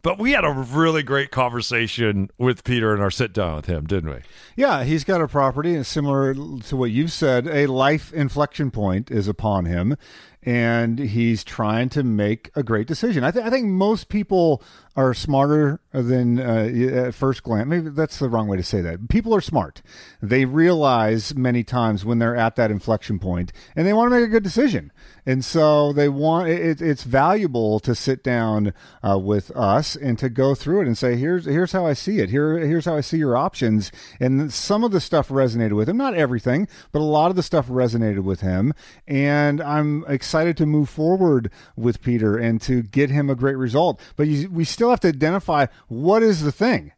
but 0.03 0.19
we 0.19 0.33
had 0.33 0.45
a 0.45 0.51
really 0.51 1.03
great 1.03 1.31
conversation 1.31 2.31
with 2.39 2.65
Peter 2.65 2.95
in 2.95 3.01
our 3.01 3.11
sit 3.11 3.33
down 3.33 3.57
with 3.57 3.67
him, 3.67 3.87
didn't 3.87 4.11
we? 4.11 4.21
Yeah, 4.57 4.85
he's 4.85 5.05
got 5.05 5.21
a 5.21 5.29
property, 5.29 5.75
and 5.75 5.87
similar 5.87 6.33
to 6.35 6.77
what 6.77 6.91
you've 6.91 7.13
said, 7.13 7.47
a 7.47 7.67
life 7.67 8.13
inflection 8.13 8.71
point 8.71 9.11
is 9.11 9.29
upon 9.29 9.67
him, 9.67 9.97
and 10.43 10.99
he's 10.99 11.45
trying 11.45 11.91
to 11.91 12.03
make 12.03 12.51
a 12.55 12.63
great 12.63 12.87
decision. 12.87 13.25
I, 13.25 13.31
th- 13.31 13.45
I 13.45 13.51
think 13.51 13.67
most 13.67 14.09
people 14.09 14.63
are 14.97 15.15
smarter 15.15 15.81
than 15.93 16.39
uh, 16.39 17.07
at 17.07 17.15
first 17.15 17.43
glance. 17.43 17.69
Maybe 17.69 17.91
that's 17.91 18.19
the 18.19 18.29
wrong 18.29 18.49
way 18.49 18.57
to 18.57 18.63
say 18.63 18.81
that. 18.81 19.09
People 19.09 19.35
are 19.35 19.41
smart. 19.41 19.83
They 20.21 20.45
realize 20.45 21.35
many 21.35 21.65
times 21.65 22.05
when 22.05 22.19
they're 22.19 22.37
at 22.37 22.57
that 22.57 22.71
inflection 22.71 23.19
point, 23.19 23.53
and 23.77 23.87
they 23.87 23.93
want 23.93 24.11
to 24.11 24.17
make 24.17 24.25
a 24.25 24.31
good 24.31 24.43
decision. 24.43 24.93
And 25.27 25.45
so 25.45 25.93
they 25.93 26.09
want 26.09 26.49
it, 26.49 26.81
it's 26.81 27.05
valuable 27.05 27.79
to 27.81 27.95
sit 27.95 28.25
down 28.25 28.73
uh, 29.07 29.19
with 29.19 29.55
us 29.57 29.95
and 29.95 30.19
to 30.19 30.29
go 30.29 30.55
through 30.55 30.83
it 30.83 30.87
and 30.87 30.97
say, 30.97 31.17
here's 31.17 31.45
here's 31.45 31.73
how 31.73 31.87
I 31.87 31.93
see 31.93 32.19
it. 32.19 32.31
Here 32.31 32.59
here's 32.59 32.87
how 32.87 32.97
I 32.97 33.01
see 33.01 33.19
your 33.19 33.37
options. 33.37 33.93
And 34.19 34.53
some 34.53 34.83
of 34.83 34.93
the 34.93 35.01
stuff 35.01 35.29
resonated 35.29 35.73
with 35.73 35.89
him, 35.89 35.97
not 35.97 36.15
everything, 36.15 36.69
but 36.91 37.01
a 37.01 37.05
lot 37.05 37.31
of 37.31 37.37
the 37.37 37.43
stuff 37.43 37.69
resonated 37.69 38.25
with 38.25 38.41
him. 38.41 38.73
And 39.07 39.61
I'm 39.61 40.05
excited 40.09 40.57
to 40.59 40.67
move 40.67 40.89
forward 40.89 41.51
with 41.77 42.03
Peter 42.03 42.37
and 42.37 42.61
to 42.63 42.83
get 42.83 43.11
him 43.11 43.31
a 43.31 43.35
great 43.35 43.57
result. 43.57 44.01
But 44.17 44.27
you, 44.27 44.51
we 44.51 44.65
still 44.81 44.89
have 44.89 45.01
to 45.01 45.09
identify 45.09 45.67
what 45.89 46.23
is 46.23 46.43
the 46.43 46.51
thing. 46.51 46.93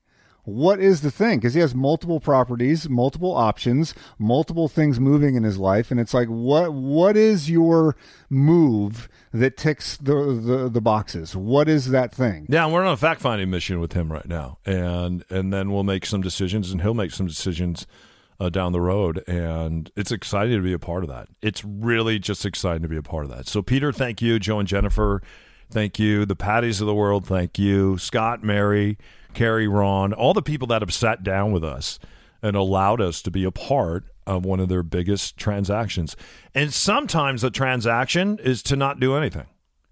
What 0.44 0.78
is 0.78 1.00
the 1.00 1.10
thing? 1.10 1.40
Because 1.40 1.54
he 1.54 1.60
has 1.60 1.74
multiple 1.74 2.20
properties 2.20 2.88
multiple 2.88 3.32
options 3.32 3.92
multiple 4.20 4.68
things 4.68 5.00
moving 5.00 5.34
in 5.34 5.42
his 5.42 5.58
life 5.58 5.90
and 5.90 5.98
it's 5.98 6.14
like 6.14 6.28
what 6.28 6.72
what 6.72 7.16
is 7.16 7.50
your 7.50 7.96
move 8.30 9.08
that 9.32 9.56
ticks 9.56 9.96
the 9.96 10.14
the, 10.14 10.68
the 10.68 10.80
boxes? 10.80 11.34
What 11.34 11.68
is 11.68 11.90
that 11.90 12.14
thing? 12.14 12.46
Yeah 12.48 12.66
we're 12.68 12.84
on 12.84 12.92
a 12.92 12.96
fact 12.96 13.20
finding 13.20 13.50
mission 13.50 13.80
with 13.80 13.94
him 13.94 14.12
right 14.12 14.28
now 14.28 14.58
and 14.64 15.24
and 15.28 15.52
then 15.52 15.72
we'll 15.72 15.82
make 15.82 16.06
some 16.06 16.22
decisions 16.22 16.70
and 16.70 16.82
he'll 16.82 16.94
make 16.94 17.10
some 17.10 17.26
decisions 17.26 17.84
uh, 18.38 18.48
down 18.48 18.70
the 18.70 18.80
road 18.80 19.24
and 19.28 19.90
it's 19.96 20.12
exciting 20.12 20.56
to 20.56 20.62
be 20.62 20.72
a 20.72 20.78
part 20.78 21.02
of 21.02 21.08
that. 21.08 21.26
It's 21.40 21.64
really 21.64 22.20
just 22.20 22.46
exciting 22.46 22.82
to 22.82 22.88
be 22.88 22.96
a 22.96 23.02
part 23.02 23.24
of 23.24 23.30
that. 23.32 23.48
So 23.48 23.60
peter 23.60 23.92
thank 23.92 24.22
you. 24.22 24.38
Joe 24.38 24.60
and 24.60 24.68
jennifer 24.68 25.20
thank 25.72 25.98
you. 25.98 26.24
The 26.24 26.36
patties 26.36 26.80
of 26.80 26.86
the 26.86 26.94
world 26.94 27.26
thank 27.26 27.58
you. 27.58 27.98
Scott 27.98 28.44
mary 28.44 28.98
Carrie, 29.34 29.68
Ron, 29.68 30.12
all 30.12 30.34
the 30.34 30.42
people 30.42 30.68
that 30.68 30.82
have 30.82 30.92
sat 30.92 31.22
down 31.22 31.52
with 31.52 31.64
us 31.64 31.98
and 32.42 32.56
allowed 32.56 33.00
us 33.00 33.22
to 33.22 33.30
be 33.30 33.44
a 33.44 33.50
part 33.50 34.04
of 34.26 34.44
one 34.44 34.60
of 34.60 34.68
their 34.68 34.82
biggest 34.82 35.36
transactions. 35.36 36.16
And 36.54 36.72
sometimes 36.72 37.42
the 37.42 37.50
transaction 37.50 38.38
is 38.42 38.62
to 38.64 38.76
not 38.76 39.00
do 39.00 39.16
anything, 39.16 39.46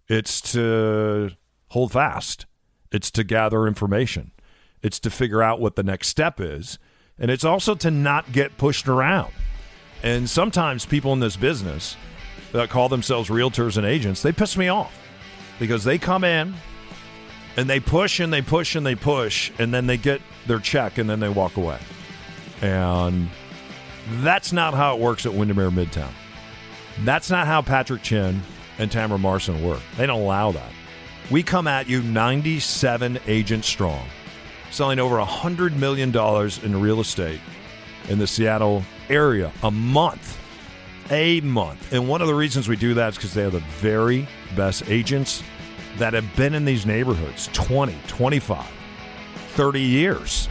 it's 0.09 0.41
to 0.53 1.31
hold 1.69 1.93
fast, 1.93 2.47
it's 2.93 3.11
to 3.13 3.25
gather 3.25 3.67
information, 3.67 4.33
it's 4.83 4.99
to 5.01 5.11
figure 5.11 5.43
out 5.43 5.61
what 5.61 5.77
the 5.77 5.83
next 5.83 6.09
step 6.09 6.41
is, 6.41 6.79
and 7.19 7.31
it's 7.31 7.45
also 7.45 7.75
to 7.77 7.91
not 7.91 8.33
get 8.33 8.59
pushed 8.59 8.89
around. 8.89 9.33
And 10.03 10.31
sometimes 10.31 10.87
people 10.87 11.13
in 11.13 11.21
this 11.21 11.37
business 11.37 11.97
that 12.53 12.71
call 12.71 12.89
themselves 12.89 13.29
realtors 13.29 13.77
and 13.77 13.87
agents, 13.87 14.23
they 14.23 14.33
piss 14.33 14.57
me 14.57 14.69
off 14.69 14.93
because 15.61 15.85
they 15.85 15.99
come 15.99 16.25
in 16.25 16.55
and 17.57 17.71
they 17.71 17.79
push 17.79 18.19
and 18.19 18.33
they 18.33 18.43
push 18.43 18.75
and 18.75 18.85
they 18.85 18.97
push, 18.97 19.53
and 19.61 19.73
then 19.73 19.87
they 19.87 19.97
get 19.97 20.21
their 20.47 20.59
check 20.59 20.99
and 20.99 21.09
then 21.09 21.21
they 21.21 21.29
walk 21.29 21.57
away. 21.57 21.79
And 22.61 23.29
that's 24.23 24.53
not 24.53 24.75
how 24.75 24.97
it 24.97 25.01
works 25.01 25.27
at 25.27 25.35
Windermere 25.35 25.71
Midtown. 25.71 26.11
That's 27.05 27.31
not 27.31 27.47
how 27.47 27.63
Patrick 27.63 28.03
Chin 28.03 28.43
and 28.79 28.91
Tamara 28.91 29.19
Marson 29.19 29.63
work. 29.63 29.81
They 29.97 30.07
don't 30.07 30.21
allow 30.21 30.51
that. 30.53 30.73
We 31.31 31.43
come 31.43 31.69
at 31.69 31.89
you 31.89 32.03
97 32.03 33.21
agents 33.27 33.69
strong, 33.69 34.05
selling 34.71 34.99
over 34.99 35.17
$100 35.17 35.77
million 35.77 36.15
in 36.65 36.81
real 36.81 37.01
estate 37.01 37.41
in 38.09 38.19
the 38.19 38.27
Seattle 38.27 38.83
area 39.09 39.53
a 39.63 39.71
month. 39.71 40.39
A 41.11 41.41
month. 41.41 41.93
And 41.93 42.09
one 42.09 42.21
of 42.21 42.29
the 42.29 42.35
reasons 42.35 42.69
we 42.69 42.77
do 42.77 42.95
that 42.95 43.11
is 43.11 43.15
because 43.17 43.35
they 43.35 43.45
are 43.45 43.51
the 43.51 43.59
very 43.59 44.29
best 44.57 44.89
agents 44.89 45.43
that 45.99 46.15
have 46.15 46.37
been 46.37 46.55
in 46.55 46.65
these 46.65 46.87
neighborhoods 46.87 47.49
20, 47.53 47.97
25, 48.07 48.67
30 49.35 49.81
years. 49.81 50.49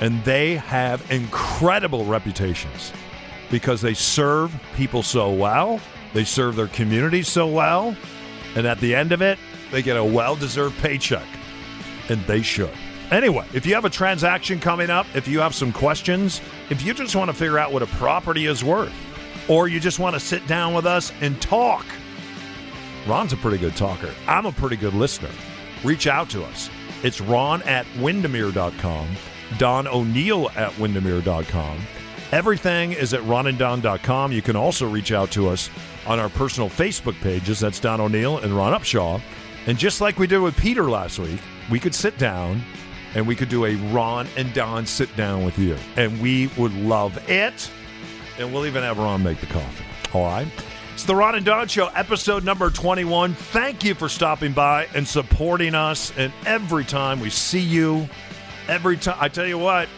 And 0.00 0.22
they 0.24 0.56
have 0.56 1.10
incredible 1.10 2.04
reputations 2.04 2.92
because 3.50 3.80
they 3.80 3.94
serve 3.94 4.54
people 4.74 5.02
so 5.02 5.32
well, 5.32 5.80
they 6.12 6.24
serve 6.24 6.56
their 6.56 6.68
communities 6.68 7.28
so 7.28 7.46
well, 7.46 7.96
and 8.54 8.66
at 8.66 8.78
the 8.80 8.94
end 8.94 9.12
of 9.12 9.22
it, 9.22 9.38
they 9.70 9.82
get 9.82 9.96
a 9.96 10.04
well 10.04 10.36
deserved 10.36 10.76
paycheck. 10.78 11.26
And 12.08 12.20
they 12.26 12.42
should. 12.42 12.70
Anyway, 13.10 13.46
if 13.54 13.64
you 13.66 13.74
have 13.74 13.84
a 13.84 13.90
transaction 13.90 14.58
coming 14.58 14.90
up, 14.90 15.06
if 15.14 15.28
you 15.28 15.40
have 15.40 15.54
some 15.54 15.72
questions, 15.72 16.40
if 16.70 16.82
you 16.82 16.92
just 16.92 17.14
want 17.14 17.30
to 17.30 17.36
figure 17.36 17.58
out 17.58 17.72
what 17.72 17.82
a 17.82 17.86
property 17.86 18.46
is 18.46 18.64
worth, 18.64 18.92
or 19.48 19.68
you 19.68 19.80
just 19.80 19.98
want 19.98 20.14
to 20.14 20.20
sit 20.20 20.46
down 20.46 20.74
with 20.74 20.86
us 20.86 21.12
and 21.20 21.40
talk, 21.40 21.86
Ron's 23.06 23.32
a 23.32 23.36
pretty 23.36 23.58
good 23.58 23.76
talker. 23.76 24.12
I'm 24.26 24.46
a 24.46 24.52
pretty 24.52 24.76
good 24.76 24.94
listener. 24.94 25.30
Reach 25.84 26.06
out 26.06 26.28
to 26.30 26.44
us. 26.44 26.68
It's 27.02 27.20
ron 27.20 27.62
at 27.62 27.86
windermere.com, 27.98 29.08
Don 29.58 29.86
O'Neill 29.86 30.50
at 30.56 30.72
windermere.com. 30.72 31.78
Everything 32.32 32.92
is 32.92 33.14
at 33.14 33.20
ronanddon.com. 33.20 34.32
You 34.32 34.42
can 34.42 34.56
also 34.56 34.88
reach 34.88 35.12
out 35.12 35.30
to 35.32 35.48
us 35.48 35.70
on 36.06 36.18
our 36.18 36.28
personal 36.28 36.68
Facebook 36.68 37.20
pages. 37.20 37.60
That's 37.60 37.78
Don 37.78 38.00
O'Neill 38.00 38.38
and 38.38 38.56
Ron 38.56 38.72
Upshaw. 38.72 39.20
And 39.66 39.78
just 39.78 40.00
like 40.00 40.18
we 40.18 40.26
did 40.26 40.38
with 40.38 40.56
Peter 40.56 40.90
last 40.90 41.18
week, 41.18 41.40
we 41.70 41.78
could 41.78 41.94
sit 41.94 42.18
down 42.18 42.62
and 43.14 43.26
we 43.26 43.36
could 43.36 43.48
do 43.48 43.64
a 43.64 43.76
Ron 43.92 44.26
and 44.36 44.52
Don 44.54 44.86
sit 44.86 45.14
down 45.16 45.44
with 45.44 45.58
you. 45.58 45.76
And 45.96 46.20
we 46.20 46.48
would 46.58 46.74
love 46.74 47.16
it. 47.30 47.70
And 48.38 48.52
we'll 48.52 48.66
even 48.66 48.82
have 48.82 48.98
Ron 48.98 49.22
make 49.22 49.40
the 49.40 49.46
coffee. 49.46 49.84
All 50.12 50.24
right. 50.24 50.46
It's 50.94 51.04
the 51.04 51.14
Ron 51.14 51.34
and 51.34 51.44
Don 51.44 51.68
Show, 51.68 51.88
episode 51.88 52.42
number 52.42 52.70
21. 52.70 53.34
Thank 53.34 53.84
you 53.84 53.94
for 53.94 54.08
stopping 54.08 54.52
by 54.52 54.88
and 54.94 55.06
supporting 55.06 55.74
us. 55.74 56.10
And 56.16 56.32
every 56.46 56.84
time 56.84 57.20
we 57.20 57.28
see 57.28 57.60
you, 57.60 58.08
every 58.66 58.96
time, 58.96 59.18
I 59.20 59.28
tell 59.28 59.46
you 59.46 59.58
what, 59.58 59.88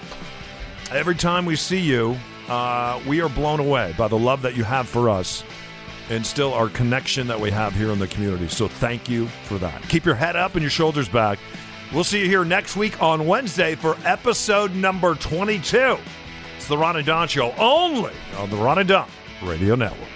every 0.91 1.15
time 1.15 1.47
we 1.47 1.55
see 1.55 1.79
you, 1.79 2.17
uh, 2.49 3.01
we 3.07 3.21
are 3.21 3.29
blown 3.29 3.61
away 3.61 3.95
by 3.97 4.09
the 4.09 4.19
love 4.19 4.43
that 4.43 4.57
you 4.57 4.65
have 4.65 4.89
for 4.89 5.09
us 5.09 5.45
and 6.11 6.27
still 6.27 6.55
our 6.55 6.69
connection 6.69 7.27
that 7.29 7.39
we 7.39 7.51
have 7.51 7.75
here 7.75 7.91
in 7.91 7.99
the 7.99 8.09
community. 8.09 8.49
So 8.49 8.67
thank 8.67 9.09
you 9.09 9.27
for 9.45 9.59
that. 9.59 9.83
Keep 9.89 10.05
your 10.05 10.15
head 10.15 10.37
up 10.37 10.55
and 10.55 10.63
your 10.63 10.71
shoulders 10.71 11.09
back. 11.09 11.39
We'll 11.93 12.05
see 12.05 12.21
you 12.21 12.27
here 12.27 12.45
next 12.45 12.77
week 12.77 13.01
on 13.03 13.27
Wednesday 13.27 13.75
for 13.75 13.97
episode 14.05 14.75
number 14.75 15.15
22. 15.15 15.97
It's 16.69 16.75
the 16.75 16.77
Ron 16.77 16.97
and 16.97 17.07
Don 17.07 17.27
Show 17.27 17.55
only 17.57 18.13
on 18.37 18.51
the 18.51 18.57
Ron 18.57 18.77
and 18.77 18.87
Don 18.87 19.09
Radio 19.43 19.75
Network. 19.75 20.07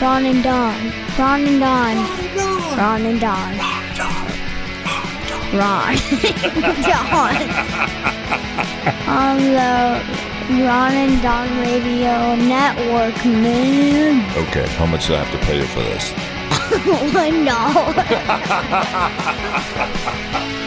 Ron 0.00 0.24
and 0.24 0.42
Don. 0.42 0.92
Ron 1.18 1.44
and 1.44 1.60
Don. 1.60 1.96
Ron 2.78 3.04
and 3.04 3.20
Don. 3.20 3.58
Ron. 5.52 5.94
Don. 6.88 7.36
On 9.12 9.36
the 9.36 10.00
Ron 10.64 10.92
and 10.94 11.20
Don 11.20 11.60
Radio 11.60 12.34
Network, 12.36 13.26
man. 13.26 14.24
Okay, 14.48 14.66
how 14.78 14.86
much 14.86 15.06
do 15.06 15.14
I 15.14 15.22
have 15.22 15.38
to 15.38 15.46
pay 15.46 15.58
you 15.58 15.66
for 15.66 15.82
this? 15.82 16.12
One 17.12 17.44
dollar. 17.44 17.92